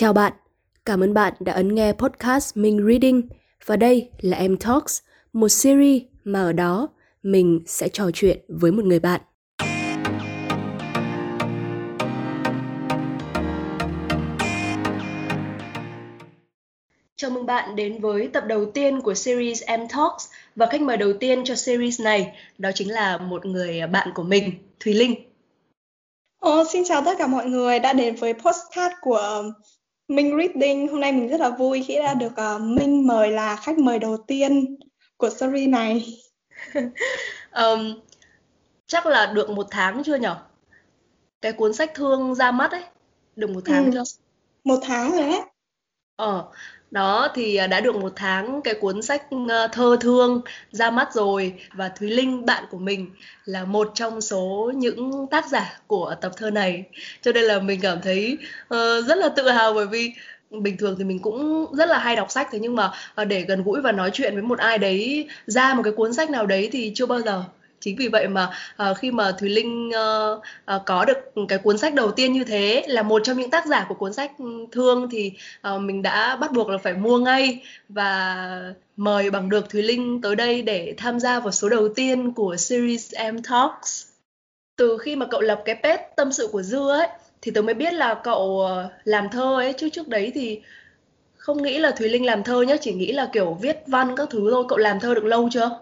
Chào 0.00 0.12
bạn, 0.12 0.32
cảm 0.84 1.00
ơn 1.00 1.14
bạn 1.14 1.32
đã 1.40 1.52
ấn 1.52 1.74
nghe 1.74 1.92
podcast 1.92 2.56
Mình 2.56 2.86
Reading 2.88 3.28
và 3.66 3.76
đây 3.76 4.10
là 4.20 4.36
Em 4.36 4.56
Talks, 4.56 5.00
một 5.32 5.48
series 5.48 6.02
mà 6.24 6.42
ở 6.42 6.52
đó 6.52 6.88
mình 7.22 7.62
sẽ 7.66 7.88
trò 7.88 8.10
chuyện 8.14 8.40
với 8.48 8.72
một 8.72 8.84
người 8.84 9.00
bạn. 9.00 9.20
Chào 17.16 17.30
mừng 17.30 17.46
bạn 17.46 17.76
đến 17.76 18.00
với 18.00 18.28
tập 18.32 18.44
đầu 18.46 18.70
tiên 18.70 19.00
của 19.00 19.14
series 19.14 19.62
Em 19.62 19.88
Talks 19.88 20.26
và 20.56 20.66
khách 20.66 20.82
mời 20.82 20.96
đầu 20.96 21.12
tiên 21.20 21.44
cho 21.44 21.54
series 21.54 22.00
này 22.00 22.36
đó 22.58 22.70
chính 22.74 22.92
là 22.92 23.18
một 23.18 23.46
người 23.46 23.86
bạn 23.86 24.08
của 24.14 24.22
mình, 24.22 24.52
Thùy 24.80 24.94
Linh. 24.94 25.14
Ồ, 26.38 26.64
xin 26.72 26.82
chào 26.84 27.02
tất 27.04 27.14
cả 27.18 27.26
mọi 27.26 27.46
người 27.46 27.78
đã 27.78 27.92
đến 27.92 28.16
với 28.16 28.34
postcard 28.34 28.94
của 29.00 29.42
Minh 30.08 30.36
Reading. 30.38 30.88
Hôm 30.88 31.00
nay 31.00 31.12
mình 31.12 31.28
rất 31.28 31.40
là 31.40 31.50
vui 31.50 31.84
khi 31.86 31.98
đã 31.98 32.14
được 32.14 32.32
uh, 32.56 32.60
Minh 32.60 33.06
mời 33.06 33.30
là 33.30 33.56
khách 33.56 33.78
mời 33.78 33.98
đầu 33.98 34.16
tiên 34.16 34.76
của 35.16 35.30
series 35.30 35.68
này. 35.68 36.06
um, 37.52 38.00
chắc 38.86 39.06
là 39.06 39.26
được 39.26 39.50
một 39.50 39.66
tháng 39.70 40.02
chưa 40.04 40.16
nhở? 40.16 40.36
Cái 41.40 41.52
cuốn 41.52 41.74
sách 41.74 41.90
thương 41.94 42.34
ra 42.34 42.50
mắt 42.50 42.70
ấy, 42.70 42.84
được 43.36 43.50
một 43.50 43.60
tháng 43.64 43.84
ừ. 43.84 43.90
chưa? 43.94 44.02
Một 44.64 44.78
tháng 44.82 45.10
rồi 45.10 45.26
đấy. 45.26 45.40
Ờ, 46.16 46.48
đó 46.90 47.28
thì 47.34 47.56
à, 47.56 47.66
đã 47.66 47.80
được 47.80 47.96
một 47.96 48.12
tháng 48.16 48.60
cái 48.62 48.74
cuốn 48.74 49.02
sách 49.02 49.22
ờ, 49.48 49.68
thơ 49.72 49.96
thương 50.00 50.40
ra 50.70 50.90
mắt 50.90 51.14
rồi 51.14 51.54
và 51.72 51.88
Thúy 51.88 52.10
Linh 52.10 52.46
bạn 52.46 52.64
của 52.70 52.78
mình 52.78 53.10
là 53.44 53.64
một 53.64 53.90
trong 53.94 54.20
số 54.20 54.72
những 54.76 55.26
tác 55.30 55.46
giả 55.48 55.80
của 55.86 56.14
tập 56.20 56.32
thơ 56.36 56.50
này. 56.50 56.84
Cho 57.22 57.32
nên 57.32 57.44
là 57.44 57.60
mình 57.60 57.80
cảm 57.80 57.98
thấy 58.02 58.38
uh, 58.74 59.06
rất 59.06 59.18
là 59.18 59.28
tự 59.28 59.50
hào 59.50 59.74
bởi 59.74 59.86
vì 59.86 60.12
bình 60.50 60.76
thường 60.76 60.94
thì 60.98 61.04
mình 61.04 61.18
cũng 61.18 61.66
rất 61.72 61.88
là 61.88 61.98
hay 61.98 62.16
đọc 62.16 62.30
sách 62.30 62.48
thế 62.50 62.58
nhưng 62.58 62.76
mà 62.76 62.90
ờ, 63.14 63.24
để 63.24 63.42
gần 63.42 63.62
gũi 63.62 63.80
và 63.80 63.92
nói 63.92 64.10
chuyện 64.12 64.34
với 64.34 64.42
một 64.42 64.58
ai 64.58 64.78
đấy 64.78 65.28
ra 65.46 65.74
một 65.74 65.82
cái 65.82 65.92
cuốn 65.92 66.14
sách 66.14 66.30
nào 66.30 66.46
đấy 66.46 66.68
thì 66.72 66.92
chưa 66.94 67.06
bao 67.06 67.20
giờ 67.20 67.44
chính 67.80 67.96
vì 67.96 68.08
vậy 68.08 68.28
mà 68.28 68.50
uh, 68.90 68.98
khi 68.98 69.10
mà 69.10 69.32
thùy 69.32 69.48
linh 69.48 69.88
uh, 69.88 70.38
uh, 70.76 70.82
có 70.86 71.04
được 71.04 71.18
cái 71.48 71.58
cuốn 71.58 71.78
sách 71.78 71.94
đầu 71.94 72.10
tiên 72.10 72.32
như 72.32 72.44
thế 72.44 72.84
là 72.88 73.02
một 73.02 73.22
trong 73.24 73.38
những 73.38 73.50
tác 73.50 73.66
giả 73.66 73.86
của 73.88 73.94
cuốn 73.94 74.12
sách 74.12 74.32
thương 74.72 75.08
thì 75.10 75.32
uh, 75.74 75.80
mình 75.80 76.02
đã 76.02 76.36
bắt 76.36 76.52
buộc 76.52 76.68
là 76.68 76.78
phải 76.78 76.94
mua 76.94 77.18
ngay 77.18 77.62
và 77.88 78.74
mời 78.96 79.30
bằng 79.30 79.48
được 79.48 79.70
thùy 79.70 79.82
linh 79.82 80.20
tới 80.20 80.36
đây 80.36 80.62
để 80.62 80.94
tham 80.96 81.20
gia 81.20 81.40
vào 81.40 81.52
số 81.52 81.68
đầu 81.68 81.88
tiên 81.88 82.32
của 82.32 82.56
series 82.56 83.14
em 83.14 83.42
talks. 83.42 84.06
Từ 84.76 84.98
khi 84.98 85.16
mà 85.16 85.26
cậu 85.26 85.40
lập 85.40 85.62
cái 85.64 85.74
page 85.82 86.08
tâm 86.16 86.32
sự 86.32 86.48
của 86.52 86.62
dư 86.62 86.88
ấy 86.88 87.08
thì 87.42 87.50
tớ 87.50 87.62
mới 87.62 87.74
biết 87.74 87.94
là 87.94 88.14
cậu 88.24 88.68
làm 89.04 89.28
thơ 89.28 89.54
ấy. 89.56 89.72
Chứ 89.72 89.88
trước 89.88 90.08
đấy 90.08 90.32
thì 90.34 90.60
không 91.36 91.62
nghĩ 91.62 91.78
là 91.78 91.90
thùy 91.90 92.08
linh 92.08 92.26
làm 92.26 92.42
thơ 92.42 92.62
nhá 92.62 92.76
chỉ 92.80 92.92
nghĩ 92.92 93.12
là 93.12 93.28
kiểu 93.32 93.58
viết 93.60 93.78
văn 93.86 94.16
các 94.16 94.28
thứ 94.30 94.50
thôi. 94.50 94.64
Cậu 94.68 94.78
làm 94.78 95.00
thơ 95.00 95.14
được 95.14 95.24
lâu 95.24 95.48
chưa? 95.52 95.78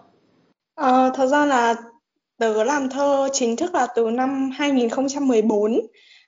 Ờ, 0.77 1.11
thật 1.15 1.27
ra 1.27 1.45
là 1.45 1.75
tớ 2.37 2.63
làm 2.63 2.89
thơ 2.89 3.29
chính 3.33 3.55
thức 3.55 3.75
là 3.75 3.87
từ 3.95 4.09
năm 4.09 4.49
2014 4.53 5.79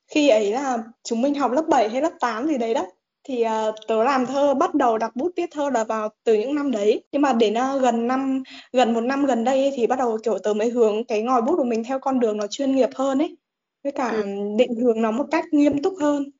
khi 0.08 0.30
ấy 0.30 0.52
là 0.52 0.78
chúng 1.03 1.22
mình 1.22 1.36
học 1.36 1.52
lớp 1.52 1.64
7 1.67 1.89
hay 1.89 2.02
lớp 2.02 2.11
8 2.19 2.47
gì 2.47 2.58
đấy 2.58 2.73
đó. 2.73 2.86
Thì 3.23 3.45
uh, 3.45 3.75
tớ 3.88 4.03
làm 4.03 4.25
thơ 4.25 4.53
bắt 4.53 4.75
đầu 4.75 4.97
đặt 4.97 5.16
bút 5.16 5.31
viết 5.38 5.50
thơ 5.52 5.70
là 5.70 5.83
vào 5.83 6.09
từ 6.23 6.33
những 6.33 6.55
năm 6.55 6.72
đấy. 6.72 7.03
Nhưng 7.11 7.22
mà 7.22 7.33
đến 7.33 7.53
uh, 7.53 7.81
gần 7.81 8.08
năm 8.08 8.44
gần 8.73 8.94
một 8.94 9.02
năm 9.02 9.25
gần 9.25 9.44
đây 9.44 9.61
ấy, 9.61 9.73
thì 9.75 9.88
bắt 9.88 10.00
đầu 10.00 10.17
kiểu 10.23 10.38
tớ 10.39 10.53
mới 10.53 10.70
hướng 10.70 11.05
cái 11.05 11.22
ngòi 11.22 11.42
bút 11.42 11.55
của 11.58 11.64
mình 11.64 11.83
theo 11.83 12.00
con 12.00 12.20
đường 12.20 12.38
nó 12.38 12.47
chuyên 12.47 12.75
nghiệp 12.75 12.89
hơn 12.95 13.20
ấy. 13.20 13.38
Với 13.83 13.92
cả 13.92 14.11
ừ. 14.11 14.23
định 14.58 14.75
hướng 14.75 15.02
nó 15.02 15.11
một 15.11 15.25
cách 15.31 15.45
nghiêm 15.52 15.81
túc 15.83 15.94
hơn. 16.02 16.31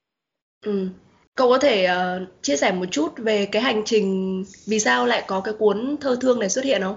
Ừ. 0.66 0.88
cậu 1.36 1.50
có 1.50 1.58
thể 1.58 1.88
uh, 1.92 2.28
chia 2.42 2.58
sẻ 2.58 2.72
một 2.72 2.86
chút 2.92 3.14
về 3.18 3.46
cái 3.46 3.62
hành 3.62 3.82
trình 3.86 4.44
vì 4.68 4.80
sao 4.80 5.06
lại 5.06 5.24
có 5.28 5.42
cái 5.42 5.54
cuốn 5.60 5.96
thơ 6.02 6.18
thương 6.22 6.40
này 6.40 6.50
xuất 6.50 6.66
hiện 6.66 6.82
không 6.82 6.96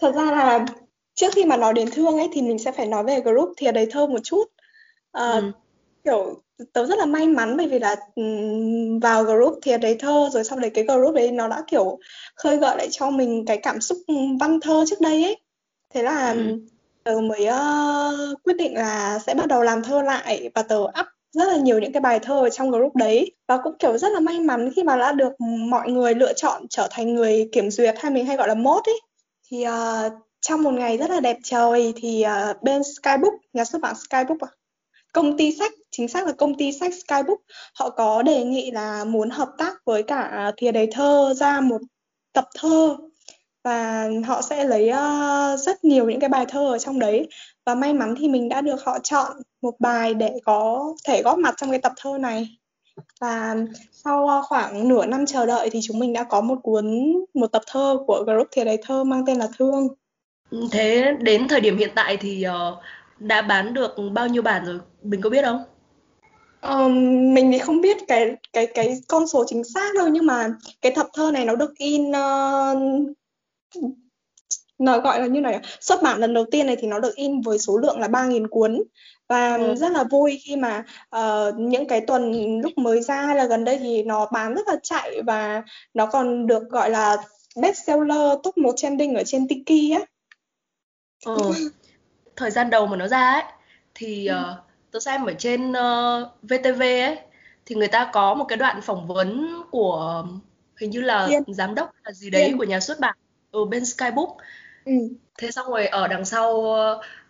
thật 0.00 0.14
ra 0.14 0.24
là 0.24 0.66
trước 1.14 1.32
khi 1.34 1.44
mà 1.44 1.56
nói 1.56 1.72
đến 1.72 1.88
thương 1.92 2.18
ấy 2.18 2.28
thì 2.32 2.42
mình 2.42 2.58
sẽ 2.58 2.72
phải 2.72 2.86
nói 2.86 3.04
về 3.04 3.20
group 3.20 3.52
thì 3.56 3.72
đầy 3.74 3.86
thơ 3.90 4.06
một 4.06 4.18
chút 4.22 4.44
à, 5.12 5.32
ừ. 5.32 5.52
kiểu 6.04 6.42
tớ 6.72 6.86
rất 6.86 6.98
là 6.98 7.06
may 7.06 7.28
mắn 7.28 7.56
bởi 7.56 7.68
vì 7.68 7.78
là 7.78 7.96
vào 9.02 9.24
group 9.24 9.58
thì 9.62 9.78
đầy 9.78 9.94
thơ 9.94 10.28
rồi 10.32 10.44
sau 10.44 10.58
đấy 10.58 10.70
cái 10.70 10.84
group 10.84 11.14
đấy 11.14 11.32
nó 11.32 11.48
đã 11.48 11.62
kiểu 11.66 11.98
khơi 12.36 12.56
gợi 12.56 12.76
lại 12.76 12.88
cho 12.90 13.10
mình 13.10 13.44
cái 13.46 13.56
cảm 13.56 13.80
xúc 13.80 13.98
văn 14.40 14.60
thơ 14.60 14.84
trước 14.90 15.00
đây 15.00 15.24
ấy 15.24 15.36
thế 15.94 16.02
là 16.02 16.32
ừ. 16.32 16.58
tớ 17.04 17.20
mới 17.20 17.48
uh, 17.48 18.42
quyết 18.42 18.56
định 18.56 18.74
là 18.74 19.18
sẽ 19.18 19.34
bắt 19.34 19.46
đầu 19.46 19.62
làm 19.62 19.82
thơ 19.82 20.02
lại 20.02 20.50
và 20.54 20.62
tớ 20.62 20.78
up 20.78 21.06
rất 21.32 21.48
là 21.48 21.56
nhiều 21.56 21.78
những 21.78 21.92
cái 21.92 22.00
bài 22.00 22.18
thơ 22.18 22.40
ở 22.40 22.50
trong 22.50 22.70
group 22.70 22.96
đấy 22.96 23.32
và 23.48 23.58
cũng 23.64 23.74
kiểu 23.78 23.98
rất 23.98 24.12
là 24.12 24.20
may 24.20 24.40
mắn 24.40 24.70
khi 24.76 24.82
mà 24.82 24.96
đã 24.96 25.12
được 25.12 25.32
mọi 25.40 25.90
người 25.90 26.14
lựa 26.14 26.32
chọn 26.32 26.62
trở 26.70 26.88
thành 26.90 27.14
người 27.14 27.48
kiểm 27.52 27.70
duyệt 27.70 27.94
hay 27.98 28.12
mình 28.12 28.26
hay 28.26 28.36
gọi 28.36 28.48
là 28.48 28.54
mốt 28.54 28.84
ấy 28.84 29.00
thì 29.50 29.64
uh, 29.68 30.12
trong 30.40 30.62
một 30.62 30.74
ngày 30.74 30.96
rất 30.96 31.10
là 31.10 31.20
đẹp 31.20 31.36
trời 31.42 31.92
thì 31.96 32.24
uh, 32.50 32.62
bên 32.62 32.82
Skybook, 32.84 33.34
nhà 33.52 33.64
xuất 33.64 33.82
bản 33.82 33.94
Skybook 33.94 34.40
à? 34.40 34.48
công 35.14 35.36
ty 35.36 35.52
sách, 35.52 35.72
chính 35.90 36.08
xác 36.08 36.26
là 36.26 36.32
công 36.32 36.54
ty 36.54 36.72
sách 36.72 36.92
Skybook, 36.94 37.38
họ 37.74 37.90
có 37.90 38.22
đề 38.22 38.44
nghị 38.44 38.70
là 38.70 39.04
muốn 39.04 39.30
hợp 39.30 39.48
tác 39.58 39.74
với 39.84 40.02
cả 40.02 40.52
thìa 40.56 40.72
đầy 40.72 40.88
thơ 40.92 41.34
ra 41.36 41.60
một 41.60 41.80
tập 42.32 42.48
thơ. 42.58 42.96
Và 43.64 44.08
họ 44.26 44.42
sẽ 44.42 44.64
lấy 44.64 44.90
uh, 44.90 45.60
rất 45.60 45.84
nhiều 45.84 46.10
những 46.10 46.20
cái 46.20 46.28
bài 46.28 46.46
thơ 46.48 46.68
ở 46.68 46.78
trong 46.78 46.98
đấy. 46.98 47.28
Và 47.66 47.74
may 47.74 47.94
mắn 47.94 48.14
thì 48.18 48.28
mình 48.28 48.48
đã 48.48 48.60
được 48.60 48.84
họ 48.84 48.98
chọn 48.98 49.36
một 49.62 49.74
bài 49.80 50.14
để 50.14 50.38
có 50.44 50.84
thể 51.06 51.22
góp 51.22 51.38
mặt 51.38 51.54
trong 51.56 51.70
cái 51.70 51.78
tập 51.78 51.92
thơ 51.96 52.18
này 52.18 52.48
và 53.20 53.56
sau 53.92 54.42
khoảng 54.48 54.88
nửa 54.88 55.06
năm 55.06 55.26
chờ 55.26 55.46
đợi 55.46 55.70
thì 55.70 55.80
chúng 55.82 55.98
mình 55.98 56.12
đã 56.12 56.24
có 56.24 56.40
một 56.40 56.58
cuốn 56.62 57.14
một 57.34 57.46
tập 57.46 57.62
thơ 57.66 57.98
của 58.06 58.24
group 58.26 58.48
thìa 58.52 58.64
đầy 58.64 58.78
thơ 58.82 59.04
mang 59.04 59.26
tên 59.26 59.38
là 59.38 59.48
thương 59.58 59.88
Thế 60.72 61.16
đến 61.20 61.48
thời 61.48 61.60
điểm 61.60 61.76
hiện 61.76 61.90
tại 61.94 62.16
thì 62.16 62.44
uh, 62.48 62.78
đã 63.18 63.42
bán 63.42 63.74
được 63.74 63.96
bao 64.12 64.28
nhiêu 64.28 64.42
bản 64.42 64.64
rồi? 64.66 64.78
Mình 65.02 65.20
có 65.20 65.30
biết 65.30 65.44
không? 65.44 65.64
Um, 66.62 66.94
mình 67.34 67.52
thì 67.52 67.58
không 67.58 67.80
biết 67.80 67.96
cái 68.08 68.36
cái 68.52 68.66
cái 68.66 69.00
con 69.08 69.26
số 69.26 69.44
chính 69.46 69.64
xác 69.64 69.94
đâu 69.94 70.08
nhưng 70.08 70.26
mà 70.26 70.48
cái 70.82 70.92
tập 70.96 71.06
thơ 71.14 71.30
này 71.30 71.44
nó 71.44 71.56
được 71.56 71.78
in 71.78 72.10
uh, 72.10 73.16
nó 74.78 74.98
gọi 74.98 75.20
là 75.20 75.26
như 75.26 75.40
này 75.40 75.60
xuất 75.80 76.02
bản 76.02 76.18
lần 76.18 76.34
đầu 76.34 76.44
tiên 76.50 76.66
này 76.66 76.76
thì 76.76 76.88
nó 76.88 76.98
được 76.98 77.14
in 77.14 77.40
với 77.40 77.58
số 77.58 77.78
lượng 77.78 78.00
là 78.00 78.08
3.000 78.08 78.48
cuốn 78.48 78.82
và 79.28 79.56
ừ. 79.56 79.74
rất 79.74 79.92
là 79.92 80.04
vui 80.04 80.40
khi 80.44 80.56
mà 80.56 80.84
uh, 81.16 81.54
những 81.58 81.88
cái 81.88 82.00
tuần 82.00 82.32
lúc 82.60 82.78
mới 82.78 83.02
ra 83.02 83.22
hay 83.22 83.36
là 83.36 83.46
gần 83.46 83.64
đây 83.64 83.78
thì 83.78 84.02
nó 84.02 84.28
bán 84.32 84.54
rất 84.54 84.68
là 84.68 84.76
chạy 84.82 85.22
và 85.22 85.62
nó 85.94 86.06
còn 86.06 86.46
được 86.46 86.68
gọi 86.70 86.90
là 86.90 87.16
bestseller 87.56 88.32
top 88.42 88.58
1 88.58 88.72
trending 88.76 89.14
ở 89.14 89.22
trên 89.24 89.48
Tiki 89.48 89.92
á 90.00 90.06
Ờ, 91.24 91.36
thời 92.36 92.50
gian 92.50 92.70
đầu 92.70 92.86
mà 92.86 92.96
nó 92.96 93.08
ra 93.08 93.30
ấy 93.30 93.42
thì 93.94 94.28
uh, 94.30 94.58
tôi 94.90 95.00
xem 95.00 95.24
ở 95.24 95.34
trên 95.38 95.70
uh, 95.70 95.76
ờ, 95.76 96.30
VTV 96.42 96.80
ấy 96.80 97.18
thì 97.66 97.74
người 97.74 97.88
ta 97.88 98.10
có 98.12 98.34
một 98.34 98.44
cái 98.48 98.58
đoạn 98.58 98.80
phỏng 98.82 99.06
vấn 99.06 99.48
của 99.70 100.24
hình 100.80 100.90
như 100.90 101.00
là 101.00 101.26
Thiên. 101.28 101.42
giám 101.46 101.74
đốc 101.74 101.90
là 102.04 102.12
gì 102.12 102.30
đấy 102.30 102.44
Thiên. 102.46 102.58
của 102.58 102.64
nhà 102.64 102.80
xuất 102.80 103.00
bản 103.00 103.16
ở 103.50 103.64
bên 103.64 103.84
Skybook. 103.84 104.36
Ừ. 104.84 104.92
Thế 105.38 105.50
xong 105.50 105.66
rồi 105.70 105.86
ở 105.86 106.08
đằng 106.08 106.24
sau 106.24 106.64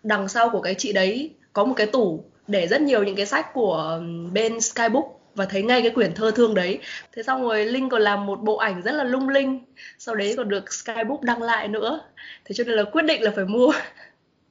đằng 0.03 0.27
sau 0.27 0.49
của 0.49 0.61
cái 0.61 0.75
chị 0.77 0.93
đấy 0.93 1.33
có 1.53 1.65
một 1.65 1.73
cái 1.77 1.87
tủ 1.87 2.23
để 2.47 2.67
rất 2.67 2.81
nhiều 2.81 3.03
những 3.03 3.15
cái 3.15 3.25
sách 3.25 3.53
của 3.53 4.01
bên 4.33 4.61
Skybook 4.61 5.15
và 5.35 5.45
thấy 5.45 5.63
ngay 5.63 5.81
cái 5.81 5.91
quyển 5.91 6.13
thơ 6.13 6.31
thương 6.35 6.53
đấy 6.53 6.79
thế 7.11 7.23
xong 7.23 7.43
rồi 7.43 7.65
linh 7.65 7.89
còn 7.89 8.01
làm 8.01 8.25
một 8.25 8.41
bộ 8.41 8.57
ảnh 8.57 8.81
rất 8.81 8.91
là 8.91 9.03
lung 9.03 9.29
linh 9.29 9.65
sau 9.97 10.15
đấy 10.15 10.33
còn 10.37 10.49
được 10.49 10.73
skybook 10.73 11.21
đăng 11.21 11.41
lại 11.41 11.67
nữa 11.67 12.01
thế 12.45 12.53
cho 12.53 12.63
nên 12.63 12.75
là 12.75 12.83
quyết 12.83 13.01
định 13.01 13.21
là 13.21 13.31
phải 13.35 13.45
mua 13.45 13.71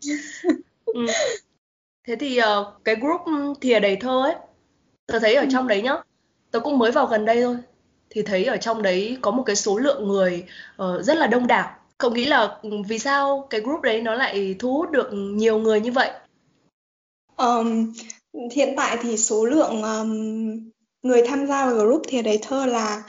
ừ. 0.84 1.06
thế 2.06 2.16
thì 2.16 2.40
uh, 2.40 2.84
cái 2.84 2.94
group 2.94 3.20
thìa 3.60 3.80
đầy 3.80 3.96
thơ 3.96 4.22
ấy 4.22 4.34
tớ 5.06 5.18
thấy 5.18 5.34
ở 5.34 5.42
ừ. 5.42 5.48
trong 5.52 5.68
đấy 5.68 5.82
nhá 5.82 5.96
tớ 6.50 6.60
cũng 6.60 6.78
mới 6.78 6.90
vào 6.90 7.06
gần 7.06 7.24
đây 7.24 7.42
thôi 7.42 7.56
thì 8.10 8.22
thấy 8.22 8.44
ở 8.44 8.56
trong 8.56 8.82
đấy 8.82 9.18
có 9.20 9.30
một 9.30 9.42
cái 9.42 9.56
số 9.56 9.78
lượng 9.78 10.08
người 10.08 10.44
uh, 10.82 11.04
rất 11.04 11.16
là 11.16 11.26
đông 11.26 11.46
đảo 11.46 11.76
cậu 12.04 12.14
nghĩ 12.14 12.24
là 12.24 12.58
vì 12.88 12.98
sao 12.98 13.46
cái 13.50 13.60
group 13.60 13.82
đấy 13.82 14.02
nó 14.02 14.14
lại 14.14 14.56
thu 14.58 14.72
hút 14.72 14.90
được 14.90 15.08
nhiều 15.12 15.58
người 15.58 15.80
như 15.80 15.92
vậy 15.92 16.10
um, 17.36 17.92
hiện 18.52 18.74
tại 18.76 18.98
thì 19.02 19.16
số 19.16 19.44
lượng 19.44 19.82
um, 19.82 20.10
người 21.02 21.22
tham 21.26 21.46
gia 21.46 21.66
vào 21.66 21.74
group 21.74 22.02
thì 22.08 22.22
đấy 22.22 22.38
thơ 22.42 22.66
là 22.66 23.02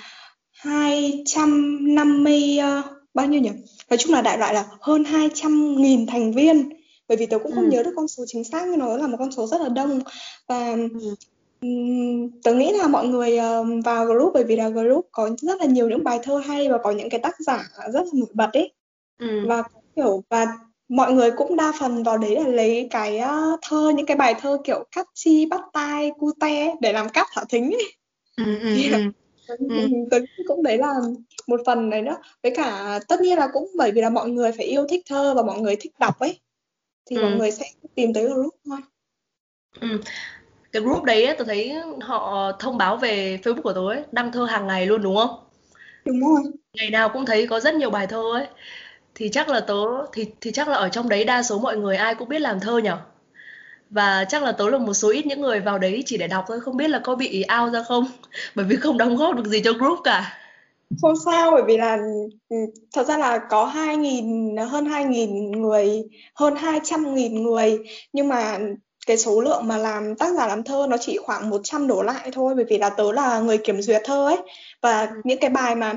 250 0.51 2.57
uh, 2.59 2.85
bao 3.13 3.27
nhiêu 3.27 3.41
nhỉ? 3.41 3.49
Nói 3.89 3.97
chung 3.97 4.13
là 4.13 4.21
đại 4.21 4.37
loại 4.37 4.53
là 4.53 4.65
hơn 4.81 5.03
200 5.03 5.75
nghìn 5.81 6.07
thành 6.07 6.31
viên 6.31 6.69
bởi 7.07 7.17
vì 7.17 7.25
tớ 7.25 7.39
cũng 7.39 7.51
không 7.51 7.65
ừ. 7.65 7.69
nhớ 7.69 7.83
được 7.83 7.91
con 7.95 8.07
số 8.07 8.23
chính 8.27 8.43
xác 8.43 8.67
nhưng 8.67 8.79
nó 8.79 8.97
là 8.97 9.07
một 9.07 9.17
con 9.19 9.31
số 9.31 9.47
rất 9.47 9.61
là 9.61 9.69
đông 9.69 10.01
và 10.47 10.75
ừ. 11.61 11.67
tớ 12.43 12.53
nghĩ 12.53 12.71
là 12.71 12.87
mọi 12.87 13.07
người 13.07 13.37
vào 13.85 14.05
group 14.05 14.33
bởi 14.33 14.43
vì 14.43 14.55
là 14.55 14.69
group 14.69 15.07
có 15.11 15.29
rất 15.41 15.59
là 15.59 15.65
nhiều 15.65 15.89
những 15.89 16.03
bài 16.03 16.19
thơ 16.23 16.37
hay 16.37 16.69
và 16.69 16.77
có 16.77 16.91
những 16.91 17.09
cái 17.09 17.19
tác 17.19 17.35
giả 17.39 17.63
rất 17.93 18.03
là 18.03 18.11
nổi 18.13 18.29
bật 18.33 18.49
ấy 18.53 18.74
ừ. 19.17 19.47
và 19.47 19.63
kiểu 19.95 20.23
và 20.29 20.45
mọi 20.87 21.13
người 21.13 21.31
cũng 21.31 21.55
đa 21.55 21.71
phần 21.79 22.03
vào 22.03 22.17
đấy 22.17 22.35
là 22.35 22.47
lấy 22.49 22.87
cái 22.89 23.19
uh, 23.19 23.59
thơ 23.61 23.91
những 23.95 24.05
cái 24.05 24.17
bài 24.17 24.35
thơ 24.41 24.57
kiểu 24.63 24.85
cắt 24.91 25.07
chi 25.13 25.45
bắt 25.45 25.61
tai 25.73 26.11
cute 26.19 26.75
để 26.81 26.93
làm 26.93 27.09
cắt 27.09 27.27
thả 27.31 27.43
thính 27.49 27.71
ấy. 27.71 27.93
Ừ, 28.37 28.59
ừ, 28.59 28.73
thì, 28.75 28.91
ừ. 29.69 29.87
tớ 30.11 30.17
cũng 30.47 30.63
đấy 30.63 30.77
là 30.77 30.93
một 31.47 31.61
phần 31.65 31.89
đấy 31.89 32.01
nữa 32.01 32.17
với 32.43 32.51
cả 32.55 32.99
tất 33.07 33.21
nhiên 33.21 33.37
là 33.37 33.47
cũng 33.53 33.71
bởi 33.77 33.91
vì 33.91 34.01
là 34.01 34.09
mọi 34.09 34.29
người 34.29 34.51
phải 34.51 34.65
yêu 34.65 34.87
thích 34.89 35.03
thơ 35.09 35.33
và 35.33 35.43
mọi 35.43 35.59
người 35.59 35.75
thích 35.75 35.93
đọc 35.99 36.19
ấy 36.19 36.39
thì 37.05 37.15
ừ. 37.15 37.21
mọi 37.21 37.31
người 37.31 37.51
sẽ 37.51 37.65
tìm 37.95 38.13
tới 38.13 38.23
group 38.23 38.55
thôi 38.65 38.77
ừ. 39.81 39.87
cái 40.71 40.81
group 40.81 41.03
đấy 41.03 41.25
ấy, 41.25 41.35
tôi 41.37 41.45
thấy 41.45 41.73
họ 42.01 42.51
thông 42.59 42.77
báo 42.77 42.97
về 42.97 43.39
Facebook 43.43 43.61
của 43.61 43.73
tôi 43.73 43.95
ấy, 43.95 44.03
đăng 44.11 44.31
thơ 44.31 44.45
hàng 44.45 44.67
ngày 44.67 44.85
luôn 44.85 45.01
đúng 45.01 45.15
không 45.15 45.39
đúng 46.05 46.19
rồi 46.19 46.41
ngày 46.73 46.89
nào 46.89 47.09
cũng 47.13 47.25
thấy 47.25 47.47
có 47.47 47.59
rất 47.59 47.75
nhiều 47.75 47.89
bài 47.89 48.07
thơ 48.07 48.23
ấy 48.33 48.47
thì 49.15 49.29
chắc 49.29 49.49
là 49.49 49.59
tớ 49.59 49.83
thì 50.13 50.25
thì 50.41 50.51
chắc 50.51 50.67
là 50.67 50.75
ở 50.75 50.89
trong 50.89 51.09
đấy 51.09 51.23
đa 51.23 51.43
số 51.43 51.59
mọi 51.59 51.77
người 51.77 51.97
ai 51.97 52.15
cũng 52.15 52.29
biết 52.29 52.39
làm 52.39 52.59
thơ 52.59 52.77
nhở? 52.77 52.97
Và 53.89 54.25
chắc 54.29 54.43
là 54.43 54.51
tớ 54.51 54.69
là 54.69 54.77
một 54.77 54.93
số 54.93 55.09
ít 55.09 55.25
những 55.25 55.41
người 55.41 55.59
vào 55.59 55.79
đấy 55.79 56.03
chỉ 56.05 56.17
để 56.17 56.27
đọc 56.27 56.45
thôi 56.47 56.59
không 56.59 56.77
biết 56.77 56.89
là 56.89 56.99
có 57.03 57.15
bị 57.15 57.45
out 57.61 57.73
ra 57.73 57.83
không? 57.83 58.07
Bởi 58.55 58.65
vì 58.65 58.75
không 58.75 58.97
đóng 58.97 59.15
góp 59.15 59.35
được 59.35 59.45
gì 59.45 59.61
cho 59.63 59.73
group 59.73 59.99
cả. 60.03 60.33
Không 61.01 61.13
sao 61.25 61.51
bởi 61.51 61.63
vì 61.67 61.77
là 61.77 61.97
ừ, 62.49 62.55
thật 62.93 63.07
ra 63.07 63.17
là 63.17 63.39
có 63.49 63.65
hai 63.65 63.97
nghìn 63.97 64.57
hơn 64.57 64.85
hai 64.85 65.05
nghìn 65.05 65.51
người 65.51 66.03
hơn 66.35 66.55
hai 66.55 66.79
trăm 66.83 67.15
nghìn 67.15 67.43
người. 67.43 67.79
Nhưng 68.13 68.27
mà 68.27 68.59
cái 69.07 69.17
số 69.17 69.41
lượng 69.41 69.67
mà 69.67 69.77
làm 69.77 70.15
tác 70.15 70.33
giả 70.33 70.47
làm 70.47 70.63
thơ 70.63 70.87
nó 70.89 70.97
chỉ 70.97 71.17
khoảng 71.17 71.49
100 71.49 71.87
đổ 71.87 72.03
lại 72.03 72.29
thôi 72.33 72.53
bởi 72.55 72.65
vì 72.69 72.77
là 72.77 72.89
tớ 72.89 73.11
là 73.11 73.39
người 73.39 73.57
kiểm 73.57 73.81
duyệt 73.81 74.01
thơ 74.05 74.27
ấy. 74.27 74.37
Và 74.81 75.11
những 75.23 75.39
cái 75.39 75.49
bài 75.49 75.75
mà 75.75 75.93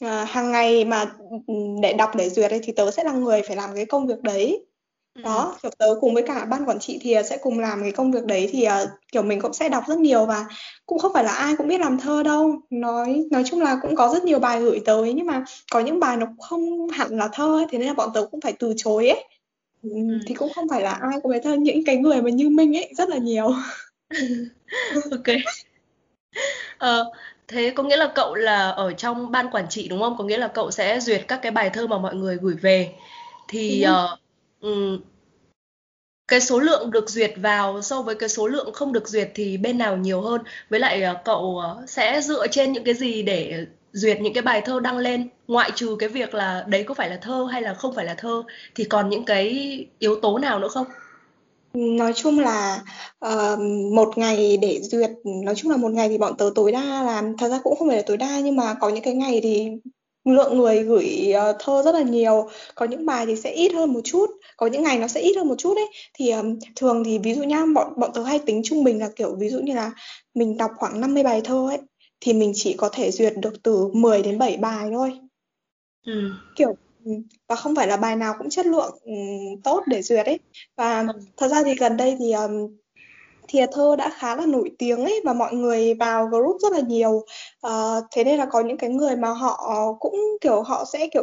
à, 0.00 0.24
hàng 0.24 0.52
ngày 0.52 0.84
mà 0.84 1.04
ừ, 1.46 1.54
để 1.82 1.92
đọc 1.92 2.10
để 2.16 2.30
duyệt 2.30 2.50
ấy 2.50 2.60
thì 2.62 2.72
tớ 2.72 2.90
sẽ 2.90 3.04
là 3.04 3.12
người 3.12 3.42
phải 3.42 3.56
làm 3.56 3.70
cái 3.74 3.86
công 3.86 4.06
việc 4.06 4.22
đấy. 4.22 4.66
Ừ. 5.14 5.22
đó 5.22 5.56
kiểu 5.62 5.70
tớ 5.78 5.86
cùng 6.00 6.14
với 6.14 6.22
cả 6.22 6.44
ban 6.44 6.64
quản 6.64 6.78
trị 6.78 6.98
thì 7.02 7.14
sẽ 7.24 7.38
cùng 7.42 7.58
làm 7.58 7.82
cái 7.82 7.92
công 7.92 8.12
việc 8.12 8.24
đấy 8.24 8.48
thì 8.52 8.66
uh, 8.66 8.88
kiểu 9.12 9.22
mình 9.22 9.40
cũng 9.40 9.52
sẽ 9.52 9.68
đọc 9.68 9.84
rất 9.88 9.98
nhiều 9.98 10.26
và 10.26 10.46
cũng 10.86 10.98
không 10.98 11.12
phải 11.14 11.24
là 11.24 11.32
ai 11.32 11.56
cũng 11.56 11.68
biết 11.68 11.80
làm 11.80 11.98
thơ 11.98 12.22
đâu. 12.22 12.60
Nói 12.70 13.24
nói 13.30 13.42
chung 13.46 13.60
là 13.60 13.78
cũng 13.82 13.96
có 13.96 14.10
rất 14.14 14.24
nhiều 14.24 14.38
bài 14.38 14.60
gửi 14.60 14.80
tới 14.84 15.12
nhưng 15.12 15.26
mà 15.26 15.44
có 15.70 15.80
những 15.80 16.00
bài 16.00 16.16
nó 16.16 16.26
không 16.38 16.88
hẳn 16.88 17.18
là 17.18 17.28
thơ 17.32 17.58
ấy, 17.58 17.66
thế 17.70 17.78
nên 17.78 17.86
là 17.88 17.94
bọn 17.94 18.10
tớ 18.14 18.26
cũng 18.30 18.40
phải 18.40 18.52
từ 18.58 18.74
chối 18.76 19.08
ấy. 19.08 19.24
Ừ. 19.82 19.90
thì 20.26 20.34
cũng 20.34 20.52
không 20.54 20.68
phải 20.68 20.82
là 20.82 20.90
ai 20.90 21.18
cũng 21.22 21.32
biết 21.32 21.40
thơ 21.44 21.54
những 21.54 21.84
cái 21.84 21.96
người 21.96 22.22
mà 22.22 22.30
như 22.30 22.48
mình 22.48 22.76
ấy 22.76 22.92
rất 22.96 23.08
là 23.08 23.16
nhiều. 23.16 23.50
Ok. 25.10 25.36
Ờ, 26.78 27.04
Thế 27.50 27.70
có 27.70 27.82
nghĩa 27.82 27.96
là 27.96 28.12
cậu 28.14 28.34
là 28.34 28.70
ở 28.70 28.92
trong 28.92 29.30
ban 29.30 29.50
quản 29.50 29.68
trị 29.68 29.88
đúng 29.88 30.00
không? 30.00 30.16
Có 30.18 30.24
nghĩa 30.24 30.38
là 30.38 30.48
cậu 30.48 30.70
sẽ 30.70 31.00
duyệt 31.00 31.24
các 31.28 31.42
cái 31.42 31.52
bài 31.52 31.70
thơ 31.70 31.86
mà 31.86 31.98
mọi 31.98 32.14
người 32.14 32.38
gửi 32.40 32.54
về. 32.54 32.92
Thì 33.48 33.84
uh, 33.86 34.18
um, 34.60 35.00
cái 36.28 36.40
số 36.40 36.60
lượng 36.60 36.90
được 36.90 37.10
duyệt 37.10 37.32
vào 37.36 37.82
so 37.82 38.02
với 38.02 38.14
cái 38.14 38.28
số 38.28 38.46
lượng 38.46 38.72
không 38.72 38.92
được 38.92 39.08
duyệt 39.08 39.30
thì 39.34 39.56
bên 39.56 39.78
nào 39.78 39.96
nhiều 39.96 40.20
hơn? 40.20 40.40
Với 40.70 40.80
lại 40.80 41.02
uh, 41.12 41.24
cậu 41.24 41.62
uh, 41.82 41.88
sẽ 41.88 42.20
dựa 42.20 42.46
trên 42.46 42.72
những 42.72 42.84
cái 42.84 42.94
gì 42.94 43.22
để 43.22 43.66
duyệt 43.92 44.20
những 44.20 44.34
cái 44.34 44.42
bài 44.42 44.62
thơ 44.64 44.80
đăng 44.80 44.98
lên? 44.98 45.28
Ngoại 45.48 45.70
trừ 45.74 45.96
cái 45.98 46.08
việc 46.08 46.34
là 46.34 46.64
đấy 46.68 46.82
có 46.82 46.94
phải 46.94 47.10
là 47.10 47.16
thơ 47.16 47.48
hay 47.52 47.62
là 47.62 47.74
không 47.74 47.94
phải 47.94 48.04
là 48.04 48.14
thơ 48.14 48.42
thì 48.74 48.84
còn 48.84 49.08
những 49.08 49.24
cái 49.24 49.86
yếu 49.98 50.20
tố 50.20 50.38
nào 50.38 50.58
nữa 50.58 50.68
không? 50.68 50.86
Nói 51.72 52.12
chung 52.12 52.38
là 52.38 52.82
ờ, 53.18 53.56
một 53.94 54.18
ngày 54.18 54.56
để 54.56 54.80
duyệt, 54.82 55.10
nói 55.44 55.54
chung 55.54 55.70
là 55.70 55.76
một 55.76 55.92
ngày 55.92 56.08
thì 56.08 56.18
bọn 56.18 56.36
tớ 56.36 56.50
tối 56.54 56.72
đa 56.72 57.02
làm, 57.02 57.36
thật 57.36 57.48
ra 57.48 57.60
cũng 57.64 57.76
không 57.76 57.88
phải 57.88 57.96
là 57.96 58.02
tối 58.06 58.16
đa 58.16 58.40
nhưng 58.40 58.56
mà 58.56 58.74
có 58.80 58.88
những 58.88 59.04
cái 59.04 59.14
ngày 59.14 59.40
thì 59.42 59.68
lượng 60.24 60.58
người 60.58 60.82
gửi 60.82 61.32
ờ, 61.32 61.56
thơ 61.60 61.82
rất 61.84 61.94
là 61.94 62.02
nhiều, 62.02 62.48
có 62.74 62.86
những 62.86 63.06
bài 63.06 63.26
thì 63.26 63.36
sẽ 63.36 63.50
ít 63.50 63.72
hơn 63.72 63.92
một 63.92 64.00
chút, 64.04 64.26
có 64.56 64.66
những 64.66 64.82
ngày 64.82 64.98
nó 64.98 65.08
sẽ 65.08 65.20
ít 65.20 65.36
hơn 65.36 65.48
một 65.48 65.54
chút 65.58 65.76
ấy. 65.76 65.86
Thì 66.14 66.28
ờm, 66.28 66.58
thường 66.76 67.04
thì 67.04 67.18
ví 67.18 67.34
dụ 67.34 67.42
nhá, 67.42 67.64
bọn 67.74 67.92
bọn 67.96 68.10
tớ 68.14 68.22
hay 68.22 68.38
tính 68.38 68.60
trung 68.64 68.84
bình 68.84 68.98
là 68.98 69.08
kiểu 69.16 69.36
ví 69.38 69.48
dụ 69.48 69.60
như 69.60 69.74
là 69.74 69.90
mình 70.34 70.56
đọc 70.56 70.70
khoảng 70.76 71.00
50 71.00 71.22
bài 71.22 71.40
thơ 71.44 71.68
ấy 71.70 71.78
thì 72.20 72.32
mình 72.32 72.52
chỉ 72.54 72.72
có 72.72 72.88
thể 72.88 73.10
duyệt 73.10 73.32
được 73.36 73.62
từ 73.62 73.88
10 73.92 74.22
đến 74.22 74.38
7 74.38 74.56
bài 74.56 74.88
thôi. 74.92 75.12
Ừ. 76.06 76.30
Kiểu 76.56 76.76
Ừ, 77.04 77.12
và 77.48 77.56
không 77.56 77.74
phải 77.74 77.86
là 77.86 77.96
bài 77.96 78.16
nào 78.16 78.34
cũng 78.38 78.50
chất 78.50 78.66
lượng 78.66 78.98
ừ, 79.04 79.12
tốt 79.64 79.82
để 79.86 80.02
duyệt 80.02 80.26
ấy. 80.26 80.38
Và 80.76 81.06
thật 81.36 81.48
ra 81.48 81.62
thì 81.62 81.74
gần 81.74 81.96
đây 81.96 82.16
thì 82.18 82.32
um, 82.32 82.76
thìa 83.48 83.66
thơ 83.72 83.96
đã 83.96 84.10
khá 84.18 84.36
là 84.36 84.46
nổi 84.46 84.70
tiếng 84.78 85.04
ấy 85.04 85.20
và 85.24 85.32
mọi 85.32 85.54
người 85.54 85.94
vào 85.94 86.26
group 86.26 86.56
rất 86.60 86.72
là 86.72 86.80
nhiều. 86.80 87.24
Uh, 87.66 88.04
thế 88.12 88.24
nên 88.24 88.38
là 88.38 88.46
có 88.46 88.60
những 88.60 88.78
cái 88.78 88.90
người 88.90 89.16
mà 89.16 89.28
họ 89.28 89.74
cũng 90.00 90.16
kiểu 90.40 90.62
họ 90.62 90.84
sẽ 90.92 91.08
kiểu 91.12 91.22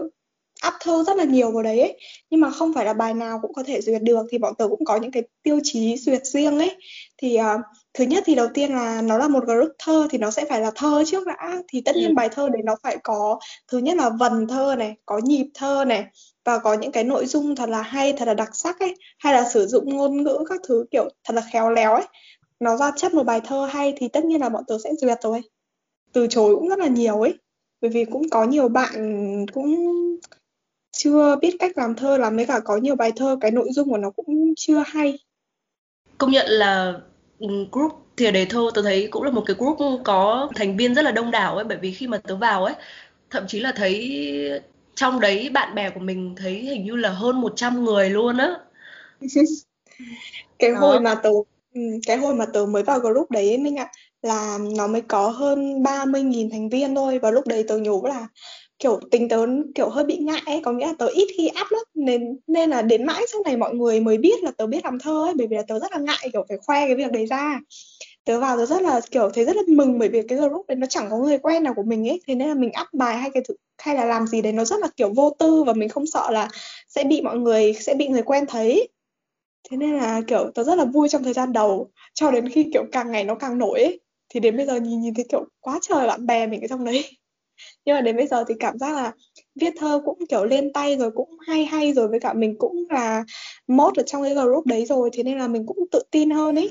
up 0.67 0.73
thơ 0.79 1.03
rất 1.07 1.17
là 1.17 1.23
nhiều 1.23 1.51
vào 1.51 1.63
đấy 1.63 1.79
ấy. 1.79 1.99
nhưng 2.29 2.41
mà 2.41 2.49
không 2.49 2.73
phải 2.73 2.85
là 2.85 2.93
bài 2.93 3.13
nào 3.13 3.39
cũng 3.41 3.53
có 3.53 3.63
thể 3.63 3.81
duyệt 3.81 4.01
được 4.01 4.25
thì 4.31 4.37
bọn 4.37 4.55
tớ 4.55 4.67
cũng 4.67 4.85
có 4.85 4.97
những 4.97 5.11
cái 5.11 5.23
tiêu 5.43 5.59
chí 5.63 5.97
duyệt 5.97 6.25
riêng 6.25 6.59
ấy. 6.59 6.75
Thì 7.17 7.37
uh, 7.39 7.61
thứ 7.93 8.03
nhất 8.03 8.23
thì 8.27 8.35
đầu 8.35 8.47
tiên 8.53 8.71
là 8.71 9.01
nó 9.01 9.17
là 9.17 9.27
một 9.27 9.45
group 9.45 9.71
thơ 9.79 10.07
thì 10.11 10.17
nó 10.17 10.31
sẽ 10.31 10.45
phải 10.49 10.61
là 10.61 10.71
thơ 10.75 11.03
trước 11.07 11.27
đã. 11.27 11.61
Thì 11.67 11.81
tất 11.81 11.95
nhiên 11.95 12.09
ừ. 12.09 12.13
bài 12.13 12.29
thơ 12.29 12.49
đấy 12.49 12.61
nó 12.65 12.75
phải 12.83 12.97
có 13.03 13.39
thứ 13.71 13.77
nhất 13.77 13.97
là 13.97 14.09
vần 14.09 14.47
thơ 14.47 14.75
này 14.75 14.95
có 15.05 15.19
nhịp 15.23 15.47
thơ 15.53 15.85
này 15.85 16.05
và 16.45 16.57
có 16.57 16.73
những 16.73 16.91
cái 16.91 17.03
nội 17.03 17.25
dung 17.25 17.55
thật 17.55 17.69
là 17.69 17.81
hay 17.81 18.13
thật 18.13 18.27
là 18.27 18.33
đặc 18.33 18.49
sắc 18.53 18.79
ấy 18.79 18.95
hay 19.19 19.33
là 19.33 19.49
sử 19.49 19.67
dụng 19.67 19.97
ngôn 19.97 20.23
ngữ 20.23 20.39
các 20.49 20.61
thứ 20.67 20.85
kiểu 20.91 21.09
thật 21.23 21.33
là 21.33 21.41
khéo 21.53 21.69
léo 21.69 21.93
ấy. 21.93 22.05
Nó 22.59 22.77
ra 22.77 22.91
chất 22.95 23.13
một 23.13 23.23
bài 23.23 23.41
thơ 23.45 23.65
hay 23.65 23.93
thì 23.97 24.07
tất 24.07 24.25
nhiên 24.25 24.41
là 24.41 24.49
bọn 24.49 24.63
tớ 24.67 24.77
sẽ 24.83 24.93
duyệt 25.01 25.17
rồi. 25.21 25.41
Từ 26.13 26.27
chối 26.27 26.55
cũng 26.55 26.69
rất 26.69 26.79
là 26.79 26.87
nhiều 26.87 27.21
ấy. 27.21 27.33
Bởi 27.81 27.91
vì 27.91 28.05
cũng 28.05 28.29
có 28.29 28.43
nhiều 28.43 28.67
bạn 28.69 28.95
cũng 29.53 29.75
chưa 30.97 31.35
biết 31.41 31.55
cách 31.59 31.77
làm 31.77 31.95
thơ 31.95 32.17
lắm 32.17 32.35
với 32.35 32.45
cả 32.45 32.59
có 32.65 32.77
nhiều 32.77 32.95
bài 32.95 33.11
thơ 33.15 33.37
cái 33.41 33.51
nội 33.51 33.67
dung 33.71 33.89
của 33.89 33.97
nó 33.97 34.09
cũng 34.09 34.53
chưa 34.57 34.83
hay 34.87 35.19
công 36.17 36.31
nhận 36.31 36.45
là 36.49 36.93
ừ, 37.39 37.47
group 37.71 37.91
thì 38.17 38.31
đề 38.31 38.45
thơ 38.45 38.71
tôi 38.73 38.83
thấy 38.83 39.07
cũng 39.11 39.23
là 39.23 39.31
một 39.31 39.43
cái 39.45 39.55
group 39.59 39.77
có 40.03 40.49
thành 40.55 40.77
viên 40.77 40.95
rất 40.95 41.01
là 41.01 41.11
đông 41.11 41.31
đảo 41.31 41.55
ấy 41.55 41.63
bởi 41.63 41.77
vì 41.81 41.91
khi 41.91 42.07
mà 42.07 42.17
tớ 42.17 42.35
vào 42.35 42.65
ấy 42.65 42.75
thậm 43.29 43.43
chí 43.47 43.59
là 43.59 43.71
thấy 43.75 44.21
trong 44.95 45.19
đấy 45.19 45.49
bạn 45.49 45.75
bè 45.75 45.89
của 45.89 45.99
mình 45.99 46.35
thấy 46.37 46.53
hình 46.53 46.85
như 46.85 46.95
là 46.95 47.09
hơn 47.09 47.41
100 47.41 47.83
người 47.83 48.09
luôn 48.09 48.37
á 48.37 48.55
cái 50.59 50.71
Đó. 50.71 50.79
hồi 50.79 50.99
mà 50.99 51.15
tớ 51.15 51.29
ừ, 51.73 51.81
cái 52.07 52.17
hồi 52.17 52.35
mà 52.35 52.45
tớ 52.53 52.65
mới 52.65 52.83
vào 52.83 52.99
group 52.99 53.31
đấy 53.31 53.57
mình 53.57 53.75
ạ 53.75 53.87
là 54.21 54.57
nó 54.77 54.87
mới 54.87 55.01
có 55.01 55.29
hơn 55.29 55.83
30.000 55.83 56.49
thành 56.51 56.69
viên 56.69 56.95
thôi 56.95 57.19
và 57.19 57.31
lúc 57.31 57.47
đấy 57.47 57.65
tớ 57.67 57.77
nhớ 57.77 57.91
là 58.03 58.27
kiểu 58.79 58.99
tính 59.11 59.29
tớ 59.29 59.45
kiểu 59.75 59.89
hơi 59.89 60.03
bị 60.03 60.17
ngại 60.17 60.41
ấy, 60.45 60.61
có 60.63 60.71
nghĩa 60.71 60.85
là 60.87 60.93
tớ 60.99 61.07
ít 61.07 61.27
khi 61.37 61.49
up 61.61 61.71
lắm. 61.71 61.83
Nên 61.95 62.39
nên 62.47 62.69
là 62.69 62.81
đến 62.81 63.05
mãi 63.05 63.23
sau 63.31 63.41
này 63.45 63.57
mọi 63.57 63.75
người 63.75 63.99
mới 63.99 64.17
biết 64.17 64.43
là 64.43 64.51
tớ 64.57 64.67
biết 64.67 64.83
làm 64.85 64.99
thơ 64.99 65.25
ấy, 65.25 65.33
bởi 65.37 65.47
vì 65.47 65.55
là 65.55 65.63
tớ 65.67 65.79
rất 65.79 65.91
là 65.91 65.97
ngại 65.99 66.29
kiểu 66.33 66.45
phải 66.49 66.57
khoe 66.57 66.85
cái 66.87 66.95
việc 66.95 67.11
đấy 67.11 67.25
ra. 67.25 67.59
Tớ 68.25 68.39
vào 68.39 68.57
tớ 68.57 68.65
rất 68.65 68.81
là 68.81 69.01
kiểu 69.11 69.29
thấy 69.33 69.45
rất 69.45 69.55
là 69.55 69.61
mừng 69.67 69.99
bởi 69.99 70.09
vì 70.09 70.21
cái 70.27 70.37
group 70.37 70.67
đấy 70.67 70.75
nó 70.75 70.87
chẳng 70.87 71.07
có 71.09 71.17
người 71.17 71.37
quen 71.37 71.63
nào 71.63 71.73
của 71.73 71.83
mình 71.83 72.09
ấy, 72.09 72.21
thế 72.27 72.35
nên 72.35 72.47
là 72.49 72.53
mình 72.55 72.71
up 72.81 72.87
bài 72.93 73.17
hay 73.17 73.29
cái 73.33 73.43
thứ, 73.47 73.53
hay 73.77 73.95
là 73.95 74.05
làm 74.05 74.27
gì 74.27 74.41
đấy 74.41 74.53
nó 74.53 74.65
rất 74.65 74.79
là 74.79 74.87
kiểu 74.97 75.13
vô 75.15 75.35
tư 75.39 75.63
và 75.63 75.73
mình 75.73 75.89
không 75.89 76.07
sợ 76.07 76.29
là 76.31 76.49
sẽ 76.87 77.03
bị 77.03 77.21
mọi 77.21 77.37
người, 77.37 77.73
sẽ 77.73 77.93
bị 77.95 78.07
người 78.07 78.23
quen 78.23 78.45
thấy. 78.47 78.89
Thế 79.69 79.77
nên 79.77 79.97
là 79.97 80.21
kiểu 80.27 80.51
tớ 80.55 80.63
rất 80.63 80.75
là 80.75 80.85
vui 80.85 81.09
trong 81.09 81.23
thời 81.23 81.33
gian 81.33 81.53
đầu, 81.53 81.91
cho 82.13 82.31
đến 82.31 82.49
khi 82.49 82.69
kiểu 82.73 82.83
càng 82.91 83.11
ngày 83.11 83.23
nó 83.23 83.35
càng 83.35 83.57
nổi 83.57 83.79
ấy, 83.81 84.01
thì 84.29 84.39
đến 84.39 84.57
bây 84.57 84.65
giờ 84.65 84.75
nhìn 84.79 85.01
nhìn 85.01 85.13
thấy 85.13 85.25
kiểu 85.29 85.45
quá 85.61 85.79
trời 85.81 86.07
bạn 86.07 86.25
bè 86.25 86.47
mình 86.47 86.61
ở 86.61 86.67
trong 86.67 86.85
đấy 86.85 87.05
nhưng 87.85 87.95
mà 87.95 88.01
đến 88.01 88.17
bây 88.17 88.27
giờ 88.27 88.43
thì 88.47 88.53
cảm 88.59 88.77
giác 88.77 88.95
là 88.95 89.11
viết 89.55 89.73
thơ 89.77 90.01
cũng 90.05 90.19
kiểu 90.29 90.45
lên 90.45 90.73
tay 90.73 90.97
rồi 90.97 91.11
cũng 91.11 91.29
hay 91.47 91.65
hay 91.65 91.93
rồi 91.93 92.07
với 92.07 92.19
cả 92.19 92.33
mình 92.33 92.55
cũng 92.57 92.85
là 92.89 93.23
mốt 93.67 93.97
ở 93.97 94.03
trong 94.03 94.23
cái 94.23 94.33
group 94.33 94.65
đấy 94.65 94.85
rồi 94.85 95.09
thế 95.13 95.23
nên 95.23 95.37
là 95.37 95.47
mình 95.47 95.65
cũng 95.65 95.77
tự 95.91 96.01
tin 96.11 96.29
hơn 96.29 96.55
ấy 96.55 96.69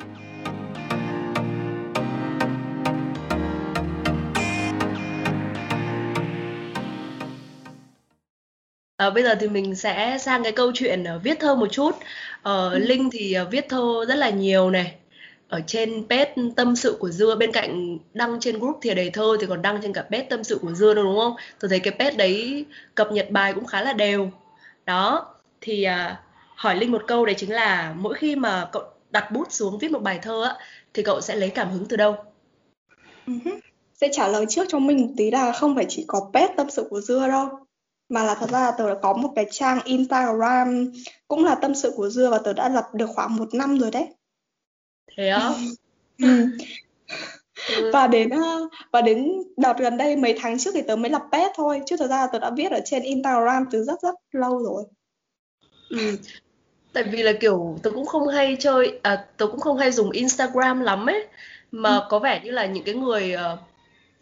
À, 8.96 9.10
bây 9.10 9.22
giờ 9.22 9.34
thì 9.40 9.48
mình 9.48 9.74
sẽ 9.74 10.18
sang 10.20 10.42
cái 10.42 10.52
câu 10.52 10.72
chuyện 10.74 11.04
uh, 11.16 11.22
viết 11.22 11.40
thơ 11.40 11.54
một 11.54 11.66
chút. 11.72 11.90
Ừ. 12.42 12.78
Linh 12.78 13.10
thì 13.12 13.36
uh, 13.42 13.50
viết 13.50 13.68
thơ 13.68 14.04
rất 14.08 14.14
là 14.14 14.30
nhiều 14.30 14.70
này, 14.70 14.94
ở 15.48 15.60
trên 15.66 16.06
page 16.08 16.34
tâm 16.56 16.76
sự 16.76 16.96
của 17.00 17.10
dưa 17.10 17.36
bên 17.36 17.52
cạnh 17.52 17.98
đăng 18.14 18.40
trên 18.40 18.58
group 18.58 18.78
thìa 18.82 18.94
đầy 18.94 19.10
thơ 19.10 19.36
thì 19.40 19.46
còn 19.46 19.62
đăng 19.62 19.82
trên 19.82 19.92
cả 19.92 20.02
page 20.02 20.26
tâm 20.30 20.44
sự 20.44 20.58
của 20.62 20.72
dưa 20.72 20.94
đâu 20.94 21.04
đúng 21.04 21.18
không? 21.18 21.36
Tôi 21.60 21.68
thấy 21.68 21.80
cái 21.80 21.94
page 21.98 22.16
đấy 22.16 22.64
cập 22.94 23.12
nhật 23.12 23.30
bài 23.30 23.52
cũng 23.54 23.66
khá 23.66 23.82
là 23.82 23.92
đều. 23.92 24.30
Đó 24.84 25.34
thì 25.60 25.82
à, 25.82 26.20
hỏi 26.56 26.76
linh 26.76 26.92
một 26.92 27.02
câu 27.06 27.26
đấy 27.26 27.34
chính 27.38 27.52
là 27.52 27.94
mỗi 27.98 28.14
khi 28.14 28.36
mà 28.36 28.68
cậu 28.72 28.82
đặt 29.10 29.32
bút 29.32 29.52
xuống 29.52 29.78
viết 29.78 29.90
một 29.90 30.02
bài 30.02 30.18
thơ 30.22 30.44
á 30.44 30.54
thì 30.94 31.02
cậu 31.02 31.20
sẽ 31.20 31.36
lấy 31.36 31.50
cảm 31.50 31.70
hứng 31.70 31.86
từ 31.88 31.96
đâu? 31.96 32.16
Uh-huh. 33.26 33.58
sẽ 33.94 34.08
trả 34.12 34.28
lời 34.28 34.46
trước 34.48 34.64
cho 34.68 34.78
mình 34.78 35.00
một 35.00 35.12
tí 35.16 35.30
là 35.30 35.52
không 35.52 35.74
phải 35.74 35.86
chỉ 35.88 36.04
có 36.06 36.30
page 36.32 36.54
tâm 36.56 36.70
sự 36.70 36.86
của 36.90 37.00
dưa 37.00 37.28
đâu 37.28 37.48
mà 38.08 38.24
là 38.24 38.34
thật 38.34 38.50
ra 38.50 38.60
là 38.60 38.70
tớ 38.78 38.88
đã 38.88 38.94
có 39.02 39.12
một 39.12 39.32
cái 39.36 39.46
trang 39.50 39.80
Instagram 39.84 40.92
cũng 41.28 41.44
là 41.44 41.54
tâm 41.54 41.74
sự 41.74 41.92
của 41.96 42.08
dưa 42.08 42.30
và 42.30 42.38
tớ 42.38 42.52
đã 42.52 42.68
lập 42.68 42.84
được 42.92 43.06
khoảng 43.14 43.36
một 43.36 43.54
năm 43.54 43.78
rồi 43.78 43.90
đấy 43.90 44.08
thế 45.16 45.28
á 45.28 45.50
ừ. 46.22 47.90
và 47.92 48.06
đến 48.06 48.30
ờ, 48.30 48.68
và 48.92 49.00
đến 49.00 49.32
đợt 49.56 49.78
gần 49.78 49.96
đây 49.96 50.16
mấy 50.16 50.38
tháng 50.40 50.58
trước 50.58 50.70
thì 50.74 50.82
tớ 50.82 50.96
mới 50.96 51.10
lập 51.10 51.22
page 51.32 51.52
thôi 51.56 51.80
chứ 51.86 51.96
thật 51.96 52.06
ra 52.06 52.26
tớ 52.32 52.38
đã 52.38 52.50
viết 52.56 52.72
ở 52.72 52.80
trên 52.84 53.02
Instagram 53.02 53.64
từ 53.70 53.84
rất 53.84 54.00
rất 54.02 54.14
lâu 54.32 54.58
rồi 54.58 54.84
ừ. 55.90 56.16
tại 56.92 57.04
vì 57.04 57.22
là 57.22 57.32
kiểu 57.40 57.78
tớ 57.82 57.90
cũng 57.90 58.06
không 58.06 58.28
hay 58.28 58.56
chơi 58.60 59.00
à, 59.02 59.26
tớ 59.36 59.46
cũng 59.46 59.60
không 59.60 59.78
hay 59.78 59.92
dùng 59.92 60.10
Instagram 60.10 60.80
lắm 60.80 61.06
ấy 61.06 61.26
mà 61.70 61.90
ừ. 61.90 62.06
có 62.08 62.18
vẻ 62.18 62.40
như 62.44 62.50
là 62.50 62.66
những 62.66 62.84
cái 62.84 62.94
người 62.94 63.34
uh, 63.34 63.58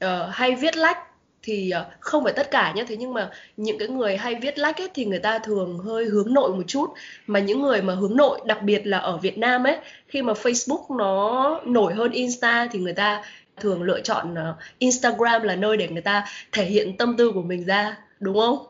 uh, 0.04 0.30
hay 0.30 0.54
viết 0.54 0.76
lách 0.76 0.98
thì 1.44 1.70
ờ, 1.70 1.86
không 2.00 2.24
phải 2.24 2.32
tất 2.32 2.50
cả 2.50 2.72
nhé 2.76 2.84
thế 2.88 2.96
nhưng 2.96 3.14
mà 3.14 3.30
những 3.56 3.78
cái 3.78 3.88
người 3.88 4.16
hay 4.16 4.34
viết 4.34 4.58
lách 4.58 4.78
ấy 4.78 4.88
thì 4.94 5.04
người 5.04 5.18
ta 5.18 5.38
thường 5.38 5.78
hơi 5.78 6.04
hướng 6.04 6.34
nội 6.34 6.50
một 6.50 6.62
chút. 6.66 6.90
Mà 7.26 7.40
những 7.40 7.62
người 7.62 7.82
mà 7.82 7.94
hướng 7.94 8.16
nội, 8.16 8.40
đặc 8.46 8.62
biệt 8.62 8.86
là 8.86 8.98
ở 8.98 9.16
Việt 9.16 9.38
Nam 9.38 9.64
ấy, 9.64 9.76
khi 10.08 10.22
mà 10.22 10.32
Facebook 10.32 10.96
nó 10.96 11.60
nổi 11.64 11.94
hơn 11.94 12.12
Insta 12.12 12.68
thì 12.72 12.78
người 12.78 12.92
ta 12.92 13.22
thường 13.56 13.82
lựa 13.82 14.00
chọn 14.00 14.34
ờ, 14.34 14.54
Instagram 14.78 15.42
là 15.42 15.56
nơi 15.56 15.76
để 15.76 15.88
người 15.88 16.02
ta 16.02 16.24
thể 16.52 16.64
hiện 16.64 16.96
tâm 16.96 17.16
tư 17.16 17.30
của 17.34 17.42
mình 17.42 17.64
ra, 17.64 17.98
đúng 18.20 18.36
không? 18.36 18.66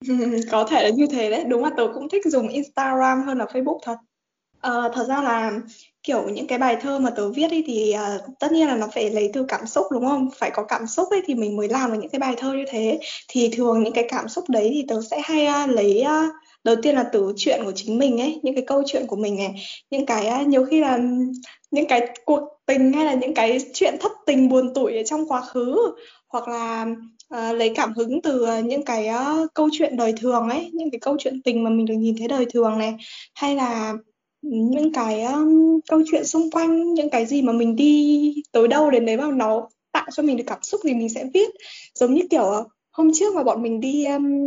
có 0.50 0.66
thể 0.70 0.82
là 0.82 0.88
như 0.88 1.06
thế 1.10 1.30
đấy. 1.30 1.44
Đúng 1.48 1.64
là 1.64 1.70
tớ 1.76 1.86
cũng 1.94 2.08
thích 2.08 2.22
dùng 2.26 2.48
Instagram 2.48 3.22
hơn 3.22 3.38
là 3.38 3.44
Facebook 3.44 3.78
thật 3.82 3.96
uh, 4.68 4.94
thật 4.94 5.04
ra 5.08 5.22
là 5.22 5.52
kiểu 6.02 6.28
những 6.28 6.46
cái 6.46 6.58
bài 6.58 6.76
thơ 6.80 6.98
mà 6.98 7.10
tớ 7.10 7.28
viết 7.28 7.50
ấy 7.50 7.64
thì 7.66 7.94
uh, 7.94 8.38
tất 8.40 8.52
nhiên 8.52 8.66
là 8.66 8.76
nó 8.76 8.86
phải 8.94 9.10
lấy 9.10 9.30
từ 9.32 9.44
cảm 9.48 9.66
xúc 9.66 9.86
đúng 9.92 10.06
không? 10.06 10.28
Phải 10.36 10.50
có 10.50 10.64
cảm 10.64 10.86
xúc 10.86 11.08
ấy 11.10 11.22
thì 11.26 11.34
mình 11.34 11.56
mới 11.56 11.68
làm 11.68 11.92
được 11.92 11.98
những 12.00 12.10
cái 12.10 12.18
bài 12.18 12.34
thơ 12.38 12.52
như 12.52 12.64
thế. 12.68 12.98
Thì 13.28 13.48
thường 13.48 13.82
những 13.82 13.92
cái 13.92 14.04
cảm 14.08 14.28
xúc 14.28 14.44
đấy 14.48 14.70
thì 14.74 14.84
tớ 14.88 15.00
sẽ 15.10 15.20
hay 15.24 15.46
uh, 15.46 15.70
lấy 15.70 16.04
uh, 16.06 16.34
đầu 16.64 16.76
tiên 16.82 16.94
là 16.94 17.02
từ 17.12 17.32
chuyện 17.36 17.60
của 17.64 17.72
chính 17.72 17.98
mình 17.98 18.20
ấy 18.20 18.40
những 18.42 18.54
cái 18.54 18.64
câu 18.66 18.82
chuyện 18.86 19.06
của 19.06 19.16
mình 19.16 19.36
này. 19.36 19.54
Những 19.90 20.06
cái 20.06 20.40
uh, 20.40 20.46
nhiều 20.46 20.64
khi 20.64 20.80
là 20.80 20.98
những 21.70 21.86
cái 21.88 22.08
cuộc 22.24 22.40
tình 22.66 22.92
hay 22.92 23.04
là 23.04 23.14
những 23.14 23.34
cái 23.34 23.58
chuyện 23.74 23.94
thất 24.00 24.12
tình 24.26 24.48
buồn 24.48 24.74
tủi 24.74 24.96
ở 24.96 25.02
trong 25.02 25.28
quá 25.28 25.40
khứ 25.40 25.76
hoặc 26.28 26.48
là 26.48 26.86
uh, 27.34 27.56
lấy 27.56 27.72
cảm 27.74 27.92
hứng 27.96 28.22
từ 28.22 28.42
uh, 28.58 28.64
những 28.64 28.82
cái 28.84 29.08
uh, 29.08 29.54
câu 29.54 29.68
chuyện 29.72 29.96
đời 29.96 30.14
thường 30.20 30.48
ấy 30.48 30.70
những 30.72 30.90
cái 30.90 30.98
câu 31.00 31.16
chuyện 31.18 31.42
tình 31.42 31.64
mà 31.64 31.70
mình 31.70 31.86
được 31.86 31.94
nhìn 31.94 32.16
thấy 32.18 32.28
đời 32.28 32.46
thường 32.54 32.78
này. 32.78 32.94
Hay 33.34 33.54
là 33.56 33.94
những 34.44 34.92
cái 34.92 35.22
um, 35.22 35.80
câu 35.88 36.02
chuyện 36.10 36.24
xung 36.24 36.50
quanh 36.50 36.94
những 36.94 37.10
cái 37.10 37.26
gì 37.26 37.42
mà 37.42 37.52
mình 37.52 37.76
đi 37.76 38.34
tới 38.52 38.68
đâu 38.68 38.90
đến 38.90 39.06
đấy 39.06 39.16
mà 39.16 39.30
nó 39.30 39.68
tạo 39.92 40.06
cho 40.12 40.22
mình 40.22 40.36
được 40.36 40.44
cảm 40.46 40.62
xúc 40.62 40.80
thì 40.84 40.94
mình 40.94 41.08
sẽ 41.08 41.24
viết 41.34 41.50
giống 41.94 42.14
như 42.14 42.22
kiểu 42.30 42.68
hôm 42.92 43.10
trước 43.14 43.34
mà 43.34 43.42
bọn 43.42 43.62
mình 43.62 43.80
đi 43.80 44.04
um, 44.04 44.44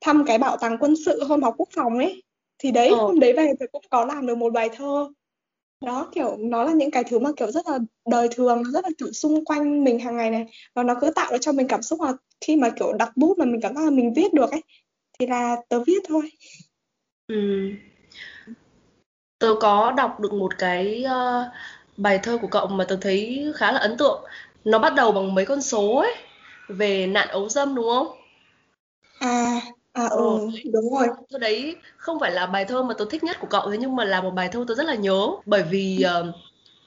thăm 0.00 0.24
cái 0.26 0.38
bảo 0.38 0.56
tàng 0.56 0.78
quân 0.80 0.94
sự 1.06 1.24
hôm 1.24 1.42
học 1.42 1.54
quốc 1.58 1.68
phòng 1.76 1.98
ấy 1.98 2.22
thì 2.58 2.70
đấy 2.70 2.88
ờ. 2.88 2.96
hôm 2.96 3.20
đấy 3.20 3.32
về 3.32 3.52
thì 3.60 3.66
cũng 3.72 3.84
có 3.90 4.04
làm 4.04 4.26
được 4.26 4.38
một 4.38 4.52
bài 4.52 4.68
thơ 4.76 5.08
đó 5.84 6.08
kiểu 6.14 6.36
nó 6.36 6.64
là 6.64 6.72
những 6.72 6.90
cái 6.90 7.04
thứ 7.04 7.18
mà 7.18 7.30
kiểu 7.36 7.50
rất 7.50 7.68
là 7.68 7.78
đời 8.10 8.28
thường 8.30 8.62
rất 8.72 8.84
là 8.84 8.90
kiểu 8.98 9.12
xung 9.12 9.44
quanh 9.44 9.84
mình 9.84 9.98
hàng 9.98 10.16
ngày 10.16 10.30
này 10.30 10.46
và 10.74 10.82
nó 10.82 10.94
cứ 11.00 11.10
tạo 11.10 11.38
cho 11.38 11.52
mình 11.52 11.66
cảm 11.68 11.82
xúc 11.82 12.02
là 12.02 12.12
khi 12.40 12.56
mà 12.56 12.70
kiểu 12.70 12.92
đặt 12.92 13.16
bút 13.16 13.38
mà 13.38 13.44
mình 13.44 13.60
cảm 13.60 13.74
giác 13.74 13.84
là 13.84 13.90
mình 13.90 14.12
viết 14.16 14.34
được 14.34 14.50
ấy 14.50 14.62
thì 15.18 15.26
là 15.26 15.56
tớ 15.68 15.84
viết 15.86 16.02
thôi 16.08 16.30
ừ. 17.26 17.70
Tớ 19.38 19.54
có 19.60 19.92
đọc 19.96 20.20
được 20.20 20.32
một 20.32 20.58
cái 20.58 21.04
uh, 21.06 21.46
bài 21.96 22.18
thơ 22.22 22.38
của 22.42 22.48
cậu 22.48 22.66
mà 22.66 22.84
tớ 22.84 22.96
thấy 23.00 23.52
khá 23.56 23.72
là 23.72 23.78
ấn 23.78 23.96
tượng. 23.96 24.24
Nó 24.64 24.78
bắt 24.78 24.94
đầu 24.94 25.12
bằng 25.12 25.34
mấy 25.34 25.44
con 25.44 25.62
số 25.62 25.96
ấy 25.96 26.14
về 26.68 27.06
nạn 27.06 27.28
ấu 27.28 27.48
dâm 27.48 27.74
đúng 27.74 27.88
không? 27.88 28.08
À 29.18 29.60
À 29.96 30.06
ừ, 30.08 30.16
ừ, 30.16 30.48
đúng 30.72 30.90
rồi. 30.94 31.06
Thơ 31.30 31.38
đấy 31.38 31.76
không 31.96 32.20
phải 32.20 32.30
là 32.30 32.46
bài 32.46 32.64
thơ 32.64 32.82
mà 32.82 32.94
tôi 32.98 33.08
thích 33.10 33.24
nhất 33.24 33.36
của 33.40 33.46
cậu 33.50 33.70
thế 33.70 33.78
nhưng 33.78 33.96
mà 33.96 34.04
là 34.04 34.20
một 34.20 34.30
bài 34.30 34.48
thơ 34.52 34.64
tôi 34.68 34.76
rất 34.76 34.86
là 34.86 34.94
nhớ. 34.94 35.28
Bởi 35.46 35.62
vì 35.62 36.04
uh, 36.20 36.34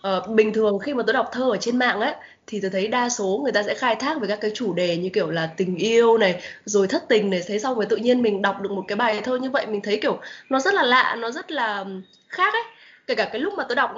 Ờ, 0.01 0.21
bình 0.29 0.53
thường 0.53 0.79
khi 0.79 0.93
mà 0.93 1.03
tôi 1.07 1.13
đọc 1.13 1.29
thơ 1.31 1.43
ở 1.51 1.57
trên 1.57 1.77
mạng 1.77 1.99
ấy, 2.01 2.13
thì 2.47 2.59
tôi 2.61 2.71
thấy 2.71 2.87
đa 2.87 3.09
số 3.09 3.39
người 3.43 3.51
ta 3.51 3.63
sẽ 3.63 3.73
khai 3.73 3.95
thác 3.95 4.21
về 4.21 4.27
các 4.27 4.41
cái 4.41 4.51
chủ 4.53 4.73
đề 4.73 4.97
như 4.97 5.09
kiểu 5.09 5.29
là 5.31 5.49
tình 5.57 5.75
yêu 5.75 6.17
này, 6.17 6.41
rồi 6.65 6.87
thất 6.87 7.07
tình 7.09 7.29
này. 7.29 7.41
Thế 7.47 7.59
xong 7.59 7.75
rồi 7.75 7.85
tự 7.85 7.95
nhiên 7.95 8.21
mình 8.21 8.41
đọc 8.41 8.61
được 8.61 8.71
một 8.71 8.83
cái 8.87 8.95
bài 8.95 9.21
thơ 9.23 9.37
như 9.37 9.49
vậy, 9.49 9.65
mình 9.67 9.81
thấy 9.81 9.99
kiểu 10.01 10.19
nó 10.49 10.59
rất 10.59 10.73
là 10.73 10.83
lạ, 10.83 11.15
nó 11.19 11.31
rất 11.31 11.51
là 11.51 11.85
khác 12.27 12.53
ấy. 12.53 12.63
Kể 13.07 13.15
cả 13.15 13.29
cái 13.31 13.41
lúc 13.41 13.53
mà 13.57 13.63
tôi 13.69 13.75
đọc 13.75 13.91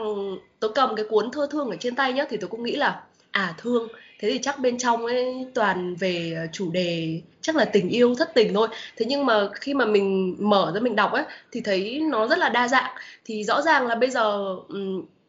tôi 0.59 0.71
cầm 0.75 0.95
cái 0.95 1.05
cuốn 1.09 1.31
thơ 1.31 1.47
thương 1.51 1.69
ở 1.69 1.75
trên 1.79 1.95
tay 1.95 2.13
nhá, 2.13 2.25
thì 2.29 2.37
tôi 2.37 2.47
cũng 2.47 2.63
nghĩ 2.63 2.75
là 2.75 3.01
à 3.31 3.53
thương. 3.57 3.87
Thế 4.19 4.29
thì 4.31 4.39
chắc 4.41 4.59
bên 4.59 4.77
trong 4.77 5.05
ấy 5.05 5.47
toàn 5.53 5.95
về 5.95 6.37
chủ 6.53 6.71
đề 6.71 7.21
chắc 7.41 7.55
là 7.55 7.65
tình 7.65 7.89
yêu, 7.89 8.15
thất 8.15 8.33
tình 8.33 8.53
thôi. 8.53 8.67
Thế 8.97 9.05
nhưng 9.09 9.25
mà 9.25 9.49
khi 9.53 9.73
mà 9.73 9.85
mình 9.85 10.35
mở 10.39 10.71
ra 10.75 10.79
mình 10.81 10.95
đọc 10.95 11.11
ấy, 11.11 11.23
thì 11.51 11.61
thấy 11.61 11.99
nó 12.09 12.27
rất 12.27 12.39
là 12.39 12.49
đa 12.49 12.67
dạng. 12.67 12.91
Thì 13.25 13.43
rõ 13.43 13.61
ràng 13.61 13.87
là 13.87 13.95
bây 13.95 14.09
giờ 14.09 14.55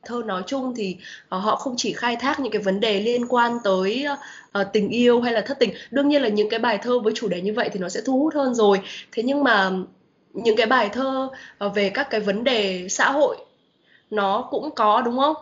thơ 0.04 0.22
nói 0.26 0.42
chung 0.46 0.74
thì 0.76 0.96
uh, 1.36 1.42
họ 1.42 1.56
không 1.56 1.74
chỉ 1.76 1.92
khai 1.92 2.16
thác 2.16 2.40
những 2.40 2.52
cái 2.52 2.62
vấn 2.62 2.80
đề 2.80 3.00
liên 3.00 3.26
quan 3.28 3.58
tới 3.64 4.06
uh, 4.60 4.66
tình 4.72 4.88
yêu 4.88 5.20
hay 5.20 5.32
là 5.32 5.40
thất 5.40 5.58
tình. 5.58 5.70
Đương 5.90 6.08
nhiên 6.08 6.22
là 6.22 6.28
những 6.28 6.50
cái 6.50 6.58
bài 6.58 6.78
thơ 6.82 6.98
với 7.00 7.12
chủ 7.16 7.28
đề 7.28 7.40
như 7.40 7.52
vậy 7.54 7.70
thì 7.72 7.80
nó 7.80 7.88
sẽ 7.88 8.00
thu 8.04 8.18
hút 8.18 8.34
hơn 8.34 8.54
rồi. 8.54 8.80
Thế 9.12 9.22
nhưng 9.22 9.44
mà 9.44 9.70
những 10.32 10.56
cái 10.56 10.66
bài 10.66 10.88
thơ 10.92 11.28
uh, 11.66 11.74
về 11.74 11.90
các 11.90 12.10
cái 12.10 12.20
vấn 12.20 12.44
đề 12.44 12.88
xã 12.88 13.10
hội 13.10 13.36
nó 14.10 14.48
cũng 14.50 14.70
có 14.70 15.02
đúng 15.02 15.18
không? 15.18 15.36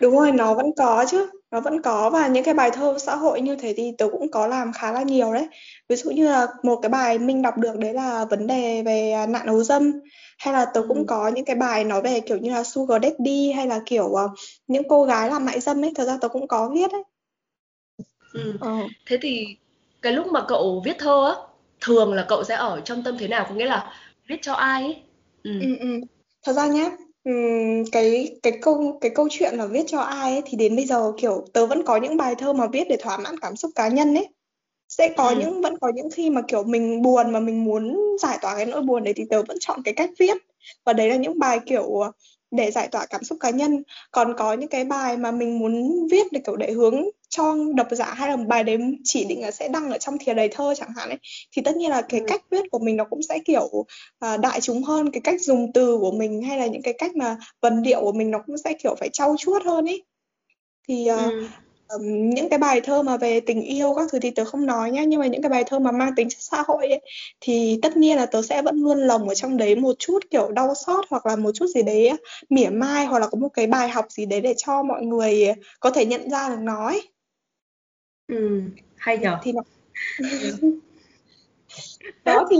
Đúng 0.00 0.18
rồi 0.18 0.32
nó 0.32 0.54
vẫn 0.54 0.66
có 0.76 1.04
chứ. 1.08 1.26
Nó 1.50 1.60
vẫn 1.60 1.82
có 1.82 2.10
và 2.10 2.26
những 2.26 2.44
cái 2.44 2.54
bài 2.54 2.70
thơ 2.70 2.96
xã 2.98 3.16
hội 3.16 3.40
như 3.40 3.56
thế 3.56 3.74
thì 3.76 3.92
tớ 3.98 4.08
cũng 4.12 4.30
có 4.30 4.46
làm 4.46 4.72
khá 4.72 4.92
là 4.92 5.02
nhiều 5.02 5.32
đấy. 5.32 5.48
Ví 5.88 5.96
dụ 5.96 6.10
như 6.10 6.28
là 6.28 6.46
một 6.62 6.78
cái 6.82 6.88
bài 6.88 7.18
mình 7.18 7.42
đọc 7.42 7.58
được 7.58 7.76
đấy 7.78 7.94
là 7.94 8.24
vấn 8.24 8.46
đề 8.46 8.82
về 8.82 9.10
à, 9.10 9.26
nạn 9.26 9.46
ấu 9.46 9.62
dâm 9.62 10.00
hay 10.38 10.54
là 10.54 10.66
tớ 10.74 10.82
cũng 10.88 10.98
ừ. 10.98 11.04
có 11.08 11.28
những 11.28 11.44
cái 11.44 11.56
bài 11.56 11.84
nói 11.84 12.02
về 12.02 12.20
kiểu 12.20 12.38
như 12.38 12.50
là 12.50 12.64
sugar 12.64 13.02
daddy 13.02 13.52
hay 13.52 13.66
là 13.66 13.80
kiểu 13.86 14.04
uh, 14.04 14.30
những 14.66 14.88
cô 14.88 15.04
gái 15.04 15.30
làm 15.30 15.44
mại 15.44 15.60
dâm 15.60 15.84
ấy 15.84 15.92
thật 15.94 16.04
ra 16.04 16.18
tớ 16.20 16.28
cũng 16.28 16.48
có 16.48 16.70
viết 16.74 16.92
đấy 16.92 17.02
ừ. 18.32 18.52
ừ. 18.60 18.76
thế 19.06 19.18
thì 19.22 19.46
cái 20.02 20.12
lúc 20.12 20.26
mà 20.26 20.44
cậu 20.48 20.82
viết 20.84 20.96
thơ 20.98 21.26
á 21.26 21.34
thường 21.80 22.14
là 22.14 22.26
cậu 22.28 22.44
sẽ 22.44 22.54
ở 22.54 22.80
trong 22.80 23.02
tâm 23.02 23.16
thế 23.18 23.28
nào 23.28 23.46
có 23.48 23.54
nghĩa 23.54 23.66
là 23.66 23.92
viết 24.28 24.38
cho 24.42 24.52
ai 24.52 24.82
ấy 24.82 24.96
ừ. 25.42 25.60
Ừ, 25.60 25.76
ừ. 25.80 26.00
thật 26.42 26.52
ra 26.52 26.66
nhé 26.66 26.90
cái 27.92 28.36
cái 28.42 28.52
câu 28.62 28.98
cái 29.00 29.10
câu 29.14 29.28
chuyện 29.30 29.54
là 29.54 29.66
viết 29.66 29.84
cho 29.86 30.00
ai 30.00 30.32
ấy, 30.32 30.42
thì 30.46 30.56
đến 30.56 30.76
bây 30.76 30.84
giờ 30.84 31.12
kiểu 31.18 31.44
tớ 31.52 31.66
vẫn 31.66 31.82
có 31.84 31.96
những 31.96 32.16
bài 32.16 32.34
thơ 32.34 32.52
mà 32.52 32.66
viết 32.72 32.84
để 32.88 32.96
thỏa 33.00 33.16
mãn 33.16 33.38
cảm 33.38 33.56
xúc 33.56 33.70
cá 33.74 33.88
nhân 33.88 34.14
ấy 34.14 34.28
sẽ 34.88 35.08
có 35.16 35.28
ừ. 35.28 35.36
những 35.38 35.62
vẫn 35.62 35.78
có 35.78 35.92
những 35.94 36.10
khi 36.10 36.30
mà 36.30 36.42
kiểu 36.48 36.64
mình 36.64 37.02
buồn 37.02 37.30
mà 37.30 37.40
mình 37.40 37.64
muốn 37.64 37.96
giải 38.20 38.38
tỏa 38.42 38.56
cái 38.56 38.66
nỗi 38.66 38.82
buồn 38.82 39.04
đấy 39.04 39.14
thì 39.16 39.24
tớ 39.30 39.42
vẫn 39.42 39.56
chọn 39.60 39.82
cái 39.82 39.94
cách 39.94 40.10
viết. 40.18 40.36
Và 40.84 40.92
đấy 40.92 41.08
là 41.08 41.16
những 41.16 41.38
bài 41.38 41.60
kiểu 41.66 42.02
để 42.50 42.70
giải 42.70 42.88
tỏa 42.88 43.06
cảm 43.06 43.24
xúc 43.24 43.38
cá 43.40 43.50
nhân. 43.50 43.82
Còn 44.10 44.34
có 44.38 44.52
những 44.52 44.68
cái 44.68 44.84
bài 44.84 45.16
mà 45.16 45.30
mình 45.30 45.58
muốn 45.58 46.06
viết 46.10 46.32
để 46.32 46.40
kiểu 46.46 46.56
để 46.56 46.72
hướng 46.72 47.04
cho 47.28 47.54
độc 47.74 47.86
giả 47.90 48.14
hay 48.14 48.28
là 48.28 48.36
bài 48.36 48.64
đấy 48.64 48.78
chỉ 49.04 49.24
định 49.24 49.42
là 49.42 49.50
sẽ 49.50 49.68
đăng 49.68 49.90
ở 49.90 49.98
trong 49.98 50.18
thìa 50.18 50.34
đầy 50.34 50.48
thơ 50.48 50.74
chẳng 50.76 50.92
hạn 50.96 51.08
ấy 51.08 51.18
thì 51.52 51.62
tất 51.62 51.76
nhiên 51.76 51.90
là 51.90 52.02
cái 52.02 52.20
ừ. 52.20 52.26
cách 52.28 52.42
viết 52.50 52.64
của 52.70 52.78
mình 52.78 52.96
nó 52.96 53.04
cũng 53.04 53.22
sẽ 53.22 53.38
kiểu 53.44 53.64
uh, 53.64 54.40
đại 54.40 54.60
chúng 54.60 54.82
hơn. 54.82 55.10
Cái 55.10 55.20
cách 55.20 55.40
dùng 55.40 55.72
từ 55.72 55.98
của 55.98 56.12
mình 56.12 56.42
hay 56.42 56.58
là 56.58 56.66
những 56.66 56.82
cái 56.82 56.94
cách 56.98 57.16
mà 57.16 57.36
vần 57.60 57.82
điệu 57.82 58.00
của 58.00 58.12
mình 58.12 58.30
nó 58.30 58.38
cũng 58.46 58.58
sẽ 58.58 58.72
kiểu 58.72 58.94
phải 59.00 59.08
trau 59.08 59.36
chuốt 59.38 59.62
hơn 59.64 59.86
ấy. 59.86 60.04
Thì 60.88 61.08
uh, 61.12 61.18
ừ 61.18 61.46
um, 61.88 62.30
những 62.30 62.48
cái 62.48 62.58
bài 62.58 62.80
thơ 62.80 63.02
mà 63.02 63.16
về 63.16 63.40
tình 63.40 63.62
yêu 63.62 63.94
các 63.96 64.08
thứ 64.12 64.18
thì 64.18 64.30
tớ 64.30 64.44
không 64.44 64.66
nói 64.66 64.90
nhá 64.90 65.04
nhưng 65.04 65.20
mà 65.20 65.26
những 65.26 65.42
cái 65.42 65.50
bài 65.50 65.64
thơ 65.66 65.78
mà 65.78 65.92
mang 65.92 66.14
tính 66.14 66.28
chất 66.28 66.38
xã 66.40 66.62
hội 66.66 66.88
ấy, 66.88 67.00
thì 67.40 67.78
tất 67.82 67.96
nhiên 67.96 68.16
là 68.16 68.26
tớ 68.26 68.42
sẽ 68.42 68.62
vẫn 68.62 68.82
luôn 68.82 68.98
lồng 68.98 69.28
ở 69.28 69.34
trong 69.34 69.56
đấy 69.56 69.76
một 69.76 69.92
chút 69.98 70.18
kiểu 70.30 70.50
đau 70.52 70.74
xót 70.74 71.04
hoặc 71.10 71.26
là 71.26 71.36
một 71.36 71.50
chút 71.54 71.66
gì 71.66 71.82
đấy 71.82 72.12
mỉa 72.50 72.68
mai 72.68 73.06
hoặc 73.06 73.18
là 73.18 73.26
có 73.26 73.38
một 73.38 73.48
cái 73.48 73.66
bài 73.66 73.88
học 73.88 74.06
gì 74.10 74.26
đấy 74.26 74.40
để 74.40 74.54
cho 74.56 74.82
mọi 74.82 75.02
người 75.02 75.46
có 75.80 75.90
thể 75.90 76.06
nhận 76.06 76.30
ra 76.30 76.48
được 76.48 76.60
nó 76.60 76.86
ấy. 76.86 77.08
Ừ, 78.28 78.62
hay 78.96 79.18
nhở. 79.18 79.38
Thì 79.42 79.52
nó... 79.52 79.62
đó 82.24 82.46
thì 82.50 82.56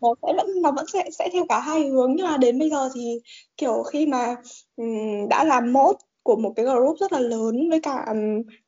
nó 0.00 0.14
sẽ 0.22 0.32
vẫn 0.36 0.62
nó 0.62 0.70
vẫn 0.70 0.86
sẽ 0.92 1.10
sẽ 1.18 1.28
theo 1.32 1.46
cả 1.48 1.60
hai 1.60 1.88
hướng 1.88 2.14
nhưng 2.16 2.26
mà 2.26 2.36
đến 2.36 2.58
bây 2.58 2.70
giờ 2.70 2.90
thì 2.94 3.20
kiểu 3.56 3.82
khi 3.82 4.06
mà 4.06 4.36
um, 4.76 5.28
đã 5.28 5.44
làm 5.44 5.72
mốt 5.72 5.96
của 6.26 6.36
một 6.36 6.52
cái 6.56 6.64
group 6.64 6.98
rất 7.00 7.12
là 7.12 7.20
lớn 7.20 7.70
với 7.70 7.80
cả 7.80 8.14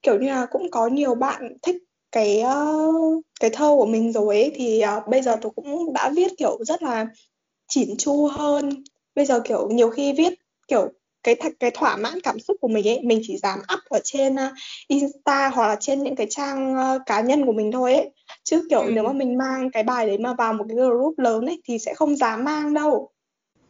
kiểu 0.03 0.19
như 0.21 0.29
là 0.29 0.47
cũng 0.50 0.71
có 0.71 0.87
nhiều 0.87 1.15
bạn 1.15 1.57
thích 1.62 1.77
cái 2.12 2.43
uh, 2.45 3.25
cái 3.41 3.50
thơ 3.50 3.69
của 3.69 3.87
mình 3.87 4.12
rồi 4.12 4.37
ấy 4.37 4.53
thì 4.55 4.83
uh, 4.99 5.09
bây 5.09 5.23
giờ 5.23 5.37
tôi 5.43 5.53
cũng 5.57 5.93
đã 5.93 6.11
viết 6.17 6.33
kiểu 6.38 6.59
rất 6.65 6.83
là 6.83 7.07
chỉn 7.69 7.97
chu 7.99 8.27
hơn. 8.27 8.85
Bây 9.15 9.25
giờ 9.25 9.41
kiểu 9.41 9.69
nhiều 9.71 9.91
khi 9.91 10.12
viết 10.12 10.35
kiểu 10.69 10.88
cái 11.23 11.37
cái 11.61 11.71
thỏa 11.71 11.97
mãn 11.97 12.21
cảm 12.21 12.38
xúc 12.41 12.57
của 12.61 12.69
mình 12.69 12.88
ấy 12.88 13.00
mình 13.03 13.21
chỉ 13.23 13.37
dám 13.37 13.59
up 13.59 13.81
ở 13.88 14.00
trên 14.05 14.35
uh, 14.35 14.53
insta 14.88 15.49
hoặc 15.49 15.69
là 15.69 15.77
trên 15.81 16.03
những 16.03 16.17
cái 16.17 16.27
trang 16.31 16.75
uh, 16.75 17.03
cá 17.07 17.21
nhân 17.21 17.47
của 17.47 17.53
mình 17.53 17.73
thôi 17.73 17.95
ấy. 17.95 18.11
Chứ 18.45 18.67
kiểu 18.71 18.81
ừ. 18.81 18.91
nếu 18.95 19.05
mà 19.05 19.12
mình 19.12 19.38
mang 19.38 19.71
cái 19.71 19.83
bài 19.83 20.07
đấy 20.07 20.19
mà 20.19 20.35
vào 20.35 20.53
một 20.53 20.65
cái 20.69 20.77
group 20.77 21.19
lớn 21.19 21.47
ấy 21.47 21.62
thì 21.65 21.79
sẽ 21.79 21.95
không 21.95 22.17
dám 22.17 22.45
mang 22.45 22.75
đâu 22.75 23.11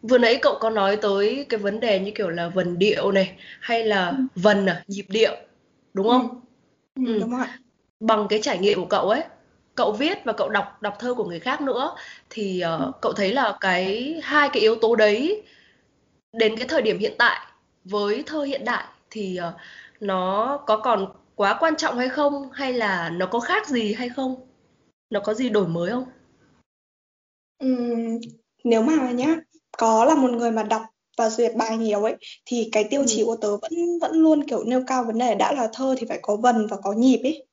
vừa 0.03 0.19
nãy 0.19 0.39
cậu 0.43 0.59
có 0.61 0.71
nói 0.71 0.97
tới 0.97 1.47
cái 1.49 1.61
vấn 1.61 1.81
đề 1.81 2.01
như 2.01 2.11
kiểu 2.11 2.29
là 2.29 2.49
vần 2.49 2.79
điệu 2.79 3.13
này 3.13 3.37
hay 3.61 3.85
là 3.85 4.09
ừ. 4.09 4.17
vần 4.35 4.67
à 4.67 4.85
nhịp 4.87 5.07
điệu 5.09 5.37
đúng 5.95 6.09
không 6.09 6.41
ừ. 6.97 7.03
Ừ. 7.07 7.19
đúng 7.21 7.31
rồi 7.31 7.47
bằng 8.01 8.27
cái 8.31 8.41
trải 8.43 8.59
nghiệm 8.59 8.79
của 8.81 8.87
cậu 8.87 9.09
ấy 9.09 9.23
cậu 9.75 9.93
viết 9.93 10.19
và 10.25 10.33
cậu 10.33 10.49
đọc 10.49 10.83
đọc 10.83 10.97
thơ 10.99 11.15
của 11.15 11.25
người 11.25 11.41
khác 11.41 11.61
nữa 11.61 11.97
thì 12.31 12.63
uh, 12.75 12.81
ừ. 12.81 12.93
cậu 13.03 13.13
thấy 13.13 13.33
là 13.33 13.57
cái 13.61 14.21
hai 14.23 14.49
cái 14.53 14.61
yếu 14.63 14.75
tố 14.75 14.97
đấy 14.97 15.43
đến 16.33 16.57
cái 16.57 16.69
thời 16.69 16.83
điểm 16.83 16.99
hiện 16.99 17.15
tại 17.19 17.47
với 17.85 18.23
thơ 18.27 18.43
hiện 18.43 18.65
đại 18.65 18.85
thì 19.11 19.39
uh, 19.49 19.55
nó 20.01 20.57
có 20.67 20.77
còn 20.77 21.13
quá 21.35 21.57
quan 21.61 21.77
trọng 21.77 21.99
hay 21.99 22.09
không 22.09 22.51
hay 22.53 22.73
là 22.73 23.11
nó 23.11 23.27
có 23.27 23.41
khác 23.41 23.69
gì 23.69 23.93
hay 23.93 24.09
không 24.09 24.47
nó 25.11 25.21
có 25.21 25.35
gì 25.35 25.49
đổi 25.49 25.69
mới 25.69 25.91
không 25.91 26.05
uhm, 27.65 28.21
nếu 28.65 28.83
mà 28.83 29.11
nhá 29.11 29.37
có 29.79 30.05
là 30.05 30.15
một 30.15 30.31
người 30.31 30.51
mà 30.51 30.63
đọc 30.63 30.83
và 31.19 31.31
duyệt 31.31 31.55
bài 31.57 31.77
nhiều 31.77 32.03
ấy 32.03 32.17
thì 32.45 32.69
cái 32.73 32.85
tiêu 32.85 33.05
chí 33.07 33.21
ừ. 33.21 33.25
của 33.27 33.37
tớ 33.37 33.57
vẫn 33.57 33.99
vẫn 34.01 34.13
luôn 34.13 34.45
kiểu 34.45 34.65
nêu 34.65 34.83
cao 34.87 35.05
vấn 35.05 35.19
đề 35.19 35.35
đã 35.35 35.53
là 35.53 35.69
thơ 35.73 35.95
thì 35.99 36.07
phải 36.09 36.19
có 36.23 36.37
vần 36.37 36.67
và 36.67 36.77
có 36.83 36.93
nhịp 36.93 37.21
ấy 37.23 37.47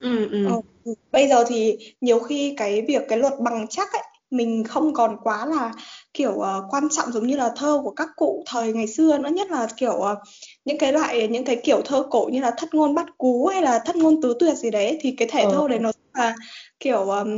ừ, 0.00 0.28
ừ. 0.30 0.46
Ờ, 0.46 0.60
bây 1.12 1.28
giờ 1.28 1.44
thì 1.48 1.78
nhiều 2.00 2.18
khi 2.18 2.54
cái 2.56 2.82
việc 2.88 3.02
cái 3.08 3.18
luật 3.18 3.32
bằng 3.40 3.66
chắc 3.70 3.92
ấy 3.92 4.02
mình 4.30 4.64
không 4.64 4.94
còn 4.94 5.16
quá 5.22 5.46
là 5.46 5.72
kiểu 6.14 6.32
uh, 6.32 6.44
quan 6.70 6.88
trọng 6.90 7.12
giống 7.12 7.26
như 7.26 7.36
là 7.36 7.52
thơ 7.56 7.80
của 7.84 7.90
các 7.90 8.08
cụ 8.16 8.42
thời 8.46 8.72
ngày 8.72 8.86
xưa 8.86 9.18
nữa 9.18 9.28
nhất 9.28 9.50
là 9.50 9.68
kiểu 9.76 9.92
uh, 9.92 10.18
những 10.64 10.78
cái 10.78 10.92
loại 10.92 11.28
những 11.28 11.44
cái 11.44 11.56
kiểu 11.56 11.80
thơ 11.84 12.06
cổ 12.10 12.28
như 12.32 12.40
là 12.40 12.50
thất 12.56 12.74
ngôn 12.74 12.94
bắt 12.94 13.06
cú 13.18 13.46
hay 13.46 13.62
là 13.62 13.78
thất 13.78 13.96
ngôn 13.96 14.22
tứ 14.22 14.34
tuyệt 14.40 14.56
gì 14.56 14.70
đấy 14.70 14.98
thì 15.00 15.14
cái 15.18 15.28
thể 15.32 15.42
ờ. 15.42 15.50
thơ 15.52 15.68
đấy 15.68 15.78
nó 15.78 15.92
là 16.16 16.34
kiểu 16.80 16.98
um, 16.98 17.30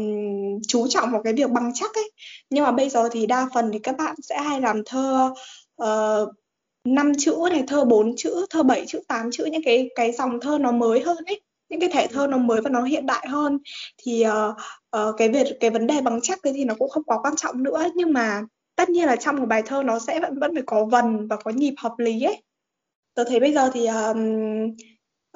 chú 0.68 0.86
trọng 0.88 1.10
vào 1.12 1.22
cái 1.22 1.32
việc 1.32 1.50
bằng 1.50 1.70
chắc 1.74 1.94
ấy. 1.94 2.10
Nhưng 2.50 2.64
mà 2.64 2.72
bây 2.72 2.88
giờ 2.88 3.08
thì 3.12 3.26
đa 3.26 3.48
phần 3.54 3.70
thì 3.72 3.78
các 3.78 3.96
bạn 3.96 4.14
sẽ 4.22 4.38
hay 4.38 4.60
làm 4.60 4.82
thơ 4.86 5.30
ờ, 5.76 6.22
uh, 6.22 6.34
5 6.84 7.12
chữ 7.18 7.36
này 7.50 7.64
thơ 7.66 7.84
4 7.84 8.14
chữ 8.16 8.46
thơ 8.50 8.62
7 8.62 8.86
chữ 8.86 9.00
8 9.08 9.30
chữ 9.32 9.44
những 9.44 9.62
cái 9.64 9.90
cái 9.94 10.12
dòng 10.12 10.40
thơ 10.40 10.58
nó 10.58 10.72
mới 10.72 11.00
hơn 11.00 11.16
ấy. 11.26 11.40
Những 11.68 11.80
cái 11.80 11.90
thể 11.92 12.06
thơ 12.06 12.26
nó 12.26 12.38
mới 12.38 12.60
và 12.60 12.70
nó 12.70 12.82
hiện 12.82 13.06
đại 13.06 13.26
hơn. 13.28 13.58
Thì 14.02 14.24
uh, 14.26 14.56
uh, 14.96 15.14
cái 15.18 15.28
việc 15.28 15.46
cái 15.60 15.70
vấn 15.70 15.86
đề 15.86 16.00
bằng 16.00 16.20
chắc 16.22 16.38
thì 16.44 16.64
nó 16.64 16.74
cũng 16.78 16.90
không 16.90 17.04
quá 17.04 17.18
quan 17.22 17.36
trọng 17.36 17.62
nữa. 17.62 17.84
Nhưng 17.94 18.12
mà 18.12 18.42
tất 18.76 18.90
nhiên 18.90 19.06
là 19.06 19.16
trong 19.16 19.36
một 19.36 19.46
bài 19.46 19.62
thơ 19.62 19.82
nó 19.82 19.98
sẽ 19.98 20.20
vẫn 20.20 20.38
vẫn 20.38 20.54
phải 20.54 20.62
có 20.66 20.84
vần 20.84 21.28
và 21.28 21.36
có 21.36 21.50
nhịp 21.50 21.74
hợp 21.78 21.94
lý 21.98 22.22
ấy. 22.22 22.42
Tôi 23.14 23.24
thấy 23.28 23.40
bây 23.40 23.52
giờ 23.52 23.70
thì 23.74 23.86
um, 23.86 24.66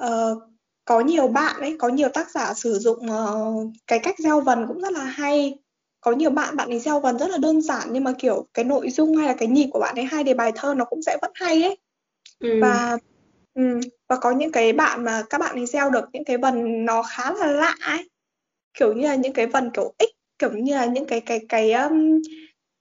uh, 0.03 0.52
có 0.85 0.99
nhiều 0.99 1.27
bạn 1.27 1.61
ấy 1.61 1.75
có 1.79 1.89
nhiều 1.89 2.09
tác 2.09 2.31
giả 2.31 2.53
sử 2.53 2.79
dụng 2.79 2.99
uh, 3.11 3.71
cái 3.87 3.99
cách 3.99 4.15
gieo 4.19 4.41
vần 4.41 4.67
cũng 4.67 4.81
rất 4.81 4.93
là 4.93 5.03
hay. 5.03 5.59
Có 6.01 6.11
nhiều 6.11 6.29
bạn 6.29 6.55
bạn 6.55 6.69
ấy 6.69 6.79
gieo 6.79 6.99
vần 6.99 7.19
rất 7.19 7.29
là 7.29 7.37
đơn 7.37 7.61
giản 7.61 7.87
nhưng 7.91 8.03
mà 8.03 8.13
kiểu 8.19 8.47
cái 8.53 8.65
nội 8.65 8.89
dung 8.89 9.15
hay 9.15 9.27
là 9.27 9.33
cái 9.33 9.47
nhịp 9.47 9.69
của 9.71 9.79
bạn 9.79 9.95
ấy 9.95 10.05
hay 10.05 10.23
để 10.23 10.33
bài 10.33 10.51
thơ 10.55 10.73
nó 10.73 10.85
cũng 10.85 11.01
sẽ 11.01 11.17
vẫn 11.21 11.31
hay 11.35 11.63
ấy. 11.63 11.77
Ừ. 12.39 12.59
và 12.61 12.97
ừ, 13.53 13.79
và 14.09 14.15
có 14.15 14.31
những 14.31 14.51
cái 14.51 14.73
bạn 14.73 15.03
mà 15.03 15.23
các 15.29 15.37
bạn 15.37 15.55
ấy 15.55 15.65
gieo 15.65 15.89
được 15.89 16.05
những 16.13 16.23
cái 16.25 16.37
vần 16.37 16.85
nó 16.85 17.03
khá 17.03 17.33
là 17.33 17.47
lạ 17.47 17.75
ấy. 17.81 18.09
Kiểu 18.73 18.93
như 18.93 19.07
là 19.07 19.15
những 19.15 19.33
cái 19.33 19.47
vần 19.47 19.69
kiểu 19.73 19.93
x 19.99 20.03
kiểu 20.39 20.51
như 20.51 20.75
là 20.75 20.85
những 20.85 21.05
cái 21.05 21.21
cái 21.21 21.39
cái 21.49 21.71
um, 21.73 22.21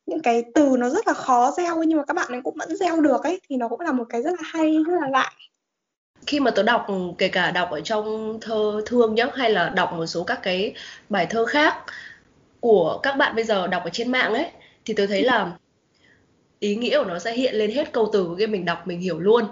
những 0.07 0.23
cái 0.23 0.45
từ 0.55 0.77
nó 0.79 0.89
rất 0.89 1.07
là 1.07 1.15
khó 1.15 1.55
gieo 1.57 1.83
nhưng 1.83 1.99
mà 1.99 2.05
các 2.05 2.15
bạn 2.15 2.33
ấy 2.33 2.41
cũng 2.45 2.55
vẫn 2.59 2.77
gieo 2.77 3.01
được 3.01 3.23
ấy 3.23 3.41
thì 3.49 3.57
nó 3.57 3.69
cũng 3.69 3.81
là 3.81 3.93
một 3.93 4.05
cái 4.09 4.23
rất 4.23 4.31
là 4.31 4.43
hay 4.43 4.77
rất 4.87 4.95
là 5.01 5.09
lạ 5.09 5.33
khi 6.27 6.41
mà 6.41 6.51
tớ 6.51 6.63
đọc 6.63 6.87
kể 7.19 7.29
cả 7.29 7.51
đọc 7.51 7.71
ở 7.71 7.81
trong 7.81 8.39
thơ 8.41 8.83
thương 8.87 9.15
nhá 9.15 9.27
hay 9.35 9.51
là 9.51 9.69
đọc 9.69 9.93
một 9.93 10.07
số 10.07 10.25
các 10.25 10.41
cái 10.43 10.75
bài 11.09 11.27
thơ 11.31 11.45
khác 11.47 11.77
của 12.61 13.01
các 13.03 13.17
bạn 13.17 13.35
bây 13.35 13.45
giờ 13.45 13.67
đọc 13.67 13.85
ở 13.85 13.91
trên 13.91 14.13
mạng 14.13 14.35
ấy 14.35 14.47
thì 14.85 14.95
tớ 14.95 15.07
thấy 15.07 15.23
là 15.23 15.53
ý 16.59 16.77
nghĩa 16.77 16.99
của 16.99 17.05
nó 17.05 17.19
sẽ 17.19 17.33
hiện 17.35 17.55
lên 17.55 17.71
hết 17.71 17.93
câu 17.93 18.11
từ 18.13 18.35
khi 18.39 18.47
mình 18.47 18.65
đọc 18.65 18.87
mình 18.87 19.01
hiểu 19.01 19.19
luôn. 19.19 19.45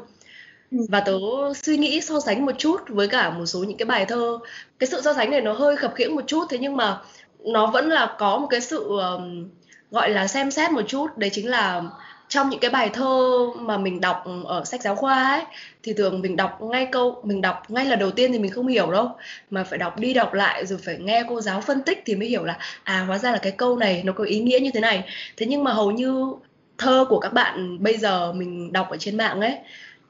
Ừ. 0.70 0.78
và 0.88 1.00
tớ 1.00 1.18
suy 1.54 1.76
nghĩ 1.76 2.00
so 2.00 2.20
sánh 2.20 2.46
một 2.46 2.52
chút 2.58 2.80
với 2.88 3.08
cả 3.08 3.30
một 3.30 3.46
số 3.46 3.58
những 3.58 3.76
cái 3.76 3.86
bài 3.86 4.06
thơ. 4.06 4.38
Cái 4.78 4.86
sự 4.86 5.00
so 5.02 5.14
sánh 5.14 5.30
này 5.30 5.40
nó 5.40 5.52
hơi 5.52 5.76
khập 5.76 5.94
khiễng 5.94 6.14
một 6.14 6.24
chút 6.26 6.46
thế 6.50 6.58
nhưng 6.58 6.76
mà 6.76 6.98
nó 7.38 7.66
vẫn 7.66 7.88
là 7.88 8.16
có 8.18 8.38
một 8.38 8.46
cái 8.50 8.60
sự 8.60 8.84
um, 8.84 9.48
gọi 9.90 10.10
là 10.10 10.26
xem 10.26 10.50
xét 10.50 10.70
một 10.70 10.82
chút. 10.86 11.06
Đấy 11.16 11.30
chính 11.32 11.50
là 11.50 11.82
trong 12.30 12.50
những 12.50 12.60
cái 12.60 12.70
bài 12.70 12.90
thơ 12.92 13.46
mà 13.56 13.78
mình 13.78 14.00
đọc 14.00 14.25
ở 14.44 14.64
sách 14.64 14.82
giáo 14.82 14.96
khoa 14.96 15.25
ấy 15.25 15.42
thì 15.82 15.92
thường 15.92 16.20
mình 16.20 16.37
đọc 16.37 16.62
ngay 16.62 16.88
câu 16.92 17.20
mình 17.25 17.40
đọc 17.40 17.70
ngay 17.70 17.84
là 17.84 17.96
đầu 17.96 18.10
tiên 18.10 18.32
thì 18.32 18.38
mình 18.38 18.50
không 18.50 18.66
hiểu 18.66 18.90
đâu. 18.90 19.10
Mà 19.50 19.64
phải 19.64 19.78
đọc 19.78 19.99
đi 19.99 20.14
đọc 20.14 20.34
lại 20.34 20.66
rồi 20.66 20.78
phải 20.84 20.99
nghe 20.99 21.25
cô 21.28 21.40
giáo 21.40 21.60
phân 21.60 21.82
tích 21.82 22.02
thì 22.06 22.14
mới 22.14 22.28
hiểu 22.28 22.44
là 22.44 22.58
à 22.84 23.04
hóa 23.06 23.18
ra 23.18 23.32
là 23.32 23.38
cái 23.38 23.52
câu 23.52 23.76
này 23.76 24.02
nó 24.04 24.12
có 24.12 24.25
ý 24.25 24.40
nghĩa 24.40 24.58
như 24.60 24.70
thế 24.75 24.80
này. 24.80 25.04
Thế 25.37 25.46
nhưng 25.46 25.64
mà 25.64 25.72
hầu 25.72 25.90
như 25.90 26.34
thơ 26.78 27.04
của 27.08 27.20
các 27.20 27.32
bạn 27.32 27.82
bây 27.82 27.96
giờ 27.96 28.32
mình 28.32 28.72
đọc 28.72 28.90
ở 28.90 28.96
trên 28.96 29.16
mạng 29.16 29.40
ấy 29.40 29.54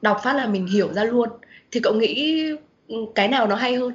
đọc 0.01 0.19
phát 0.23 0.33
là 0.35 0.45
mình 0.45 0.67
hiểu 0.67 0.93
ra 0.93 1.03
luôn. 1.03 1.29
Thì 1.71 1.79
cậu 1.79 1.93
nghĩ 1.93 2.41
ừ, 2.87 2.95
cái 3.15 3.27
nào 3.27 3.47
nó 3.47 3.55
hay 3.55 3.75
hơn? 3.75 3.93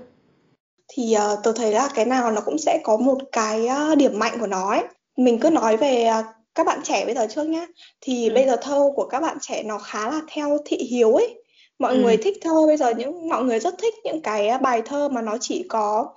Thì 0.88 1.12
ờ, 1.12 1.32
uh, 1.32 1.38
tôi 1.42 1.54
thấy 1.56 1.72
là 1.72 1.88
cái 1.94 2.04
nào 2.04 2.32
nó 2.32 2.40
cũng 2.40 2.58
sẽ 2.58 2.80
có 2.84 2.96
một 2.96 3.18
cái 3.32 3.68
uh, 3.92 3.98
điểm 3.98 4.18
mạnh 4.18 4.36
của 4.40 4.46
nó 4.46 4.70
ấy. 4.70 4.84
Mình 5.16 5.38
cứ 5.40 5.50
nói 5.50 5.76
về 5.76 6.10
uh, 6.20 6.35
các 6.56 6.66
bạn 6.66 6.80
trẻ 6.84 7.04
bây 7.04 7.14
giờ 7.14 7.26
trước 7.30 7.44
nhá 7.44 7.66
thì 8.00 8.28
ừ. 8.28 8.34
bây 8.34 8.46
giờ 8.46 8.56
thơ 8.62 8.90
của 8.94 9.06
các 9.06 9.20
bạn 9.20 9.36
trẻ 9.40 9.62
nó 9.62 9.78
khá 9.78 10.10
là 10.10 10.20
theo 10.28 10.58
thị 10.64 10.76
hiếu 10.76 11.14
ấy 11.14 11.42
mọi 11.78 11.94
ừ. 11.94 12.02
người 12.02 12.16
thích 12.16 12.38
thơ 12.40 12.66
bây 12.66 12.76
giờ 12.76 12.90
những 12.90 13.28
mọi 13.28 13.44
người 13.44 13.60
rất 13.60 13.74
thích 13.78 13.94
những 14.04 14.20
cái 14.22 14.58
bài 14.58 14.82
thơ 14.84 15.08
mà 15.08 15.22
nó 15.22 15.36
chỉ 15.40 15.66
có 15.68 16.14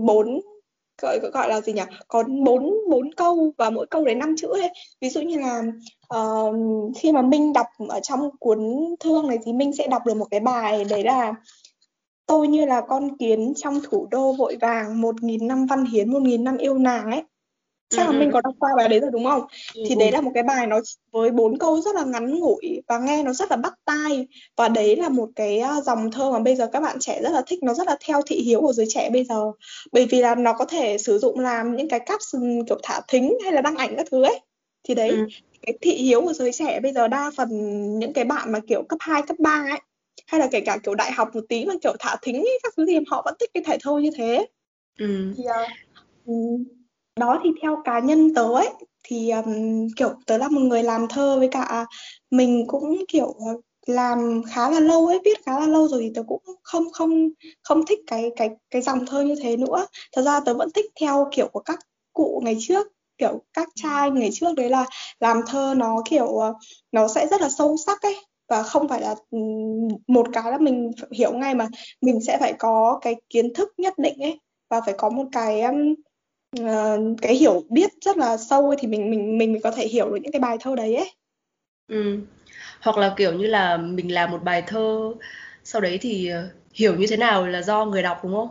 bốn 0.00 0.40
gọi 1.02 1.18
gọi 1.32 1.48
là 1.48 1.60
gì 1.60 1.72
nhỉ 1.72 1.82
có 2.08 2.24
bốn 2.44 2.74
bốn 2.90 3.14
câu 3.14 3.52
và 3.58 3.70
mỗi 3.70 3.86
câu 3.86 4.04
đấy 4.04 4.14
năm 4.14 4.34
chữ 4.38 4.48
ấy 4.48 4.68
ví 5.00 5.08
dụ 5.08 5.20
như 5.20 5.38
là 5.38 5.62
uh, 6.18 6.56
khi 6.96 7.12
mà 7.12 7.22
minh 7.22 7.52
đọc 7.52 7.66
ở 7.88 8.00
trong 8.00 8.30
cuốn 8.40 8.58
thương 9.00 9.26
này 9.26 9.38
thì 9.44 9.52
minh 9.52 9.72
sẽ 9.72 9.86
đọc 9.86 10.06
được 10.06 10.14
một 10.14 10.26
cái 10.30 10.40
bài 10.40 10.84
đấy 10.84 11.04
là 11.04 11.34
tôi 12.26 12.48
như 12.48 12.64
là 12.64 12.80
con 12.88 13.16
kiến 13.16 13.52
trong 13.56 13.80
thủ 13.90 14.08
đô 14.10 14.32
vội 14.32 14.56
vàng 14.60 15.00
một 15.00 15.22
nghìn 15.22 15.46
năm 15.46 15.66
văn 15.66 15.84
hiến 15.84 16.12
một 16.12 16.22
nghìn 16.22 16.44
năm 16.44 16.56
yêu 16.56 16.78
nàng 16.78 17.10
ấy 17.10 17.22
chắc 17.90 18.06
là 18.06 18.12
mình 18.12 18.30
có 18.32 18.40
đọc 18.40 18.54
qua 18.58 18.70
bài 18.76 18.88
đấy 18.88 19.00
rồi 19.00 19.10
đúng 19.12 19.24
không? 19.24 19.42
Thì 19.88 19.94
đấy 19.94 20.12
là 20.12 20.20
một 20.20 20.30
cái 20.34 20.42
bài 20.42 20.66
nó 20.66 20.80
với 21.12 21.30
bốn 21.30 21.58
câu 21.58 21.80
rất 21.80 21.94
là 21.94 22.04
ngắn 22.04 22.38
ngủi 22.38 22.82
và 22.88 22.98
nghe 22.98 23.22
nó 23.22 23.32
rất 23.32 23.50
là 23.50 23.56
bắt 23.56 23.74
tai. 23.84 24.26
Và 24.56 24.68
đấy 24.68 24.96
là 24.96 25.08
một 25.08 25.28
cái 25.36 25.62
dòng 25.84 26.10
thơ 26.10 26.30
mà 26.30 26.38
bây 26.38 26.56
giờ 26.56 26.66
các 26.66 26.80
bạn 26.80 26.96
trẻ 27.00 27.20
rất 27.22 27.30
là 27.30 27.42
thích 27.46 27.62
nó 27.62 27.74
rất 27.74 27.86
là 27.86 27.96
theo 28.06 28.22
thị 28.26 28.40
hiếu 28.40 28.60
của 28.60 28.72
giới 28.72 28.86
trẻ 28.88 29.10
bây 29.10 29.24
giờ. 29.24 29.52
Bởi 29.92 30.06
vì 30.06 30.20
là 30.20 30.34
nó 30.34 30.52
có 30.52 30.64
thể 30.64 30.98
sử 30.98 31.18
dụng 31.18 31.38
làm 31.38 31.76
những 31.76 31.88
cái 31.88 32.00
caption 32.00 32.66
kiểu 32.66 32.78
thả 32.82 33.00
thính 33.08 33.38
hay 33.42 33.52
là 33.52 33.60
đăng 33.60 33.76
ảnh 33.76 33.96
các 33.96 34.06
thứ 34.10 34.22
ấy. 34.22 34.40
Thì 34.88 34.94
đấy 34.94 35.10
ừ. 35.10 35.26
cái 35.62 35.78
thị 35.80 35.94
hiếu 35.94 36.20
của 36.20 36.32
giới 36.32 36.52
trẻ 36.52 36.80
bây 36.80 36.92
giờ 36.92 37.08
đa 37.08 37.30
phần 37.36 37.48
những 37.98 38.12
cái 38.12 38.24
bạn 38.24 38.52
mà 38.52 38.60
kiểu 38.68 38.82
cấp 38.82 38.98
2, 39.00 39.22
cấp 39.22 39.36
3 39.38 39.66
ấy 39.70 39.80
hay 40.26 40.40
là 40.40 40.48
kể 40.50 40.60
cả 40.60 40.78
kiểu 40.84 40.94
đại 40.94 41.12
học 41.12 41.28
một 41.34 41.40
tí 41.48 41.64
mà 41.64 41.74
kiểu 41.82 41.92
thả 41.98 42.16
thính 42.22 42.36
ấy, 42.36 42.58
các 42.62 42.72
thứ 42.76 42.86
thì 42.86 42.98
họ 43.10 43.22
vẫn 43.24 43.34
thích 43.40 43.50
cái 43.54 43.62
thể 43.66 43.78
thơ 43.80 43.98
như 43.98 44.10
thế. 44.16 44.46
Ừ. 44.98 45.32
thì 45.36 45.44
uh, 46.26 46.60
đó 47.18 47.40
thì 47.44 47.50
theo 47.62 47.76
cá 47.84 47.98
nhân 47.98 48.34
tớ 48.34 48.42
ấy 48.42 48.68
thì 49.04 49.30
um, 49.30 49.86
kiểu 49.96 50.10
tớ 50.26 50.38
là 50.38 50.48
một 50.48 50.60
người 50.60 50.82
làm 50.82 51.08
thơ 51.08 51.38
với 51.38 51.48
cả 51.48 51.86
mình 52.30 52.64
cũng 52.66 53.04
kiểu 53.08 53.34
làm 53.86 54.42
khá 54.50 54.70
là 54.70 54.80
lâu 54.80 55.06
ấy 55.06 55.20
viết 55.24 55.44
khá 55.46 55.60
là 55.60 55.66
lâu 55.66 55.88
rồi 55.88 56.00
thì 56.02 56.10
tớ 56.14 56.22
cũng 56.28 56.42
không 56.62 56.84
không 56.92 57.28
không 57.62 57.86
thích 57.86 57.98
cái 58.06 58.30
cái 58.36 58.50
cái 58.70 58.82
dòng 58.82 59.06
thơ 59.06 59.22
như 59.22 59.34
thế 59.42 59.56
nữa. 59.56 59.86
Thật 60.16 60.22
ra 60.22 60.40
tớ 60.40 60.54
vẫn 60.54 60.68
thích 60.74 60.86
theo 61.00 61.28
kiểu 61.32 61.48
của 61.52 61.60
các 61.60 61.78
cụ 62.12 62.42
ngày 62.44 62.56
trước 62.60 62.86
kiểu 63.18 63.42
các 63.52 63.68
trai 63.74 64.10
ngày 64.10 64.30
trước 64.32 64.54
đấy 64.56 64.70
là 64.70 64.86
làm 65.20 65.40
thơ 65.46 65.74
nó 65.76 66.02
kiểu 66.10 66.40
nó 66.92 67.08
sẽ 67.08 67.26
rất 67.26 67.40
là 67.40 67.48
sâu 67.48 67.76
sắc 67.86 68.02
ấy. 68.02 68.16
Và 68.48 68.62
không 68.62 68.88
phải 68.88 69.00
là 69.00 69.14
một 70.06 70.26
cái 70.32 70.52
là 70.52 70.58
mình 70.58 70.90
hiểu 71.12 71.32
ngay 71.32 71.54
mà 71.54 71.68
mình 72.00 72.20
sẽ 72.20 72.38
phải 72.40 72.52
có 72.58 72.98
cái 73.02 73.14
kiến 73.30 73.54
thức 73.54 73.68
nhất 73.78 73.94
định 73.98 74.18
ấy. 74.20 74.40
Và 74.70 74.80
phải 74.80 74.94
có 74.98 75.10
một 75.10 75.24
cái 75.32 75.60
um, 75.62 75.94
uh, 76.60 77.16
cái 77.22 77.34
hiểu 77.34 77.64
biết 77.68 77.90
rất 78.00 78.16
là 78.16 78.36
sâu 78.36 78.74
thì 78.78 78.88
mình 78.88 79.10
mình 79.10 79.38
mình 79.38 79.60
có 79.62 79.70
thể 79.70 79.88
hiểu 79.88 80.10
được 80.10 80.18
những 80.22 80.32
cái 80.32 80.40
bài 80.40 80.56
thơ 80.60 80.76
đấy 80.76 80.96
ấy. 80.96 81.10
Ừ. 81.88 82.18
Hoặc 82.80 82.98
là 82.98 83.14
kiểu 83.16 83.32
như 83.32 83.46
là 83.46 83.76
mình 83.76 84.14
làm 84.14 84.30
một 84.30 84.42
bài 84.44 84.62
thơ 84.66 85.14
sau 85.64 85.80
đấy 85.80 85.98
thì 86.02 86.28
ờ, 86.28 86.48
hiểu 86.74 86.96
như 86.96 87.06
thế 87.10 87.16
nào 87.16 87.46
là 87.46 87.62
do 87.62 87.84
người 87.84 88.02
đọc 88.02 88.18
đúng 88.22 88.34
không? 88.34 88.48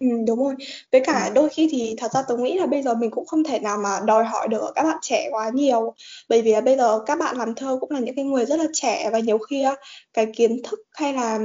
Ừ, 0.00 0.06
đúng 0.26 0.44
rồi. 0.44 0.54
Với 0.92 1.00
cả 1.06 1.24
ừ. 1.26 1.32
đôi 1.34 1.48
khi 1.48 1.68
thì 1.70 1.94
thật 1.98 2.12
ra 2.14 2.22
tôi 2.28 2.38
nghĩ 2.38 2.58
là 2.58 2.66
bây 2.66 2.82
giờ 2.82 2.94
mình 2.94 3.10
cũng 3.10 3.26
không 3.26 3.44
thể 3.44 3.58
nào 3.58 3.78
mà 3.78 4.00
đòi 4.06 4.24
hỏi 4.24 4.48
được 4.48 4.72
các 4.74 4.82
bạn 4.82 4.98
trẻ 5.02 5.28
quá 5.30 5.50
nhiều 5.54 5.94
bởi 6.28 6.42
vì 6.42 6.52
là 6.52 6.60
bây 6.60 6.76
giờ 6.76 7.00
các 7.06 7.18
bạn 7.18 7.36
làm 7.36 7.54
thơ 7.54 7.78
cũng 7.80 7.90
là 7.90 8.00
những 8.00 8.14
cái 8.16 8.24
người 8.24 8.46
rất 8.46 8.58
là 8.60 8.66
trẻ 8.72 9.10
và 9.12 9.18
nhiều 9.18 9.38
khi 9.38 9.64
cái 10.12 10.26
kiến 10.36 10.62
thức 10.62 10.80
hay 10.92 11.12
là 11.12 11.38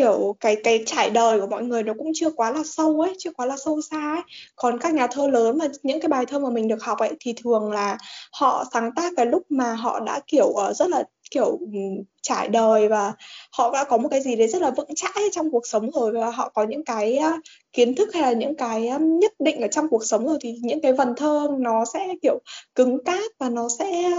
kiểu 0.00 0.36
cái 0.40 0.56
cái 0.64 0.82
trải 0.86 1.10
đời 1.10 1.40
của 1.40 1.46
mọi 1.46 1.62
người 1.64 1.82
nó 1.82 1.94
cũng 1.98 2.10
chưa 2.14 2.30
quá 2.30 2.50
là 2.50 2.62
sâu 2.64 3.00
ấy, 3.00 3.14
chưa 3.18 3.30
quá 3.32 3.46
là 3.46 3.56
sâu 3.64 3.80
xa 3.90 4.14
ấy 4.14 4.22
còn 4.56 4.78
các 4.78 4.94
nhà 4.94 5.06
thơ 5.06 5.28
lớn 5.28 5.58
mà, 5.58 5.66
những 5.82 6.00
cái 6.00 6.08
bài 6.08 6.26
thơ 6.26 6.38
mà 6.38 6.50
mình 6.50 6.68
được 6.68 6.82
học 6.82 6.98
ấy, 6.98 7.12
thì 7.20 7.34
thường 7.44 7.70
là 7.72 7.98
họ 8.32 8.64
sáng 8.72 8.90
tác 8.96 9.12
cái 9.16 9.26
lúc 9.26 9.42
mà 9.48 9.74
họ 9.74 10.00
đã 10.00 10.20
kiểu 10.26 10.52
ờ, 10.52 10.72
rất 10.72 10.88
là 10.88 11.04
kiểu 11.30 11.58
ừ, 11.60 11.78
trải 12.22 12.48
đời 12.48 12.88
và 12.88 13.12
họ 13.52 13.70
đã 13.72 13.84
có 13.84 13.96
một 13.96 14.08
cái 14.10 14.20
gì 14.22 14.36
đấy 14.36 14.48
rất 14.48 14.62
là 14.62 14.70
vững 14.70 14.94
chãi 14.96 15.22
trong 15.32 15.50
cuộc 15.50 15.66
sống 15.66 15.90
rồi 15.90 16.12
và 16.12 16.30
họ 16.30 16.48
có 16.54 16.64
những 16.64 16.84
cái 16.84 17.16
ờ, 17.16 17.32
kiến 17.72 17.94
thức 17.94 18.14
hay 18.14 18.22
là 18.22 18.32
những 18.32 18.56
cái 18.56 18.90
nhất 19.00 19.32
định 19.38 19.60
ở 19.60 19.68
trong 19.68 19.88
cuộc 19.88 20.04
sống 20.04 20.26
rồi 20.26 20.38
thì 20.40 20.54
những 20.62 20.80
cái 20.80 20.92
vần 20.92 21.14
thơ 21.16 21.48
nó 21.58 21.84
sẽ 21.84 22.14
kiểu 22.22 22.38
cứng 22.74 23.04
cáp 23.04 23.32
và 23.38 23.48
nó 23.48 23.68
sẽ 23.78 24.10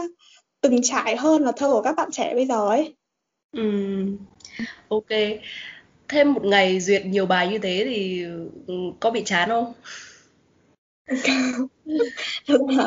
từng 0.61 0.81
trải 0.83 1.15
hơn 1.15 1.43
là 1.43 1.51
thơ 1.51 1.71
của 1.71 1.81
các 1.81 1.95
bạn 1.95 2.11
trẻ 2.11 2.33
bây 2.35 2.45
giờ 2.45 2.67
ấy. 2.67 2.95
Ừ. 3.51 3.63
Ok. 4.87 5.09
Thêm 6.07 6.33
một 6.33 6.45
ngày 6.45 6.79
duyệt 6.79 7.05
nhiều 7.05 7.25
bài 7.25 7.47
như 7.47 7.57
thế 7.57 7.83
thì 7.85 8.23
ừ, 8.67 8.73
có 8.99 9.11
bị 9.11 9.23
chán 9.25 9.49
không? 9.49 9.73
thật 12.47 12.61
ra 12.77 12.85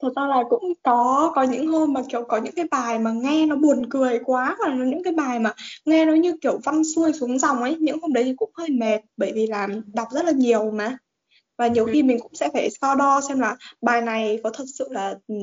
thật 0.00 0.08
ra 0.16 0.26
là 0.26 0.42
cũng 0.50 0.72
có 0.82 1.32
có 1.34 1.42
những 1.42 1.66
hôm 1.66 1.92
mà 1.92 2.00
kiểu 2.08 2.24
có 2.28 2.38
những 2.38 2.54
cái 2.54 2.66
bài 2.70 2.98
mà 2.98 3.12
nghe 3.12 3.46
nó 3.46 3.56
buồn 3.56 3.86
cười 3.90 4.18
quá 4.24 4.56
hoặc 4.58 4.74
là 4.74 4.84
những 4.84 5.02
cái 5.02 5.12
bài 5.12 5.38
mà 5.38 5.52
nghe 5.84 6.04
nó 6.04 6.12
như 6.12 6.36
kiểu 6.40 6.60
văn 6.64 6.82
xuôi 6.84 7.12
xuống 7.12 7.38
dòng 7.38 7.62
ấy 7.62 7.76
những 7.80 8.00
hôm 8.00 8.12
đấy 8.12 8.24
thì 8.24 8.34
cũng 8.36 8.50
hơi 8.54 8.68
mệt 8.70 9.00
bởi 9.16 9.32
vì 9.34 9.46
là 9.46 9.68
đọc 9.94 10.08
rất 10.12 10.24
là 10.24 10.32
nhiều 10.32 10.70
mà 10.70 10.96
và 11.58 11.66
nhiều 11.66 11.86
khi 11.86 12.02
mình 12.02 12.18
cũng 12.20 12.34
sẽ 12.34 12.48
phải 12.52 12.70
so 12.70 12.94
đo 12.94 13.20
xem 13.28 13.40
là 13.40 13.56
bài 13.80 14.00
này 14.00 14.40
có 14.44 14.50
thật 14.50 14.64
sự 14.74 14.88
là 14.90 15.14
ừ, 15.28 15.34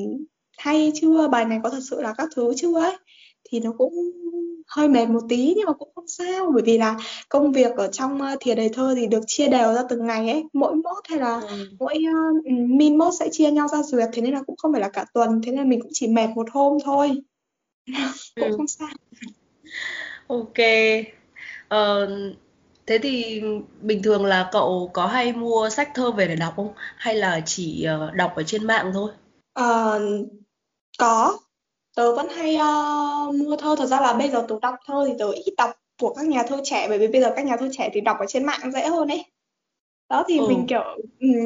hay 0.58 0.92
chưa 0.94 1.28
bài 1.28 1.44
này 1.44 1.58
có 1.62 1.70
thật 1.70 1.82
sự 1.90 2.02
là 2.02 2.14
các 2.18 2.28
thứ 2.36 2.52
chưa 2.56 2.80
ấy 2.80 2.96
thì 3.50 3.60
nó 3.60 3.72
cũng 3.78 3.92
hơi 4.70 4.88
mệt 4.88 5.06
một 5.08 5.20
tí 5.28 5.54
nhưng 5.56 5.66
mà 5.66 5.72
cũng 5.72 5.88
không 5.94 6.08
sao. 6.08 6.50
Bởi 6.54 6.62
vì 6.62 6.78
là 6.78 6.96
công 7.28 7.52
việc 7.52 7.76
ở 7.76 7.88
trong 7.92 8.20
uh, 8.22 8.40
thìa 8.40 8.54
đầy 8.54 8.68
thơ 8.68 8.94
thì 8.96 9.06
được 9.06 9.20
chia 9.26 9.48
đều 9.48 9.74
ra 9.74 9.82
từng 9.88 10.06
ngày 10.06 10.30
ấy. 10.30 10.44
Mỗi 10.52 10.74
mốt 10.74 11.08
hay 11.08 11.18
là 11.18 11.40
ừ. 11.40 11.68
mỗi 11.78 11.94
uh, 11.94 12.46
min 12.68 12.98
mốt 12.98 13.14
sẽ 13.20 13.28
chia 13.32 13.50
nhau 13.50 13.68
ra 13.68 13.82
duyệt. 13.82 14.08
Thế 14.12 14.22
nên 14.22 14.34
là 14.34 14.42
cũng 14.46 14.56
không 14.56 14.72
phải 14.72 14.80
là 14.80 14.88
cả 14.88 15.04
tuần. 15.14 15.40
Thế 15.44 15.52
nên 15.52 15.68
mình 15.68 15.80
cũng 15.80 15.90
chỉ 15.94 16.08
mệt 16.08 16.28
một 16.34 16.46
hôm 16.52 16.78
thôi. 16.84 17.10
Cũng 18.36 18.50
ừ. 18.50 18.56
không 18.56 18.66
sao. 18.68 18.88
Ok. 20.26 20.58
Uh, 21.74 22.36
thế 22.86 22.98
thì 23.02 23.42
bình 23.80 24.02
thường 24.02 24.24
là 24.24 24.48
cậu 24.52 24.90
có 24.92 25.06
hay 25.06 25.32
mua 25.32 25.70
sách 25.70 25.90
thơ 25.94 26.10
về 26.10 26.28
để 26.28 26.36
đọc 26.36 26.52
không? 26.56 26.72
Hay 26.96 27.14
là 27.14 27.40
chỉ 27.46 27.86
uh, 28.08 28.14
đọc 28.14 28.32
ở 28.36 28.42
trên 28.42 28.66
mạng 28.66 28.90
thôi? 28.94 29.10
Uh, 29.60 30.28
có 30.98 31.38
tớ 31.96 32.14
vẫn 32.14 32.28
hay 32.28 32.56
uh, 32.56 33.34
mua 33.34 33.56
thơ 33.56 33.74
thật 33.78 33.86
ra 33.86 34.00
là 34.00 34.12
bây 34.12 34.30
giờ 34.30 34.44
tớ 34.48 34.58
đọc 34.62 34.74
thơ 34.86 35.04
thì 35.08 35.14
tớ 35.18 35.30
ít 35.30 35.54
đọc 35.56 35.70
của 36.00 36.14
các 36.14 36.26
nhà 36.26 36.42
thơ 36.42 36.60
trẻ 36.64 36.86
bởi 36.88 36.98
vì 36.98 37.08
bây 37.08 37.20
giờ 37.20 37.32
các 37.36 37.46
nhà 37.46 37.56
thơ 37.56 37.68
trẻ 37.72 37.90
thì 37.92 38.00
đọc 38.00 38.16
ở 38.20 38.26
trên 38.28 38.46
mạng 38.46 38.72
dễ 38.72 38.86
hơn 38.86 39.08
ấy 39.08 39.24
đó 40.08 40.24
thì 40.28 40.38
ừ. 40.38 40.46
mình 40.48 40.66
kiểu 40.68 40.82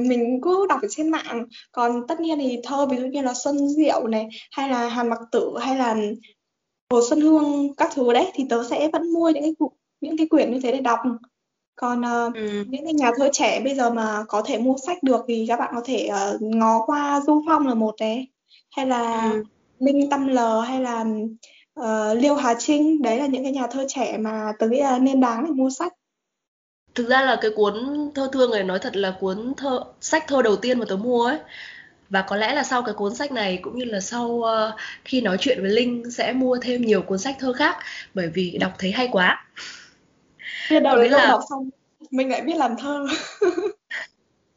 mình 0.09 0.41
cứ 0.43 0.67
đọc 0.69 0.79
ở 0.83 0.89
trên 0.91 1.11
mạng 1.11 1.45
còn 1.73 2.07
tất 2.07 2.21
nhiên 2.21 2.39
thì 2.39 2.59
thơ 2.65 2.87
ví 2.87 2.97
dụ 2.97 3.07
như 3.07 3.23
là 3.23 3.35
Xuân 3.35 3.69
Diệu 3.69 4.07
này 4.07 4.29
hay 4.51 4.69
là 4.69 4.89
Hàn 4.89 5.09
Mặc 5.09 5.19
Tử 5.33 5.55
hay 5.61 5.77
là 5.77 5.97
Hồ 6.91 7.01
Xuân 7.09 7.21
Hương 7.21 7.75
các 7.77 7.91
thứ 7.95 8.13
đấy 8.13 8.31
thì 8.35 8.45
tớ 8.51 8.65
sẽ 8.71 8.89
vẫn 8.93 9.13
mua 9.13 9.31
những 9.31 9.43
cái 9.43 9.53
những 10.01 10.17
cái 10.17 10.27
quyển 10.27 10.53
như 10.53 10.61
thế 10.61 10.73
để 10.73 10.81
đọc 10.81 10.99
còn 11.77 12.01
uh, 12.01 12.35
ừ. 12.35 12.65
những 12.69 12.85
cái 12.85 12.95
nhà 12.95 13.11
thơ 13.17 13.29
trẻ 13.33 13.61
bây 13.61 13.75
giờ 13.75 13.91
mà 13.91 14.25
có 14.29 14.43
thể 14.43 14.59
mua 14.59 14.75
sách 14.87 15.03
được 15.03 15.25
thì 15.29 15.45
các 15.49 15.61
bạn 15.61 15.73
có 15.75 15.83
thể 15.85 16.09
uh, 16.35 16.43
ngó 16.43 16.87
qua 16.87 17.21
Du 17.27 17.43
Phong 17.47 17.67
là 17.67 17.75
một 17.75 17.95
đấy 18.01 18.29
hay 18.77 18.87
là 18.87 19.31
ừ. 19.33 19.45
Minh 19.85 20.11
Tâm 20.11 20.29
L 20.29 20.39
hay 20.67 20.81
là 20.81 21.05
uh, 21.81 22.19
Liêu 22.19 22.35
Hà 22.35 22.55
Trinh 22.59 23.03
đấy 23.03 23.19
là 23.19 23.27
những 23.27 23.43
cái 23.43 23.53
nhà 23.53 23.67
thơ 23.67 23.85
trẻ 23.89 24.17
mà 24.19 24.53
tớ 24.59 24.69
nghĩ 24.69 24.81
là 24.81 24.99
nên 24.99 25.21
đáng 25.21 25.45
để 25.45 25.51
mua 25.51 25.71
sách 25.71 25.93
thực 26.95 27.09
ra 27.09 27.23
là 27.23 27.37
cái 27.41 27.51
cuốn 27.57 27.75
thơ 28.15 28.29
thương 28.33 28.51
này 28.51 28.65
nói 28.65 28.79
thật 28.79 28.97
là 28.97 29.15
cuốn 29.21 29.55
thơ 29.57 29.85
sách 30.01 30.25
thơ 30.29 30.43
đầu 30.43 30.57
tiên 30.57 30.79
mà 30.79 30.85
tớ 30.89 30.97
mua 30.97 31.25
ấy 31.25 31.39
và 32.11 32.23
có 32.23 32.37
lẽ 32.37 32.55
là 32.55 32.63
sau 32.63 32.83
cái 32.83 32.95
cuốn 32.95 33.15
sách 33.15 33.33
này 33.33 33.59
cũng 33.63 33.79
như 33.79 33.85
là 33.85 34.01
sau 34.01 34.27
uh, 34.27 34.47
khi 35.05 35.21
nói 35.21 35.37
chuyện 35.41 35.61
với 35.61 35.71
Linh 35.71 36.11
sẽ 36.11 36.33
mua 36.33 36.59
thêm 36.63 36.83
nhiều 36.83 37.03
cuốn 37.03 37.19
sách 37.19 37.37
thơ 37.39 37.53
khác 37.53 37.77
bởi 38.15 38.29
vì 38.29 38.59
đọc 38.61 38.73
thấy 38.79 38.93
hay 38.93 39.09
quá. 39.13 39.47
Thế 40.69 40.81
đầu 40.81 40.97
đấy 40.97 41.11
là 41.11 41.27
đọc 41.27 41.41
xong 41.49 41.71
mình 42.11 42.31
lại 42.31 42.41
biết 42.41 42.57
làm 42.57 42.77
thơ. 42.77 43.07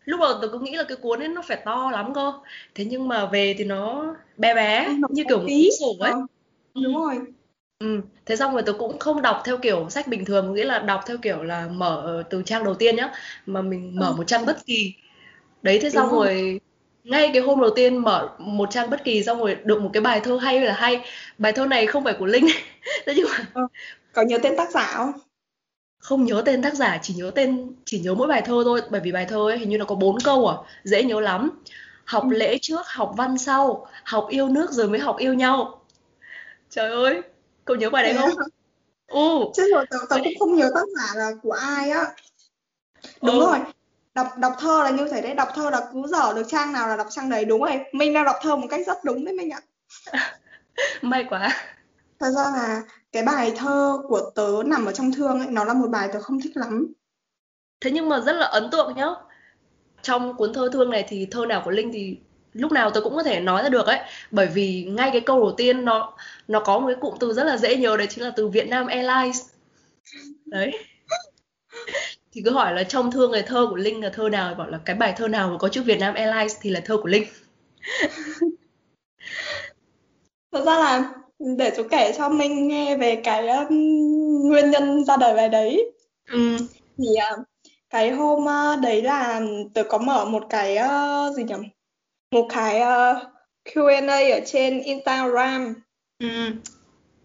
lúc 0.07 0.19
đầu 0.19 0.33
tôi 0.41 0.49
cứ 0.51 0.59
nghĩ 0.59 0.75
là 0.75 0.83
cái 0.83 0.97
cuốn 0.97 1.19
ấy 1.19 1.27
nó 1.27 1.41
phải 1.41 1.57
to 1.65 1.91
lắm 1.91 2.13
cơ 2.13 2.33
thế 2.75 2.85
nhưng 2.85 3.07
mà 3.07 3.25
về 3.25 3.55
thì 3.57 3.63
nó 3.63 4.15
bé 4.37 4.55
bé 4.55 4.95
nó 4.99 5.07
như 5.11 5.23
kiểu 5.29 5.43
tí 5.47 5.69
sổ 5.79 5.95
ấy 5.99 6.11
ờ, 6.11 6.19
ừ. 6.73 6.81
đúng 6.83 6.95
rồi 6.95 7.15
ừ. 7.79 8.01
thế 8.25 8.35
xong 8.35 8.53
rồi 8.53 8.63
tôi 8.65 8.75
cũng 8.79 8.99
không 8.99 9.21
đọc 9.21 9.41
theo 9.45 9.57
kiểu 9.57 9.89
sách 9.89 10.07
bình 10.07 10.25
thường 10.25 10.53
nghĩa 10.53 10.63
là 10.63 10.79
đọc 10.79 11.03
theo 11.07 11.17
kiểu 11.17 11.43
là 11.43 11.67
mở 11.67 12.23
từ 12.29 12.41
trang 12.45 12.63
đầu 12.63 12.73
tiên 12.73 12.95
nhá 12.95 13.11
mà 13.45 13.61
mình 13.61 13.95
mở 13.95 14.07
ừ. 14.07 14.13
một 14.17 14.23
trang 14.27 14.45
bất 14.45 14.65
kỳ 14.65 14.93
đấy 15.61 15.79
thế 15.81 15.89
xong 15.89 16.09
rồi. 16.11 16.27
rồi 16.27 16.59
ngay 17.03 17.29
cái 17.33 17.41
hôm 17.41 17.61
đầu 17.61 17.69
tiên 17.75 17.97
mở 17.97 18.29
một 18.39 18.71
trang 18.71 18.89
bất 18.89 19.03
kỳ 19.03 19.23
xong 19.23 19.39
rồi 19.39 19.57
được 19.63 19.81
một 19.81 19.89
cái 19.93 20.01
bài 20.01 20.19
thơ 20.23 20.37
hay 20.37 20.61
là 20.61 20.73
hay 20.73 21.01
bài 21.37 21.53
thơ 21.53 21.65
này 21.65 21.85
không 21.85 22.03
phải 22.03 22.13
của 22.19 22.25
linh 22.25 22.45
thế 23.05 23.13
nhưng 23.15 23.27
mà 23.29 23.45
ừ. 23.53 23.67
có 24.13 24.21
nhớ 24.21 24.37
tên 24.43 24.57
tác 24.57 24.71
giả 24.71 24.93
không 24.95 25.11
không 25.99 26.25
nhớ 26.25 26.41
tên 26.45 26.61
tác 26.61 26.73
giả 26.73 26.99
chỉ 27.01 27.13
nhớ 27.13 27.31
tên 27.35 27.75
chỉ 27.85 27.99
nhớ 27.99 28.13
mỗi 28.13 28.27
bài 28.27 28.41
thơ 28.41 28.61
thôi 28.65 28.81
bởi 28.89 29.01
vì 29.01 29.11
bài 29.11 29.25
thơ 29.25 29.49
ấy 29.49 29.57
hình 29.57 29.69
như 29.69 29.77
nó 29.77 29.85
có 29.85 29.95
bốn 29.95 30.19
câu 30.23 30.47
à 30.47 30.55
dễ 30.83 31.03
nhớ 31.03 31.19
lắm. 31.19 31.61
Học 32.05 32.23
ừ. 32.31 32.35
lễ 32.37 32.57
trước 32.61 32.87
học 32.87 33.13
văn 33.17 33.37
sau 33.37 33.87
học 34.03 34.27
yêu 34.29 34.47
nước 34.47 34.71
rồi 34.71 34.89
mới 34.89 34.99
học 34.99 35.17
yêu 35.17 35.33
nhau. 35.33 35.85
Trời 36.69 36.91
ơi 36.91 37.21
cậu 37.65 37.77
nhớ 37.77 37.89
bài 37.89 38.03
đấy 38.03 38.13
không? 38.13 38.31
Ừ 39.07 39.45
chứ 39.55 39.71
rồi 39.73 39.85
tớ, 39.89 39.97
tớ 40.09 40.15
cũng 40.23 40.33
không 40.39 40.55
nhớ 40.55 40.71
tác 40.75 40.85
giả 40.97 41.13
là 41.15 41.31
của 41.43 41.51
ai 41.51 41.89
á. 41.89 42.05
Đúng 43.21 43.39
ừ. 43.39 43.45
rồi 43.45 43.59
đọc 44.15 44.27
đọc 44.37 44.53
thơ 44.59 44.83
là 44.83 44.89
như 44.89 45.07
thế 45.11 45.21
đấy 45.21 45.33
đọc 45.33 45.47
thơ 45.55 45.69
là 45.69 45.81
cứ 45.93 46.03
dở 46.07 46.33
được 46.35 46.43
trang 46.47 46.73
nào 46.73 46.87
là 46.87 46.97
đọc 46.97 47.07
trang 47.09 47.29
đấy 47.29 47.45
đúng 47.45 47.61
rồi. 47.61 47.79
Mình 47.91 48.13
đang 48.13 48.25
đọc 48.25 48.35
thơ 48.41 48.55
một 48.55 48.67
cách 48.69 48.87
rất 48.87 48.97
đúng 49.03 49.25
đấy 49.25 49.33
mình 49.33 49.49
ạ. 49.49 49.61
May 51.01 51.25
quá 51.29 51.76
thật 52.19 52.31
ra 52.31 52.41
là 52.41 52.83
cái 53.11 53.23
bài 53.23 53.53
thơ 53.55 54.01
của 54.07 54.31
tớ 54.35 54.63
nằm 54.65 54.85
ở 54.85 54.91
trong 54.91 55.11
thương 55.11 55.39
ấy 55.39 55.47
nó 55.51 55.63
là 55.63 55.73
một 55.73 55.87
bài 55.87 56.09
tớ 56.13 56.19
không 56.19 56.41
thích 56.41 56.57
lắm. 56.57 56.93
Thế 57.81 57.91
nhưng 57.91 58.09
mà 58.09 58.19
rất 58.19 58.33
là 58.33 58.45
ấn 58.45 58.69
tượng 58.71 58.95
nhá. 58.95 59.07
Trong 60.01 60.37
cuốn 60.37 60.53
thơ 60.53 60.69
thương 60.73 60.89
này 60.89 61.05
thì 61.07 61.27
thơ 61.31 61.45
nào 61.45 61.61
của 61.65 61.71
linh 61.71 61.91
thì 61.93 62.17
lúc 62.53 62.71
nào 62.71 62.91
tớ 62.91 63.01
cũng 63.01 63.15
có 63.15 63.23
thể 63.23 63.39
nói 63.39 63.63
ra 63.63 63.69
được 63.69 63.85
ấy. 63.87 63.99
Bởi 64.31 64.47
vì 64.47 64.83
ngay 64.83 65.09
cái 65.11 65.21
câu 65.21 65.39
đầu 65.39 65.51
tiên 65.57 65.85
nó 65.85 66.17
nó 66.47 66.59
có 66.59 66.79
một 66.79 66.87
cái 66.87 66.95
cụm 67.01 67.15
từ 67.19 67.33
rất 67.33 67.43
là 67.43 67.57
dễ 67.57 67.75
nhớ 67.75 67.97
đấy 67.97 68.07
chính 68.09 68.23
là 68.23 68.31
từ 68.35 68.47
Việt 68.47 68.67
Nam 68.67 68.87
Airlines. 68.87 69.41
Đấy. 70.45 70.71
Thì 72.31 72.41
cứ 72.45 72.51
hỏi 72.51 72.73
là 72.73 72.83
trong 72.83 73.11
thương 73.11 73.31
người 73.31 73.41
thơ 73.41 73.67
của 73.69 73.75
linh 73.75 74.03
là 74.03 74.09
thơ 74.09 74.29
nào 74.29 74.55
bảo 74.55 74.67
là 74.67 74.79
cái 74.85 74.95
bài 74.95 75.13
thơ 75.17 75.27
nào 75.27 75.49
mà 75.49 75.57
có 75.57 75.69
chữ 75.69 75.83
Việt 75.83 75.99
Nam 75.99 76.13
Airlines 76.13 76.57
thì 76.61 76.69
là 76.69 76.79
thơ 76.85 76.97
của 76.97 77.07
linh. 77.07 77.23
Thật 80.51 80.63
ra 80.65 80.79
là 80.79 81.13
để 81.39 81.71
chú 81.77 81.83
kể 81.91 82.13
cho 82.17 82.29
mình 82.29 82.67
nghe 82.67 82.97
về 82.97 83.15
cái 83.15 83.47
um, 83.47 83.67
nguyên 84.47 84.71
nhân 84.71 85.05
ra 85.05 85.17
đời 85.17 85.33
bài 85.35 85.49
đấy. 85.49 85.91
Ừ. 86.31 86.57
thì 86.97 87.05
uh, 87.33 87.47
cái 87.89 88.11
hôm 88.11 88.45
uh, 88.45 88.81
đấy 88.81 89.01
là 89.01 89.41
tớ 89.73 89.83
có 89.83 89.97
mở 89.97 90.25
một 90.25 90.43
cái 90.49 90.77
uh, 90.77 91.35
gì 91.35 91.43
nhỉ? 91.43 91.55
Một 92.31 92.47
cái 92.49 92.81
uh, 92.81 93.17
Q&A 93.65 94.33
ở 94.33 94.39
trên 94.45 94.81
Instagram. 94.81 95.73
Ừ. 96.19 96.27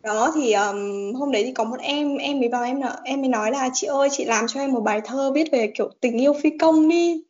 đó 0.02 0.32
thì 0.34 0.52
um, 0.52 1.12
hôm 1.14 1.32
đấy 1.32 1.44
thì 1.44 1.52
có 1.52 1.64
một 1.64 1.80
em 1.80 2.16
em 2.16 2.40
mới 2.40 2.48
vào 2.48 2.62
em 2.62 2.80
em 3.04 3.20
mới 3.20 3.28
nói 3.28 3.50
là 3.50 3.70
chị 3.74 3.86
ơi 3.86 4.08
chị 4.12 4.24
làm 4.24 4.46
cho 4.48 4.60
em 4.60 4.72
một 4.72 4.80
bài 4.80 5.00
thơ 5.04 5.32
viết 5.34 5.52
về 5.52 5.72
kiểu 5.76 5.90
tình 6.00 6.20
yêu 6.20 6.32
phi 6.42 6.50
công 6.58 6.88
đi. 6.88 7.22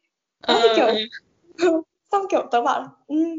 Đó 0.49 0.59
thì 0.63 0.69
kiểu 0.77 0.87
xong 2.13 2.27
kiểu 2.31 2.49
tớ 2.51 2.63
bảo 2.63 2.89
um, 3.07 3.37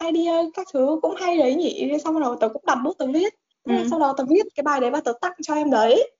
idea 0.00 0.42
các 0.54 0.66
thứ 0.72 0.98
cũng 1.02 1.14
hay 1.16 1.38
đấy 1.38 1.54
nhỉ. 1.54 1.92
Xong 2.04 2.18
rồi 2.18 2.36
tớ 2.40 2.48
cũng 2.48 2.62
đặt 2.66 2.78
bút 2.84 2.98
tớ 2.98 3.06
viết. 3.06 3.34
Ừ. 3.64 3.74
sau 3.90 3.98
đó 3.98 4.14
tớ 4.16 4.24
viết 4.28 4.46
cái 4.54 4.62
bài 4.62 4.80
đấy 4.80 4.90
và 4.90 5.00
tớ 5.00 5.12
tặng 5.20 5.32
cho 5.42 5.54
em 5.54 5.70
đấy. 5.70 6.10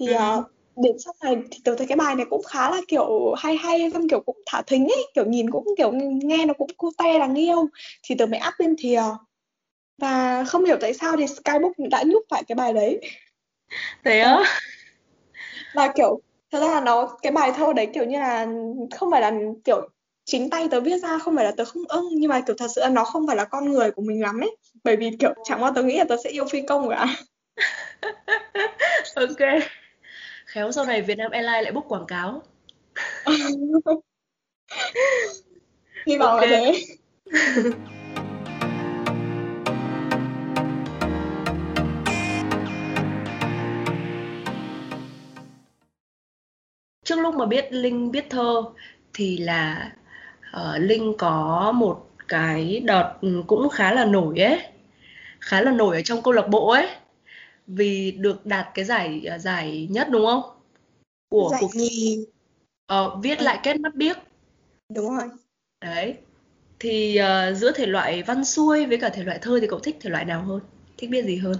Thì 0.00 0.06
ừ. 0.06 0.38
uh, 0.38 0.44
đến 0.76 0.96
sau 0.98 1.14
này 1.22 1.36
thì 1.50 1.58
tớ 1.64 1.74
thấy 1.76 1.86
cái 1.86 1.96
bài 1.96 2.14
này 2.14 2.26
cũng 2.30 2.42
khá 2.42 2.70
là 2.70 2.80
kiểu 2.88 3.34
hay 3.38 3.56
hay 3.56 3.90
xong 3.90 4.08
kiểu 4.08 4.20
cũng 4.20 4.36
thả 4.46 4.62
thính 4.62 4.88
ấy. 4.88 5.06
Kiểu 5.14 5.24
nhìn 5.24 5.50
cũng 5.50 5.64
kiểu 5.78 5.92
nghe 6.22 6.46
nó 6.46 6.54
cũng 6.54 6.68
cute 6.76 7.18
đáng 7.18 7.34
yêu. 7.34 7.68
Thì 8.02 8.14
tớ 8.14 8.26
mới 8.26 8.40
up 8.48 8.54
lên 8.58 8.74
thìa 8.78 9.02
và 9.98 10.44
không 10.44 10.64
hiểu 10.64 10.76
tại 10.80 10.94
sao 10.94 11.16
thì 11.16 11.26
Skybook 11.26 11.72
đã 11.90 12.02
nhúc 12.06 12.22
phải 12.30 12.42
cái 12.48 12.56
bài 12.56 12.72
đấy. 12.72 13.00
Thế 14.04 14.20
á? 14.20 14.42
Là 15.72 15.92
kiểu 15.96 16.20
thật 16.50 16.60
ra 16.60 16.68
là 16.68 16.80
nó 16.80 17.16
cái 17.22 17.32
bài 17.32 17.52
thơ 17.56 17.72
đấy 17.72 17.88
kiểu 17.94 18.04
như 18.04 18.18
là 18.18 18.46
không 18.94 19.10
phải 19.10 19.20
là 19.20 19.32
kiểu 19.64 19.88
chính 20.24 20.50
tay 20.50 20.68
tớ 20.70 20.80
viết 20.80 20.98
ra 20.98 21.18
không 21.18 21.36
phải 21.36 21.44
là 21.44 21.52
tớ 21.56 21.64
không 21.64 21.82
ưng 21.88 22.08
nhưng 22.12 22.28
mà 22.30 22.40
kiểu 22.40 22.56
thật 22.58 22.68
sự 22.74 22.80
là 22.80 22.88
nó 22.88 23.04
không 23.04 23.26
phải 23.26 23.36
là 23.36 23.44
con 23.44 23.72
người 23.72 23.90
của 23.90 24.02
mình 24.02 24.22
lắm 24.22 24.40
ấy. 24.40 24.56
Bởi 24.84 24.96
vì 24.96 25.10
kiểu 25.18 25.34
chẳng 25.44 25.60
bao 25.60 25.72
tớ 25.74 25.82
nghĩ 25.82 25.98
là 25.98 26.04
tớ 26.04 26.16
sẽ 26.24 26.30
yêu 26.30 26.44
phi 26.50 26.62
công 26.62 26.88
cả. 26.88 27.06
Ok. 29.14 29.38
Khéo 30.46 30.72
sau 30.72 30.84
này 30.84 31.02
Việt 31.02 31.18
Nam 31.18 31.30
Airlines 31.30 31.64
lại 31.64 31.72
book 31.72 31.84
quảng 31.88 32.06
cáo. 32.06 32.42
Hy 36.06 36.18
vọng 36.18 36.34
okay. 36.34 36.50
là 36.50 36.58
thế. 36.58 36.84
Trước 47.04 47.16
lúc 47.16 47.34
mà 47.34 47.46
biết 47.46 47.72
Linh 47.72 48.10
biết 48.10 48.24
thơ 48.30 48.62
thì 49.14 49.36
là 49.36 49.90
uh, 50.60 50.80
Linh 50.80 51.14
có 51.18 51.72
một 51.76 52.08
cái 52.28 52.80
đợt 52.84 53.14
ừ, 53.20 53.42
cũng 53.46 53.68
khá 53.68 53.92
là 53.92 54.04
nổi 54.04 54.40
ấy 54.40 54.60
khá 55.40 55.60
là 55.60 55.70
nổi 55.70 55.96
ở 55.96 56.02
trong 56.02 56.22
câu 56.22 56.32
lạc 56.32 56.48
bộ 56.48 56.70
ấy 56.70 56.88
vì 57.66 58.10
được 58.10 58.46
đạt 58.46 58.66
cái 58.74 58.84
giải 58.84 59.22
ờ, 59.30 59.38
giải 59.38 59.88
nhất 59.90 60.08
đúng 60.10 60.26
không? 60.26 60.42
Của 61.28 61.48
giải 61.50 61.60
cuộc 61.60 61.74
nhì 61.74 62.18
uh, 62.92 63.22
viết 63.22 63.38
ừ. 63.38 63.44
lại 63.44 63.60
kết 63.62 63.80
mắt 63.80 63.94
biếc. 63.94 64.16
Đúng 64.88 65.16
rồi. 65.16 65.28
Đấy 65.80 66.14
thì 66.78 67.20
uh, 67.20 67.56
giữa 67.56 67.72
thể 67.72 67.86
loại 67.86 68.22
văn 68.22 68.44
xuôi 68.44 68.86
với 68.86 68.98
cả 68.98 69.08
thể 69.08 69.22
loại 69.22 69.38
thơ 69.42 69.58
thì 69.60 69.66
cậu 69.66 69.78
thích 69.78 69.96
thể 70.00 70.10
loại 70.10 70.24
nào 70.24 70.42
hơn? 70.42 70.60
Thích 70.98 71.10
biết 71.10 71.24
gì 71.24 71.36
hơn? 71.36 71.56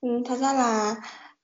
Ừ, 0.00 0.08
thật 0.26 0.36
ra 0.36 0.52
là 0.52 0.94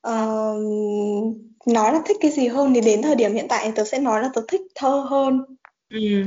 uh, 0.09 1.37
nói 1.67 1.93
là 1.93 2.01
thích 2.07 2.17
cái 2.21 2.31
gì 2.31 2.49
hơn 2.49 2.75
thì 2.75 2.81
đến 2.81 3.03
thời 3.03 3.15
điểm 3.15 3.33
hiện 3.33 3.47
tại 3.49 3.73
tớ 3.75 3.85
sẽ 3.85 3.99
nói 3.99 4.23
là 4.23 4.31
tớ 4.35 4.43
thích 4.49 4.63
thơ 4.75 5.07
hơn 5.11 5.45
Ừ. 5.95 6.25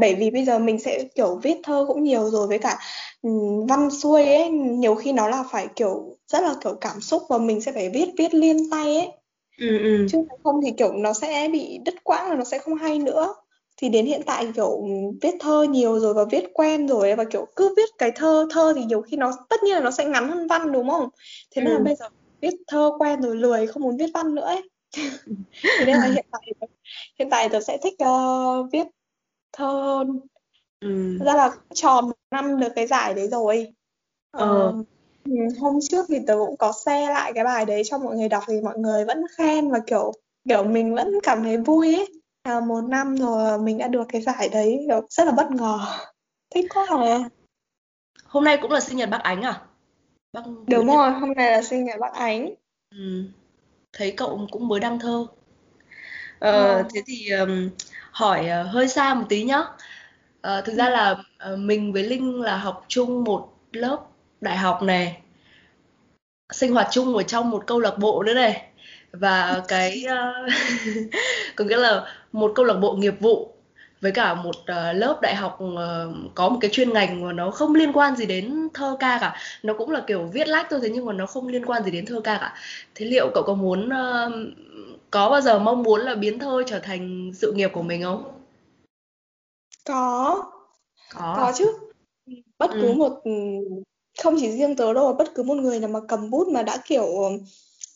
Bởi 0.00 0.14
vì 0.14 0.30
bây 0.30 0.44
giờ 0.44 0.58
mình 0.58 0.78
sẽ 0.78 1.04
kiểu 1.14 1.40
viết 1.42 1.56
thơ 1.62 1.84
cũng 1.88 2.02
nhiều 2.02 2.30
rồi 2.30 2.46
với 2.48 2.58
cả 2.58 2.78
ừ, 3.22 3.30
văn 3.68 3.90
xuôi 3.90 4.24
ấy 4.24 4.50
nhiều 4.50 4.94
khi 4.94 5.12
nó 5.12 5.28
là 5.28 5.44
phải 5.52 5.68
kiểu 5.76 6.16
rất 6.26 6.42
là 6.42 6.54
kiểu 6.64 6.74
cảm 6.80 7.00
xúc 7.00 7.22
và 7.28 7.38
mình 7.38 7.60
sẽ 7.60 7.72
phải 7.72 7.88
viết 7.88 8.08
viết 8.18 8.34
liên 8.34 8.70
tay 8.70 8.96
ấy. 8.96 9.08
Ừ. 9.58 10.06
Chứ 10.12 10.18
không 10.44 10.60
thì 10.64 10.70
kiểu 10.78 10.92
nó 10.92 11.12
sẽ 11.12 11.48
bị 11.52 11.78
đứt 11.84 11.94
quãng 12.04 12.30
và 12.30 12.34
nó 12.36 12.44
sẽ 12.44 12.58
không 12.58 12.74
hay 12.74 12.98
nữa. 12.98 13.34
thì 13.76 13.88
đến 13.88 14.06
hiện 14.06 14.22
tại 14.26 14.48
kiểu 14.56 14.84
viết 15.22 15.34
thơ 15.40 15.62
nhiều 15.70 16.00
rồi 16.00 16.14
và 16.14 16.24
viết 16.30 16.44
quen 16.54 16.88
rồi 16.88 17.14
và 17.16 17.24
kiểu 17.24 17.46
cứ 17.56 17.74
viết 17.76 17.90
cái 17.98 18.10
thơ 18.16 18.46
thơ 18.50 18.72
thì 18.76 18.84
nhiều 18.84 19.02
khi 19.02 19.16
nó 19.16 19.32
tất 19.50 19.62
nhiên 19.62 19.74
là 19.74 19.80
nó 19.80 19.90
sẽ 19.90 20.04
ngắn 20.04 20.28
hơn 20.28 20.46
văn 20.46 20.72
đúng 20.72 20.90
không 20.90 21.08
thế 21.50 21.62
nên 21.62 21.72
là 21.72 21.78
ừ. 21.78 21.84
bây 21.84 21.94
giờ 21.96 22.06
viết 22.42 22.54
thơ 22.68 22.92
quen 22.98 23.22
rồi 23.22 23.36
lười 23.36 23.66
không 23.66 23.82
muốn 23.82 23.96
viết 23.96 24.10
văn 24.14 24.34
nữa 24.34 24.42
ấy 24.42 24.62
thế 25.62 25.84
nên 25.86 25.96
là 25.96 26.06
hiện 26.06 26.26
tại 26.32 26.42
hiện 27.18 27.30
tại 27.30 27.48
tớ 27.48 27.60
sẽ 27.60 27.78
thích 27.82 27.94
uh, 28.04 28.72
viết 28.72 28.86
thơ 29.52 29.66
hơn 29.66 30.20
ừ. 30.80 31.18
ra 31.24 31.34
là 31.34 31.50
tròn 31.74 32.10
năm 32.30 32.60
được 32.60 32.72
cái 32.74 32.86
giải 32.86 33.14
đấy 33.14 33.28
rồi. 33.28 33.74
Ờ. 34.30 34.72
uh, 34.78 34.86
hôm 35.60 35.78
trước 35.90 36.04
thì 36.08 36.18
tớ 36.26 36.34
cũng 36.46 36.56
có 36.56 36.72
share 36.84 37.12
lại 37.14 37.32
cái 37.34 37.44
bài 37.44 37.64
đấy 37.64 37.82
cho 37.84 37.98
mọi 37.98 38.16
người 38.16 38.28
đọc 38.28 38.42
thì 38.46 38.60
mọi 38.60 38.78
người 38.78 39.04
vẫn 39.04 39.24
khen 39.38 39.70
và 39.70 39.78
kiểu 39.86 40.12
kiểu 40.48 40.64
mình 40.64 40.94
vẫn 40.94 41.20
cảm 41.22 41.42
thấy 41.42 41.56
vui 41.56 41.94
ấy. 41.94 42.06
À, 42.42 42.60
một 42.60 42.80
năm 42.88 43.16
rồi 43.16 43.58
mình 43.58 43.78
đã 43.78 43.88
được 43.88 44.04
cái 44.08 44.22
giải 44.22 44.48
đấy 44.48 44.84
kiểu 44.86 45.06
rất 45.10 45.24
là 45.24 45.32
bất 45.32 45.50
ngờ. 45.50 45.78
Thích 46.54 46.66
quá 46.74 46.86
à. 46.88 47.28
Hôm 48.24 48.44
nay 48.44 48.58
cũng 48.62 48.70
là 48.70 48.80
sinh 48.80 48.96
nhật 48.96 49.10
bác 49.10 49.22
ánh 49.22 49.42
à? 49.42 49.62
Bác 50.32 50.42
đúng 50.66 50.86
rồi 50.86 51.10
hôm 51.10 51.32
nay 51.32 51.52
là 51.52 51.62
sinh 51.62 51.84
nhật 51.84 52.00
bác 52.00 52.12
ánh. 52.12 52.54
Ừ. 52.90 53.24
thấy 53.92 54.10
cậu 54.10 54.48
cũng 54.50 54.68
mới 54.68 54.80
đăng 54.80 54.98
thơ. 54.98 55.26
Ờ, 56.38 56.76
à. 56.76 56.84
thế 56.94 57.02
thì 57.06 57.30
um, 57.30 57.70
hỏi 58.10 58.48
uh, 58.60 58.72
hơi 58.72 58.88
xa 58.88 59.14
một 59.14 59.26
tí 59.28 59.42
nhá. 59.42 59.58
Uh, 59.58 60.64
thực 60.64 60.74
ra 60.74 60.90
là 60.90 61.10
uh, 61.52 61.58
mình 61.58 61.92
với 61.92 62.02
linh 62.02 62.40
là 62.40 62.56
học 62.56 62.84
chung 62.88 63.24
một 63.24 63.48
lớp 63.72 63.98
đại 64.40 64.56
học 64.56 64.82
này 64.82 65.20
sinh 66.52 66.72
hoạt 66.72 66.88
chung 66.90 67.16
ở 67.16 67.22
trong 67.22 67.50
một 67.50 67.66
câu 67.66 67.80
lạc 67.80 67.98
bộ 67.98 68.22
nữa 68.22 68.34
này. 68.34 68.66
Và 69.12 69.62
cái 69.68 70.04
uh, 70.06 70.52
có 71.56 71.64
nghĩa 71.64 71.78
là 71.78 72.06
một 72.32 72.52
câu 72.54 72.64
lạc 72.64 72.74
bộ 72.74 72.92
nghiệp 72.92 73.14
vụ 73.20 73.51
với 74.02 74.12
cả 74.12 74.34
một 74.34 74.56
uh, 74.56 74.96
lớp 74.96 75.18
đại 75.22 75.34
học 75.34 75.58
uh, 75.64 75.78
có 76.34 76.48
một 76.48 76.58
cái 76.60 76.70
chuyên 76.70 76.92
ngành 76.92 77.26
mà 77.26 77.32
nó 77.32 77.50
không 77.50 77.74
liên 77.74 77.92
quan 77.92 78.16
gì 78.16 78.26
đến 78.26 78.68
thơ 78.74 78.96
ca 79.00 79.18
cả. 79.20 79.36
Nó 79.62 79.74
cũng 79.78 79.90
là 79.90 80.04
kiểu 80.06 80.30
viết 80.32 80.48
lách 80.48 80.66
thôi 80.70 80.80
thế 80.82 80.88
nhưng 80.88 81.06
mà 81.06 81.12
nó 81.12 81.26
không 81.26 81.48
liên 81.48 81.64
quan 81.64 81.84
gì 81.84 81.90
đến 81.90 82.06
thơ 82.06 82.20
ca 82.24 82.38
cả. 82.38 82.54
Thế 82.94 83.06
liệu 83.06 83.30
cậu 83.34 83.42
có 83.42 83.54
muốn 83.54 83.86
uh, 83.88 84.32
có 85.10 85.30
bao 85.30 85.40
giờ 85.40 85.58
mong 85.58 85.82
muốn 85.82 86.00
là 86.00 86.14
biến 86.14 86.38
thơ 86.38 86.62
trở 86.66 86.78
thành 86.78 87.30
sự 87.34 87.52
nghiệp 87.52 87.70
của 87.72 87.82
mình 87.82 88.02
không? 88.02 88.24
Có. 89.84 90.44
Có 91.14 91.34
có 91.36 91.52
chứ. 91.56 91.72
Bất 92.58 92.70
cứ 92.72 92.86
ừ. 92.86 92.92
một 92.92 93.22
không 94.22 94.36
chỉ 94.40 94.50
riêng 94.52 94.76
tớ 94.76 94.94
đâu 94.94 95.12
bất 95.12 95.34
cứ 95.34 95.42
một 95.42 95.54
người 95.54 95.80
nào 95.80 95.90
mà 95.90 96.00
cầm 96.08 96.30
bút 96.30 96.48
mà 96.48 96.62
đã 96.62 96.78
kiểu 96.84 97.06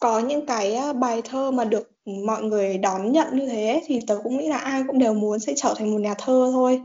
có 0.00 0.18
những 0.18 0.46
cái 0.46 0.76
bài 0.94 1.22
thơ 1.24 1.50
mà 1.50 1.64
được 1.64 1.90
mọi 2.26 2.42
người 2.42 2.78
đón 2.78 3.12
nhận 3.12 3.26
như 3.32 3.46
thế 3.46 3.82
thì 3.87 4.00
tớ 4.06 4.18
cũng 4.24 4.38
nghĩ 4.38 4.48
là 4.48 4.59
ai 4.59 4.82
cũng 4.87 4.98
đều 4.98 5.14
muốn 5.14 5.38
sẽ 5.40 5.52
trở 5.56 5.74
thành 5.76 5.90
một 5.92 5.98
nhà 6.00 6.14
thơ 6.18 6.50
thôi. 6.52 6.82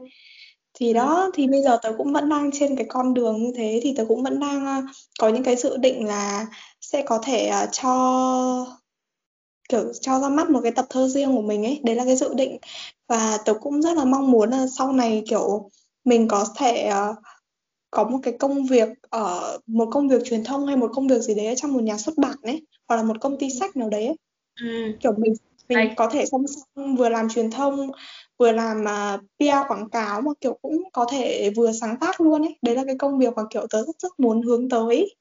Thì 0.73 0.87
ừ. 0.87 0.93
đó 0.93 1.31
thì 1.33 1.47
bây 1.47 1.61
giờ 1.61 1.77
tớ 1.81 1.93
cũng 1.97 2.13
vẫn 2.13 2.29
đang 2.29 2.49
trên 2.53 2.75
cái 2.75 2.85
con 2.89 3.13
đường 3.13 3.43
như 3.43 3.51
thế 3.55 3.79
thì 3.83 3.93
tớ 3.97 4.05
cũng 4.07 4.23
vẫn 4.23 4.39
đang 4.39 4.85
có 5.19 5.29
những 5.29 5.43
cái 5.43 5.55
dự 5.55 5.77
định 5.77 6.07
là 6.07 6.47
sẽ 6.81 7.01
có 7.01 7.19
thể 7.23 7.51
cho 7.71 8.65
kiểu 9.69 9.93
cho 10.01 10.19
ra 10.19 10.29
mắt 10.29 10.49
một 10.49 10.59
cái 10.63 10.71
tập 10.71 10.85
thơ 10.89 11.07
riêng 11.07 11.35
của 11.35 11.41
mình 11.41 11.65
ấy. 11.65 11.81
Đấy 11.83 11.95
là 11.95 12.05
cái 12.05 12.15
dự 12.15 12.33
định. 12.33 12.57
Và 13.07 13.37
tớ 13.45 13.53
cũng 13.53 13.81
rất 13.81 13.97
là 13.97 14.05
mong 14.05 14.31
muốn 14.31 14.49
là 14.49 14.67
sau 14.77 14.91
này 14.93 15.23
kiểu 15.29 15.69
mình 16.05 16.27
có 16.27 16.45
thể 16.57 16.91
uh, 17.11 17.17
có 17.91 18.03
một 18.03 18.19
cái 18.23 18.33
công 18.39 18.65
việc 18.65 18.89
ở 19.09 19.57
một 19.67 19.87
công 19.91 20.09
việc 20.09 20.21
truyền 20.25 20.43
thông 20.43 20.65
hay 20.65 20.75
một 20.77 20.91
công 20.93 21.07
việc 21.07 21.19
gì 21.21 21.35
đấy 21.35 21.53
trong 21.57 21.73
một 21.73 21.83
nhà 21.83 21.97
xuất 21.97 22.17
bản 22.17 22.35
ấy 22.43 22.67
hoặc 22.87 22.95
là 22.95 23.03
một 23.03 23.21
công 23.21 23.37
ty 23.37 23.49
sách 23.49 23.77
nào 23.77 23.89
đấy 23.89 24.05
ấy. 24.05 24.15
Ừ. 24.61 24.91
kiểu 24.99 25.11
mình 25.17 25.33
mình 25.69 25.77
Hay. 25.77 25.93
có 25.97 26.09
thể 26.09 26.25
song 26.25 26.45
song 26.47 26.95
vừa 26.95 27.09
làm 27.09 27.29
truyền 27.29 27.51
thông 27.51 27.91
vừa 28.37 28.51
làm 28.51 28.81
uh, 28.81 29.21
PR 29.39 29.67
quảng 29.67 29.89
cáo 29.89 30.21
mà 30.21 30.31
kiểu 30.41 30.59
cũng 30.61 30.83
có 30.93 31.05
thể 31.11 31.51
vừa 31.55 31.71
sáng 31.71 31.99
tác 31.99 32.21
luôn 32.21 32.41
ấy 32.41 32.57
đấy 32.61 32.75
là 32.75 32.83
cái 32.85 32.95
công 32.99 33.19
việc 33.19 33.33
mà 33.35 33.43
kiểu 33.49 33.67
tớ 33.69 33.83
rất 33.85 33.95
rất 33.99 34.19
muốn 34.19 34.41
hướng 34.41 34.69
tới 34.69 35.15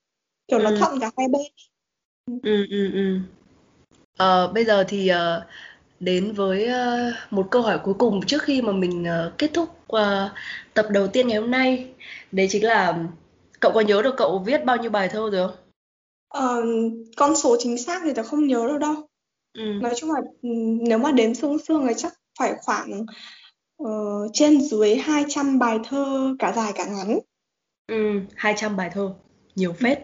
kiểu 0.48 0.58
ừ. 0.58 0.62
nó 0.62 0.70
thuận 0.78 1.00
cả 1.00 1.10
hai 1.16 1.28
bên 1.28 1.42
ừ 2.42 2.66
ừ 2.70 2.92
ừ 2.92 3.18
ờ, 4.16 4.52
bây 4.54 4.64
giờ 4.64 4.84
thì 4.88 5.10
uh, 5.10 5.42
đến 6.00 6.32
với 6.32 6.68
uh, 6.68 7.32
một 7.32 7.46
câu 7.50 7.62
hỏi 7.62 7.78
cuối 7.84 7.94
cùng 7.94 8.20
trước 8.26 8.42
khi 8.42 8.62
mà 8.62 8.72
mình 8.72 9.02
uh, 9.02 9.38
kết 9.38 9.50
thúc 9.54 9.68
uh, 9.92 10.00
tập 10.74 10.86
đầu 10.90 11.08
tiên 11.08 11.28
ngày 11.28 11.40
hôm 11.40 11.50
nay 11.50 11.90
đấy 12.32 12.46
chính 12.50 12.64
là 12.64 13.04
cậu 13.60 13.72
có 13.72 13.80
nhớ 13.80 14.02
được 14.02 14.14
cậu 14.16 14.38
viết 14.38 14.64
bao 14.64 14.76
nhiêu 14.76 14.90
bài 14.90 15.08
thơ 15.08 15.30
rồi 15.32 15.48
không? 15.48 15.56
Ờ, 16.28 16.62
con 17.16 17.36
số 17.36 17.56
chính 17.58 17.78
xác 17.78 18.02
thì 18.04 18.12
tớ 18.14 18.22
không 18.22 18.46
nhớ 18.46 18.66
được 18.68 18.78
đâu. 18.78 18.94
Ừ. 19.58 19.62
Nói 19.82 19.92
chung 19.96 20.10
là 20.10 20.20
ừ, 20.42 20.48
nếu 20.80 20.98
mà 20.98 21.12
đếm 21.12 21.34
xương 21.34 21.58
xương 21.58 21.86
thì 21.88 21.94
chắc 21.96 22.12
phải 22.38 22.54
khoảng 22.62 23.04
uh, 23.82 24.30
trên 24.32 24.60
dưới 24.60 24.96
200 24.96 25.58
bài 25.58 25.78
thơ 25.84 26.34
cả 26.38 26.52
dài 26.56 26.72
cả 26.74 26.84
ngắn. 26.84 27.18
Ừ, 27.86 28.20
200 28.36 28.76
bài 28.76 28.90
thơ, 28.94 29.14
nhiều 29.54 29.72
phết. 29.72 29.98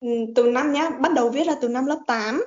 Ừ, 0.00 0.08
từ 0.34 0.50
năm 0.50 0.72
nhá, 0.72 0.90
bắt 0.90 1.12
đầu 1.12 1.28
viết 1.28 1.46
là 1.46 1.56
từ 1.60 1.68
năm 1.68 1.86
lớp 1.86 1.98
8 2.06 2.42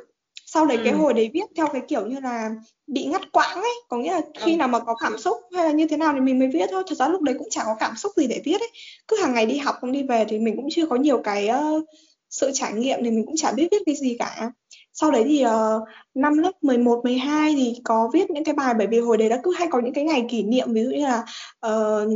sau 0.54 0.66
đấy 0.66 0.78
ừ. 0.78 0.84
cái 0.84 0.94
hồi 0.94 1.14
đấy 1.14 1.32
viết 1.34 1.46
theo 1.56 1.68
cái 1.74 1.82
kiểu 1.88 2.06
như 2.06 2.20
là 2.20 2.50
bị 2.88 3.06
ngắt 3.06 3.32
quãng 3.32 3.62
ấy 3.62 3.74
có 3.90 3.98
nghĩa 3.98 4.12
là 4.12 4.22
khi 4.40 4.52
ừ. 4.52 4.58
nào 4.58 4.68
mà 4.68 4.80
có 4.80 4.96
cảm 4.96 5.18
xúc 5.18 5.38
hay 5.56 5.66
là 5.66 5.72
như 5.72 5.88
thế 5.88 5.98
nào 5.98 6.14
thì 6.14 6.20
mình 6.20 6.40
mới 6.40 6.48
viết 6.48 6.70
thôi 6.72 6.84
thật 6.88 6.96
ra 6.96 7.08
lúc 7.08 7.22
đấy 7.22 7.36
cũng 7.40 7.48
chẳng 7.52 7.66
có 7.66 7.76
cảm 7.80 7.96
xúc 7.96 8.12
gì 8.18 8.28
để 8.28 8.42
viết 8.46 8.62
ấy 8.62 8.70
cứ 9.08 9.18
hàng 9.22 9.34
ngày 9.34 9.46
đi 9.46 9.58
học 9.58 9.76
không 9.82 9.92
đi 9.92 10.04
về 10.04 10.26
thì 10.30 10.40
mình 10.40 10.56
cũng 10.56 10.68
chưa 10.72 10.86
có 10.86 10.96
nhiều 10.96 11.22
cái 11.24 11.50
uh, 11.50 11.84
sự 12.30 12.52
trải 12.54 12.74
nghiệm 12.74 13.00
thì 13.04 13.12
mình 13.12 13.26
cũng 13.26 13.36
chả 13.36 13.52
biết 13.52 13.68
viết 13.72 13.84
cái 13.86 13.96
gì 13.96 14.16
cả 14.20 14.52
sau 14.94 15.12
đấy 15.12 15.24
thì 15.28 15.46
uh, 15.46 15.84
năm 16.14 16.38
lớp 16.38 16.52
11, 16.62 17.02
12 17.04 17.54
thì 17.56 17.76
có 17.84 18.10
viết 18.14 18.32
những 18.32 18.44
cái 18.44 18.54
bài 18.54 18.74
bởi 18.78 18.88
vì 18.88 19.00
hồi 19.00 19.18
đấy 19.18 19.30
đã 19.30 19.40
cứ 19.44 19.54
hay 19.58 19.68
có 19.72 19.80
những 19.80 19.94
cái 19.94 20.04
ngày 20.04 20.26
kỷ 20.30 20.44
niệm 20.44 20.74
ví 20.74 20.84
dụ 20.84 20.90
như 20.90 21.06
là 21.06 21.26
uh, 21.68 22.10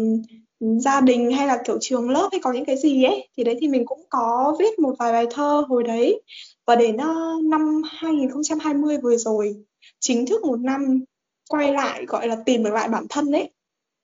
gia 0.60 1.02
đình 1.02 1.32
hay 1.32 1.48
là 1.48 1.62
kiểu 1.66 1.78
trường 1.82 2.10
lớp 2.10 2.30
hay 2.32 2.42
có 2.44 2.52
những 2.52 2.66
cái 2.66 2.78
gì 2.78 3.04
ấy 3.04 3.30
thì 3.38 3.44
đấy 3.44 3.58
thì 3.62 3.68
mình 3.68 3.86
cũng 3.86 4.04
có 4.10 4.56
viết 4.60 4.80
một 4.80 4.96
vài 5.00 5.12
bài 5.12 5.26
thơ 5.32 5.64
hồi 5.70 5.84
đấy. 5.84 6.22
Và 6.66 6.76
đến 6.76 6.96
uh, 6.96 7.44
năm 7.46 7.82
2020 7.86 8.98
vừa 8.98 9.18
rồi 9.18 9.56
chính 10.00 10.26
thức 10.26 10.46
một 10.46 10.60
năm 10.60 11.04
quay 11.50 11.74
lại 11.74 12.06
gọi 12.06 12.28
là 12.28 12.38
tìm 12.46 12.64
được 12.64 12.74
lại 12.74 12.90
bản 12.90 13.06
thân 13.10 13.32
ấy 13.32 13.50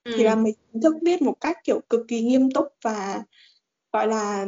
ừ. 0.03 0.11
thì 0.17 0.23
là 0.23 0.35
mình 0.35 0.53
chính 0.73 0.81
thức 0.81 0.95
viết 1.01 1.21
một 1.21 1.33
cách 1.41 1.57
kiểu 1.63 1.79
cực 1.89 2.01
kỳ 2.07 2.21
nghiêm 2.21 2.51
túc 2.51 2.67
và 2.83 3.23
gọi 3.93 4.07
là 4.07 4.45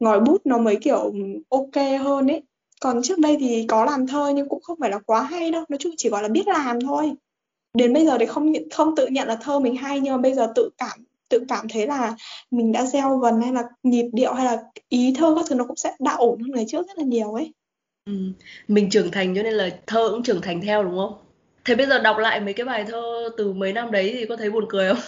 ngòi 0.00 0.20
bút 0.20 0.40
nó 0.44 0.58
mới 0.58 0.76
kiểu 0.76 1.12
ok 1.48 2.00
hơn 2.00 2.28
ấy. 2.28 2.42
Còn 2.80 3.02
trước 3.02 3.18
đây 3.18 3.36
thì 3.40 3.66
có 3.68 3.84
làm 3.84 4.06
thơ 4.06 4.32
nhưng 4.34 4.48
cũng 4.48 4.62
không 4.62 4.78
phải 4.80 4.90
là 4.90 4.98
quá 4.98 5.22
hay 5.22 5.50
đâu 5.50 5.64
nói 5.68 5.78
chung 5.80 5.92
chỉ 5.96 6.08
gọi 6.08 6.22
là 6.22 6.28
biết 6.28 6.48
làm 6.48 6.80
thôi 6.80 7.14
đến 7.74 7.92
bây 7.92 8.06
giờ 8.06 8.16
thì 8.20 8.26
không 8.26 8.52
không 8.72 8.96
tự 8.96 9.06
nhận 9.06 9.28
là 9.28 9.36
thơ 9.36 9.58
mình 9.58 9.76
hay 9.76 10.00
nhưng 10.00 10.12
mà 10.12 10.18
bây 10.18 10.34
giờ 10.34 10.52
tự 10.54 10.70
cảm 10.78 11.04
tự 11.28 11.44
cảm 11.48 11.66
thấy 11.68 11.86
là 11.86 12.16
mình 12.50 12.72
đã 12.72 12.86
gieo 12.86 13.18
vần 13.18 13.40
hay 13.40 13.52
là 13.52 13.62
nhịp 13.82 14.08
điệu 14.12 14.32
hay 14.32 14.44
là 14.44 14.62
ý 14.88 15.14
thơ 15.18 15.34
các 15.36 15.44
thứ 15.48 15.54
nó 15.54 15.64
cũng 15.64 15.76
sẽ 15.76 15.92
đã 16.00 16.14
ổn 16.14 16.40
hơn 16.40 16.50
ngày 16.50 16.64
trước 16.68 16.86
rất 16.86 16.98
là 16.98 17.04
nhiều 17.04 17.34
ấy 17.34 17.52
ừ. 18.06 18.12
mình 18.68 18.90
trưởng 18.90 19.10
thành 19.10 19.34
cho 19.36 19.42
nên 19.42 19.54
là 19.54 19.70
thơ 19.86 20.08
cũng 20.10 20.22
trưởng 20.22 20.40
thành 20.40 20.60
theo 20.60 20.82
đúng 20.82 20.96
không 20.96 21.14
thế 21.64 21.74
bây 21.74 21.86
giờ 21.86 21.98
đọc 21.98 22.18
lại 22.18 22.40
mấy 22.40 22.54
cái 22.54 22.66
bài 22.66 22.84
thơ 22.88 23.28
từ 23.36 23.52
mấy 23.52 23.72
năm 23.72 23.90
đấy 23.90 24.10
thì 24.14 24.26
có 24.26 24.36
thấy 24.36 24.50
buồn 24.50 24.64
cười 24.68 24.88
không 24.88 25.02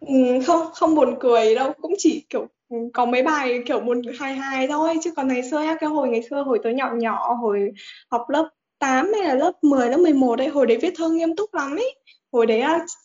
ừ, 0.00 0.14
không 0.46 0.66
không 0.74 0.94
buồn 0.94 1.14
cười 1.20 1.54
đâu 1.54 1.72
cũng 1.80 1.94
chỉ 1.98 2.24
kiểu 2.30 2.46
có 2.92 3.06
mấy 3.06 3.22
bài 3.22 3.62
kiểu 3.66 3.80
buồn 3.80 4.02
hài 4.18 4.34
hài 4.34 4.68
thôi 4.68 4.98
chứ 5.04 5.10
còn 5.16 5.28
ngày 5.28 5.42
xưa 5.50 5.62
cái 5.80 5.90
hồi 5.90 6.08
ngày 6.08 6.22
xưa 6.30 6.42
hồi 6.42 6.60
tớ 6.62 6.70
nhỏ 6.70 6.90
nhỏ 6.94 7.34
hồi 7.34 7.72
học 8.10 8.30
lớp 8.30 8.48
8 8.78 9.12
hay 9.12 9.28
là 9.28 9.34
lớp 9.34 9.52
10 9.62 9.88
lớp 9.88 9.96
11 9.96 10.38
ấy 10.38 10.48
hồi 10.48 10.66
đấy 10.66 10.78
viết 10.82 10.94
thơ 10.96 11.08
nghiêm 11.08 11.36
túc 11.36 11.54
lắm 11.54 11.76
ấy. 11.76 11.94
Hồi 12.32 12.46
đấy 12.46 12.62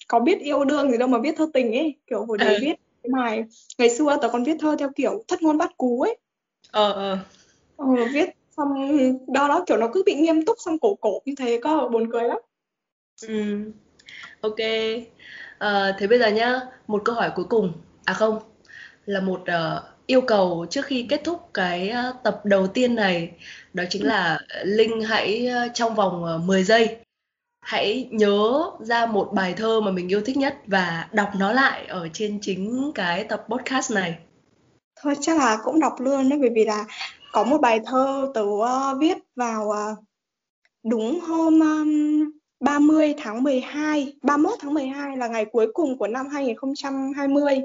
có 0.08 0.20
biết 0.20 0.40
yêu 0.40 0.64
đương 0.66 0.92
gì 0.92 0.98
đâu 0.98 1.08
mà 1.08 1.18
viết 1.18 1.36
thơ 1.38 1.48
tình 1.54 1.74
ấy. 1.74 1.96
Kiểu 2.08 2.26
hồi 2.26 2.38
đấy 2.38 2.56
ừ. 2.56 2.60
viết 2.62 2.74
cái 3.04 3.10
bài 3.14 3.44
ngày 3.78 3.90
xưa 3.90 4.18
tớ 4.22 4.30
còn 4.30 4.44
viết 4.44 4.58
thơ 4.60 4.76
theo 4.80 4.90
kiểu 4.96 5.24
thất 5.28 5.42
ngôn 5.42 5.58
bắt 5.58 5.78
cú 5.78 6.02
ấy. 6.02 6.18
Ờ 6.72 6.92
ờ. 6.92 7.18
Ờ 7.78 7.86
viết 8.14 8.30
xong 8.58 8.68
đó 9.28 9.48
đó 9.48 9.64
kiểu 9.68 9.78
nó 9.78 9.90
cứ 9.94 10.04
bị 10.06 10.16
nghiêm 10.16 10.46
túc 10.46 10.58
xong 10.60 10.80
cổ 10.80 10.96
cổ 10.96 11.22
như 11.26 11.34
thế 11.38 11.60
cơ 11.64 11.88
buồn 11.92 12.12
cười 12.12 12.24
lắm. 12.24 12.38
Ừ. 13.28 13.72
Ok. 14.42 14.60
À, 15.60 15.96
thế 16.00 16.08
bây 16.08 16.20
giờ 16.20 16.28
nhá 16.28 16.62
một 16.88 17.02
câu 17.06 17.16
hỏi 17.16 17.32
cuối 17.36 17.46
cùng. 17.50 17.74
À 18.06 18.14
không 18.14 18.40
là 19.06 19.20
một 19.20 19.42
uh, 19.42 19.93
yêu 20.14 20.22
cầu 20.22 20.66
trước 20.70 20.86
khi 20.86 21.06
kết 21.10 21.22
thúc 21.24 21.50
cái 21.54 21.94
uh, 22.10 22.24
tập 22.24 22.42
đầu 22.44 22.68
tiên 22.68 22.96
này 22.96 23.32
đó 23.74 23.84
chính 23.90 24.06
là 24.06 24.40
linh 24.64 25.02
hãy 25.02 25.50
uh, 25.50 25.72
trong 25.74 25.96
vòng 25.96 26.24
uh, 26.36 26.42
10 26.44 26.64
giây 26.64 26.98
hãy 27.62 28.10
nhớ 28.12 28.72
ra 28.80 29.06
một 29.06 29.30
bài 29.34 29.54
thơ 29.58 29.82
mà 29.82 29.92
mình 29.92 30.12
yêu 30.12 30.22
thích 30.26 30.38
nhất 30.38 30.58
và 30.68 31.10
đọc 31.12 31.30
nó 31.40 31.54
lại 31.54 31.86
ở 31.86 32.08
trên 32.14 32.40
chính 32.42 32.92
cái 32.96 33.24
tập 33.24 33.46
podcast 33.50 33.92
này 33.92 34.18
thôi 35.02 35.14
chắc 35.22 35.38
là 35.38 35.58
cũng 35.64 35.80
đọc 35.80 35.94
luôn 36.00 36.30
đấy 36.30 36.40
bởi 36.40 36.50
vì 36.56 36.66
là 36.66 36.86
có 37.32 37.44
một 37.44 37.62
bài 37.62 37.80
thơ 37.86 38.32
tớ 38.34 38.42
uh, 38.42 38.68
viết 39.00 39.18
vào 39.36 39.68
uh, 39.68 40.04
đúng 40.84 41.20
hôm 41.20 41.60
um, 41.60 42.32
30 42.60 43.14
tháng 43.18 43.44
12 43.44 44.14
31 44.22 44.60
tháng 44.60 44.74
12 44.74 45.18
là 45.18 45.28
ngày 45.28 45.46
cuối 45.52 45.68
cùng 45.74 45.98
của 45.98 46.08
năm 46.08 46.28
2020 46.28 47.60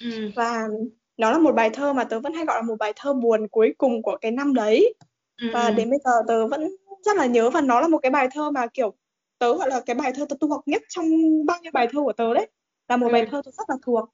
ừ. 0.00 0.30
và 0.36 0.68
nó 1.16 1.32
là 1.32 1.38
một 1.38 1.52
bài 1.52 1.70
thơ 1.70 1.92
mà 1.92 2.04
tớ 2.04 2.20
vẫn 2.20 2.34
hay 2.34 2.44
gọi 2.44 2.56
là 2.56 2.62
một 2.62 2.76
bài 2.78 2.92
thơ 2.96 3.14
buồn 3.14 3.48
cuối 3.48 3.74
cùng 3.78 4.02
của 4.02 4.18
cái 4.20 4.30
năm 4.30 4.54
đấy. 4.54 4.94
Ừ. 5.42 5.48
và 5.52 5.70
đến 5.70 5.90
bây 5.90 5.98
giờ 6.04 6.10
tớ 6.28 6.46
vẫn 6.46 6.76
rất 7.04 7.16
là 7.16 7.26
nhớ 7.26 7.50
và 7.50 7.60
nó 7.60 7.80
là 7.80 7.88
một 7.88 7.98
cái 7.98 8.10
bài 8.10 8.28
thơ 8.32 8.50
mà 8.50 8.66
kiểu 8.66 8.94
tớ 9.38 9.54
gọi 9.58 9.68
là 9.68 9.80
cái 9.86 9.94
bài 9.94 10.12
thơ 10.14 10.26
tớ 10.28 10.36
thuộc 10.40 10.68
nhất 10.68 10.82
trong 10.88 11.06
bao 11.46 11.58
nhiêu 11.62 11.72
bài 11.72 11.88
thơ 11.92 12.00
của 12.02 12.12
tớ 12.12 12.34
đấy. 12.34 12.50
Là 12.88 12.96
một 12.96 13.06
ừ. 13.06 13.12
bài 13.12 13.26
thơ 13.30 13.42
tớ 13.44 13.50
rất 13.50 13.64
là 13.68 13.76
thuộc. 13.82 14.08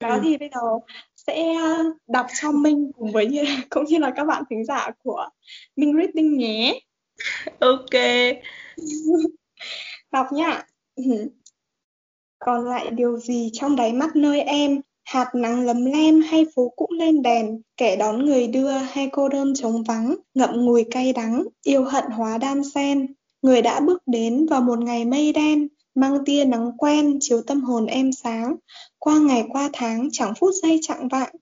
Đó 0.00 0.14
ừ. 0.14 0.20
thì 0.22 0.36
bây 0.36 0.50
giờ 0.54 0.60
sẽ 1.16 1.54
đọc 2.06 2.26
cho 2.40 2.52
Minh 2.52 2.90
cùng 2.98 3.12
với 3.12 3.26
như 3.26 3.44
cũng 3.70 3.84
như 3.84 3.98
là 3.98 4.12
các 4.16 4.24
bạn 4.24 4.42
thính 4.50 4.64
giả 4.64 4.90
của 5.04 5.28
Minh 5.76 5.96
Reading 5.96 6.36
nhé. 6.38 6.80
Ok. 7.60 8.02
Đọc 10.12 10.26
nhá 10.32 10.64
còn 12.38 12.64
lại 12.64 12.90
điều 12.90 13.18
gì 13.18 13.50
trong 13.52 13.76
đáy 13.76 13.92
mắt 13.92 14.16
nơi 14.16 14.40
em 14.40 14.80
hạt 15.04 15.34
nắng 15.34 15.66
lấm 15.66 15.84
lem 15.84 16.20
hay 16.20 16.46
phố 16.54 16.72
cũ 16.76 16.86
lên 16.90 17.22
đèn, 17.22 17.60
kẻ 17.76 17.96
đón 17.96 18.26
người 18.26 18.46
đưa 18.46 18.70
hay 18.70 19.08
cô 19.12 19.28
đơn 19.28 19.54
trống 19.54 19.82
vắng, 19.82 20.16
ngậm 20.34 20.64
ngùi 20.64 20.84
cay 20.90 21.12
đắng, 21.12 21.44
yêu 21.62 21.84
hận 21.84 22.04
hóa 22.04 22.38
đan 22.38 22.62
sen. 22.74 23.14
Người 23.42 23.62
đã 23.62 23.80
bước 23.80 24.02
đến 24.06 24.46
vào 24.46 24.60
một 24.60 24.78
ngày 24.78 25.04
mây 25.04 25.32
đen, 25.32 25.68
mang 25.94 26.24
tia 26.24 26.44
nắng 26.44 26.72
quen 26.78 27.18
chiếu 27.20 27.42
tâm 27.42 27.60
hồn 27.60 27.86
em 27.86 28.12
sáng. 28.12 28.56
Qua 28.98 29.18
ngày 29.18 29.44
qua 29.48 29.70
tháng, 29.72 30.08
chẳng 30.12 30.34
phút 30.40 30.50
giây 30.62 30.78
chặng 30.82 31.08
vạng, 31.08 31.34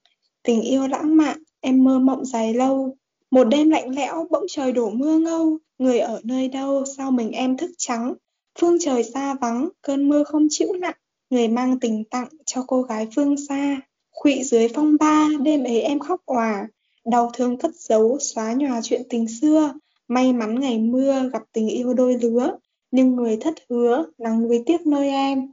tình 0.43 0.61
yêu 0.61 0.87
lãng 0.89 1.17
mạn, 1.17 1.43
em 1.61 1.85
mơ 1.85 1.99
mộng 1.99 2.25
dài 2.25 2.55
lâu. 2.55 2.97
Một 3.31 3.45
đêm 3.45 3.71
lạnh 3.71 3.95
lẽo, 3.95 4.27
bỗng 4.31 4.45
trời 4.49 4.73
đổ 4.73 4.91
mưa 4.91 5.19
ngâu, 5.19 5.59
người 5.79 5.99
ở 5.99 6.21
nơi 6.25 6.49
đâu, 6.49 6.85
sao 6.97 7.11
mình 7.11 7.31
em 7.31 7.57
thức 7.57 7.71
trắng? 7.79 8.15
Phương 8.61 8.79
trời 8.81 9.05
xa 9.05 9.35
vắng, 9.35 9.69
cơn 9.83 10.09
mưa 10.09 10.25
không 10.25 10.47
chịu 10.51 10.73
nặng 10.73 10.97
người 11.31 11.49
mang 11.49 11.81
tình 11.81 12.05
tặng 12.05 12.29
cho 12.47 12.65
cô 12.67 12.83
gái 12.83 13.09
phương 13.15 13.37
xa 13.49 13.81
khuỵu 14.11 14.43
dưới 14.43 14.69
phong 14.75 14.97
ba 15.01 15.29
đêm 15.43 15.65
ấy 15.65 15.81
em 15.81 15.99
khóc 15.99 16.21
òa. 16.27 16.69
Đau 17.05 17.31
thương 17.35 17.59
cất 17.59 17.71
giấu 17.75 18.19
xóa 18.21 18.53
nhòa 18.53 18.81
chuyện 18.83 19.03
tình 19.11 19.29
xưa. 19.29 19.73
May 20.09 20.33
mắn 20.33 20.61
ngày 20.61 20.79
mưa 20.79 21.29
gặp 21.33 21.43
tình 21.53 21.69
yêu 21.69 21.95
đôi 21.95 22.19
lứa 22.23 22.57
nhưng 22.91 23.17
người 23.17 23.37
thất 23.41 23.55
hứa 23.71 24.05
nắng 24.19 24.43
nuối 24.43 24.63
tiếc 24.67 24.87
nơi 24.87 25.09
em. 25.09 25.53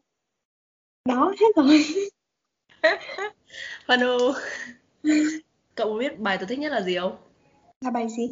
Đó 1.05 1.33
hết 1.39 1.47
rồi. 1.55 1.85
Manu 3.87 4.17
cậu 5.75 5.93
biết 5.93 6.19
bài 6.19 6.37
tôi 6.37 6.47
thích 6.47 6.59
nhất 6.59 6.71
là 6.71 6.81
gì 6.81 6.97
không? 6.97 7.17
Là 7.81 7.91
bài 7.91 8.07
gì? 8.17 8.29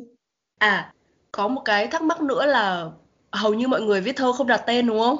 À 0.57 0.93
có 1.31 1.47
một 1.47 1.61
cái 1.65 1.87
thắc 1.87 2.01
mắc 2.01 2.21
nữa 2.21 2.45
là 2.45 2.91
hầu 3.31 3.53
như 3.53 3.67
mọi 3.67 3.81
người 3.81 4.01
viết 4.01 4.15
thơ 4.15 4.33
không 4.33 4.47
đặt 4.47 4.63
tên 4.67 4.87
đúng 4.87 4.99
không? 4.99 5.17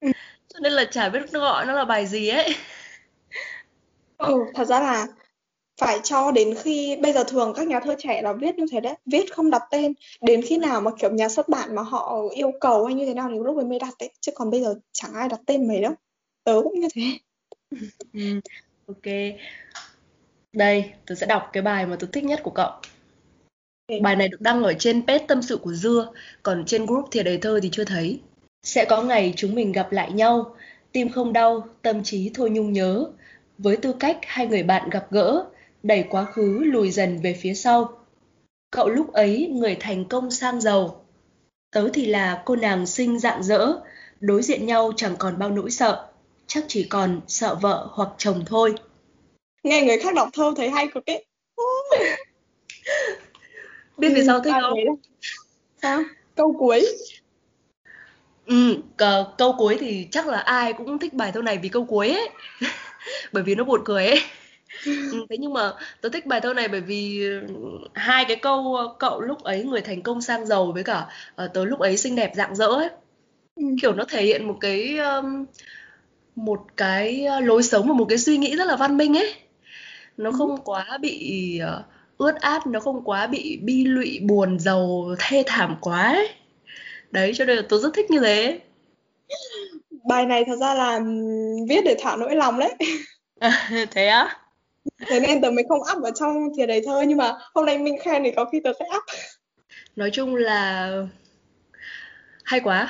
Ừ. 0.00 0.08
cho 0.52 0.60
nên 0.60 0.72
là 0.72 0.84
chả 0.84 1.08
biết 1.08 1.20
nó 1.32 1.40
gọi 1.40 1.66
nó 1.66 1.72
là 1.72 1.84
bài 1.84 2.06
gì 2.06 2.28
ấy. 2.28 2.54
Ừ 4.18 4.34
thật 4.54 4.64
ra 4.64 4.80
là 4.80 5.06
phải 5.80 6.00
cho 6.02 6.32
đến 6.32 6.54
khi 6.62 6.96
bây 7.02 7.12
giờ 7.12 7.24
thường 7.24 7.52
các 7.56 7.66
nhà 7.66 7.80
thơ 7.80 7.94
trẻ 7.98 8.22
là 8.22 8.32
viết 8.32 8.54
như 8.54 8.66
thế 8.70 8.80
đấy 8.80 8.94
viết 9.06 9.34
không 9.34 9.50
đặt 9.50 9.62
tên. 9.70 9.94
Đến 10.20 10.42
khi 10.42 10.58
nào 10.58 10.80
mà 10.80 10.90
kiểu 10.98 11.10
nhà 11.10 11.28
xuất 11.28 11.48
bản 11.48 11.74
mà 11.74 11.82
họ 11.82 12.22
yêu 12.34 12.52
cầu 12.60 12.84
hay 12.84 12.94
như 12.94 13.06
thế 13.06 13.14
nào 13.14 13.28
thì 13.32 13.38
lúc 13.44 13.56
ấy 13.56 13.64
mới 13.64 13.78
đặt 13.78 13.94
đấy 13.98 14.10
chứ 14.20 14.32
còn 14.34 14.50
bây 14.50 14.62
giờ 14.62 14.74
chẳng 14.92 15.14
ai 15.14 15.28
đặt 15.28 15.40
tên 15.46 15.68
mày 15.68 15.80
đâu. 15.80 15.92
Tớ 16.44 16.60
cũng 16.64 16.80
như 16.80 16.88
thế. 16.94 17.02
Ừ, 18.12 18.40
ok. 18.86 19.12
Đây 20.52 20.92
tôi 21.06 21.16
sẽ 21.16 21.26
đọc 21.26 21.50
cái 21.52 21.62
bài 21.62 21.86
mà 21.86 21.96
tôi 22.00 22.10
thích 22.12 22.24
nhất 22.24 22.40
của 22.42 22.50
cậu. 22.50 22.70
Bài 24.02 24.16
này 24.16 24.28
được 24.28 24.40
đăng 24.40 24.62
ở 24.62 24.74
trên 24.78 25.06
page 25.06 25.24
tâm 25.28 25.42
sự 25.42 25.56
của 25.56 25.72
Dưa, 25.72 26.12
còn 26.42 26.64
trên 26.66 26.86
group 26.86 27.08
thiệt 27.10 27.24
đầy 27.24 27.38
thơ 27.38 27.60
thì 27.62 27.68
chưa 27.72 27.84
thấy. 27.84 28.20
Sẽ 28.62 28.84
có 28.84 29.02
ngày 29.02 29.34
chúng 29.36 29.54
mình 29.54 29.72
gặp 29.72 29.92
lại 29.92 30.12
nhau, 30.12 30.56
tim 30.92 31.08
không 31.08 31.32
đau, 31.32 31.68
tâm 31.82 32.02
trí 32.02 32.30
thôi 32.34 32.50
nhung 32.50 32.72
nhớ. 32.72 33.06
Với 33.58 33.76
tư 33.76 33.92
cách 34.00 34.18
hai 34.22 34.46
người 34.46 34.62
bạn 34.62 34.90
gặp 34.90 35.06
gỡ, 35.10 35.44
đẩy 35.82 36.04
quá 36.10 36.24
khứ 36.24 36.58
lùi 36.58 36.90
dần 36.90 37.20
về 37.22 37.34
phía 37.40 37.54
sau. 37.54 37.98
Cậu 38.70 38.88
lúc 38.88 39.12
ấy 39.12 39.48
người 39.52 39.76
thành 39.80 40.04
công 40.04 40.30
sang 40.30 40.60
giàu. 40.60 41.04
Tớ 41.70 41.88
thì 41.94 42.06
là 42.06 42.42
cô 42.44 42.56
nàng 42.56 42.86
xinh 42.86 43.18
dạng 43.18 43.42
dỡ, 43.42 43.72
đối 44.20 44.42
diện 44.42 44.66
nhau 44.66 44.92
chẳng 44.96 45.16
còn 45.18 45.38
bao 45.38 45.50
nỗi 45.50 45.70
sợ, 45.70 46.08
chắc 46.46 46.64
chỉ 46.68 46.84
còn 46.84 47.20
sợ 47.26 47.54
vợ 47.54 47.88
hoặc 47.90 48.08
chồng 48.18 48.42
thôi. 48.46 48.74
Nghe 49.62 49.82
người 49.82 49.98
khác 49.98 50.14
đọc 50.14 50.28
thơ 50.32 50.54
thấy 50.56 50.70
hay 50.70 50.88
cực 50.94 51.06
ấy. 51.06 51.24
biết 53.98 54.08
vì 54.14 54.22
sao 54.26 54.40
thích 54.40 54.54
không 54.60 54.78
sao 55.82 56.02
câu 56.34 56.54
cuối 56.58 56.86
ừ 58.46 58.76
cờ, 58.96 59.24
câu 59.38 59.54
cuối 59.58 59.76
thì 59.80 60.08
chắc 60.10 60.26
là 60.26 60.38
ai 60.38 60.72
cũng 60.72 60.98
thích 60.98 61.14
bài 61.14 61.32
thơ 61.32 61.42
này 61.42 61.58
vì 61.58 61.68
câu 61.68 61.84
cuối 61.84 62.08
ấy 62.08 62.28
bởi 63.32 63.42
vì 63.42 63.54
nó 63.54 63.64
buồn 63.64 63.80
cười 63.84 64.06
ấy 64.06 64.20
ừ, 64.84 65.26
thế 65.30 65.36
nhưng 65.38 65.52
mà 65.52 65.72
tớ 66.00 66.08
thích 66.08 66.26
bài 66.26 66.40
thơ 66.40 66.54
này 66.54 66.68
bởi 66.68 66.80
vì 66.80 67.28
hai 67.94 68.24
cái 68.24 68.36
câu 68.36 68.76
cậu 68.98 69.20
lúc 69.20 69.42
ấy 69.42 69.64
người 69.64 69.80
thành 69.80 70.02
công 70.02 70.20
sang 70.20 70.46
giàu 70.46 70.72
với 70.72 70.84
cả 70.84 71.06
uh, 71.44 71.52
tớ 71.54 71.64
lúc 71.64 71.80
ấy 71.80 71.96
xinh 71.96 72.16
đẹp 72.16 72.32
dạng 72.34 72.56
dỡ 72.56 72.66
ấy 72.66 72.88
ừ. 73.56 73.64
kiểu 73.82 73.92
nó 73.92 74.04
thể 74.04 74.22
hiện 74.22 74.46
một 74.46 74.56
cái 74.60 74.98
um, 74.98 75.44
một 76.36 76.60
cái 76.76 77.26
lối 77.42 77.62
sống 77.62 77.88
và 77.88 77.94
một 77.94 78.06
cái 78.08 78.18
suy 78.18 78.38
nghĩ 78.38 78.56
rất 78.56 78.64
là 78.64 78.76
văn 78.76 78.96
minh 78.96 79.16
ấy 79.16 79.34
nó 80.16 80.30
ừ. 80.30 80.34
không 80.38 80.56
quá 80.64 80.98
bị 81.00 81.60
uh, 81.64 81.84
ướt 82.18 82.34
át 82.40 82.66
nó 82.66 82.80
không 82.80 83.04
quá 83.04 83.26
bị 83.26 83.58
bi 83.62 83.84
lụy 83.84 84.20
buồn 84.22 84.58
giàu 84.58 85.14
thê 85.18 85.42
thảm 85.46 85.76
quá 85.80 86.02
ấy. 86.02 86.28
Đấy 87.12 87.32
cho 87.34 87.44
nên 87.44 87.56
là 87.56 87.62
tôi 87.68 87.80
rất 87.80 87.94
thích 87.94 88.10
như 88.10 88.20
thế. 88.20 88.60
Bài 90.04 90.26
này 90.26 90.44
thật 90.46 90.56
ra 90.56 90.74
là 90.74 91.00
viết 91.68 91.80
để 91.84 91.96
thả 92.00 92.16
nỗi 92.16 92.36
lòng 92.36 92.58
đấy. 92.58 92.74
Thế 93.90 94.06
á? 94.06 94.36
Thế 95.06 95.20
nên 95.20 95.42
tớ 95.42 95.50
mới 95.50 95.64
không 95.68 95.80
up 95.96 96.02
ở 96.02 96.10
trong 96.20 96.48
thiệt 96.56 96.68
đầy 96.68 96.82
thơ 96.86 97.02
nhưng 97.06 97.18
mà 97.18 97.32
hôm 97.54 97.66
nay 97.66 97.78
mình 97.78 97.96
khen 98.04 98.24
thì 98.24 98.30
có 98.36 98.44
khi 98.44 98.60
tớ 98.64 98.72
sẽ 98.78 98.84
up. 98.96 99.02
Nói 99.96 100.10
chung 100.12 100.36
là 100.36 100.90
hay 102.44 102.60
quá. 102.60 102.88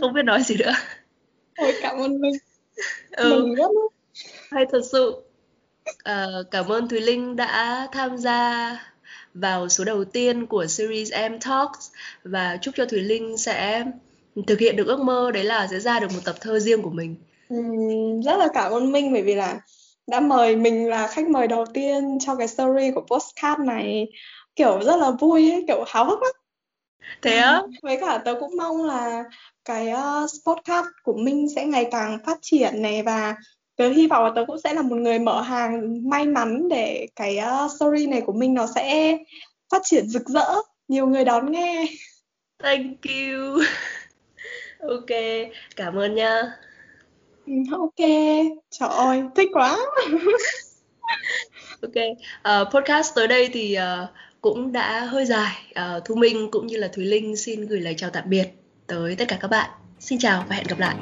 Không 0.00 0.12
biết 0.12 0.22
nói 0.22 0.42
gì 0.42 0.56
nữa. 0.56 0.72
Ôi 1.56 1.74
cảm 1.82 1.96
ơn 1.96 2.20
Minh. 2.20 2.34
Ừ. 3.10 3.30
Mừng 3.30 3.54
rất 3.54 3.70
hay 4.50 4.64
thật 4.72 4.80
sự. 4.92 5.14
Uh, 5.88 6.50
cảm 6.50 6.72
ơn 6.72 6.88
Thùy 6.88 7.00
Linh 7.00 7.36
đã 7.36 7.86
tham 7.92 8.18
gia 8.18 8.70
vào 9.40 9.68
số 9.68 9.84
đầu 9.84 10.04
tiên 10.04 10.46
của 10.46 10.66
series 10.66 11.12
M 11.12 11.38
Talks 11.40 11.90
và 12.24 12.58
chúc 12.62 12.74
cho 12.76 12.86
Thùy 12.86 13.00
Linh 13.00 13.36
sẽ 13.36 13.84
thực 14.46 14.60
hiện 14.60 14.76
được 14.76 14.86
ước 14.86 15.00
mơ 15.00 15.30
đấy 15.34 15.44
là 15.44 15.66
sẽ 15.66 15.80
ra 15.80 16.00
được 16.00 16.12
một 16.14 16.20
tập 16.24 16.34
thơ 16.40 16.58
riêng 16.58 16.82
của 16.82 16.90
mình. 16.90 17.16
Ừ, 17.48 17.56
rất 18.24 18.36
là 18.36 18.48
cảm 18.54 18.72
ơn 18.72 18.92
Minh 18.92 19.12
bởi 19.12 19.22
vì 19.22 19.34
là 19.34 19.60
đã 20.06 20.20
mời 20.20 20.56
mình 20.56 20.88
là 20.88 21.06
khách 21.06 21.28
mời 21.28 21.46
đầu 21.46 21.64
tiên 21.74 22.18
cho 22.20 22.34
cái 22.34 22.48
story 22.48 22.90
của 22.94 23.00
postcard 23.00 23.60
này 23.60 24.06
kiểu 24.56 24.80
rất 24.82 24.96
là 24.96 25.10
vui 25.10 25.50
ấy, 25.50 25.64
kiểu 25.66 25.84
háo 25.86 26.04
hức 26.04 26.22
lắm. 26.22 26.32
Thế 27.22 27.36
á? 27.36 27.62
Với 27.82 27.96
cả 28.00 28.18
tớ 28.24 28.34
cũng 28.40 28.56
mong 28.56 28.84
là 28.84 29.24
cái 29.64 29.92
uh, 29.92 30.30
podcast 30.46 30.86
của 31.02 31.16
Minh 31.16 31.46
sẽ 31.56 31.66
ngày 31.66 31.88
càng 31.90 32.18
phát 32.26 32.38
triển 32.42 32.82
này 32.82 33.02
và 33.02 33.34
tớ 33.76 33.88
hy 33.88 34.06
vọng 34.06 34.24
là 34.24 34.32
tớ 34.36 34.44
cũng 34.46 34.58
sẽ 34.64 34.74
là 34.74 34.82
một 34.82 34.96
người 34.96 35.18
mở 35.18 35.40
hàng 35.40 36.00
may 36.10 36.26
mắn 36.26 36.68
để 36.68 37.06
cái 37.16 37.38
uh, 37.64 37.70
story 37.72 38.06
này 38.06 38.20
của 38.20 38.32
mình 38.32 38.54
nó 38.54 38.66
sẽ 38.74 39.18
phát 39.70 39.82
triển 39.84 40.08
rực 40.08 40.28
rỡ. 40.28 40.46
Nhiều 40.88 41.06
người 41.06 41.24
đón 41.24 41.52
nghe. 41.52 41.86
Thank 42.62 42.98
you. 43.02 43.62
Ok 44.80 45.06
cảm 45.76 45.96
ơn 45.96 46.14
nha. 46.14 46.42
Ừ, 47.46 47.52
ok. 47.72 48.08
Trời 48.70 48.88
ơi 48.88 49.22
thích 49.36 49.48
quá. 49.52 49.78
Ok 51.82 52.04
uh, 52.48 52.74
podcast 52.74 53.14
tới 53.14 53.28
đây 53.28 53.48
thì 53.52 53.78
uh, 53.78 54.08
cũng 54.40 54.72
đã 54.72 55.00
hơi 55.00 55.24
dài. 55.26 55.54
Uh, 55.70 56.04
thu 56.04 56.14
minh 56.14 56.48
cũng 56.50 56.66
như 56.66 56.76
là 56.76 56.88
thùy 56.88 57.04
linh 57.04 57.36
xin 57.36 57.66
gửi 57.66 57.80
lời 57.80 57.94
chào 57.98 58.10
tạm 58.10 58.24
biệt 58.26 58.46
tới 58.86 59.16
tất 59.18 59.24
cả 59.28 59.38
các 59.40 59.48
bạn. 59.48 59.70
Xin 60.00 60.18
chào 60.18 60.44
và 60.48 60.56
hẹn 60.56 60.66
gặp 60.68 60.78
lại 60.78 60.96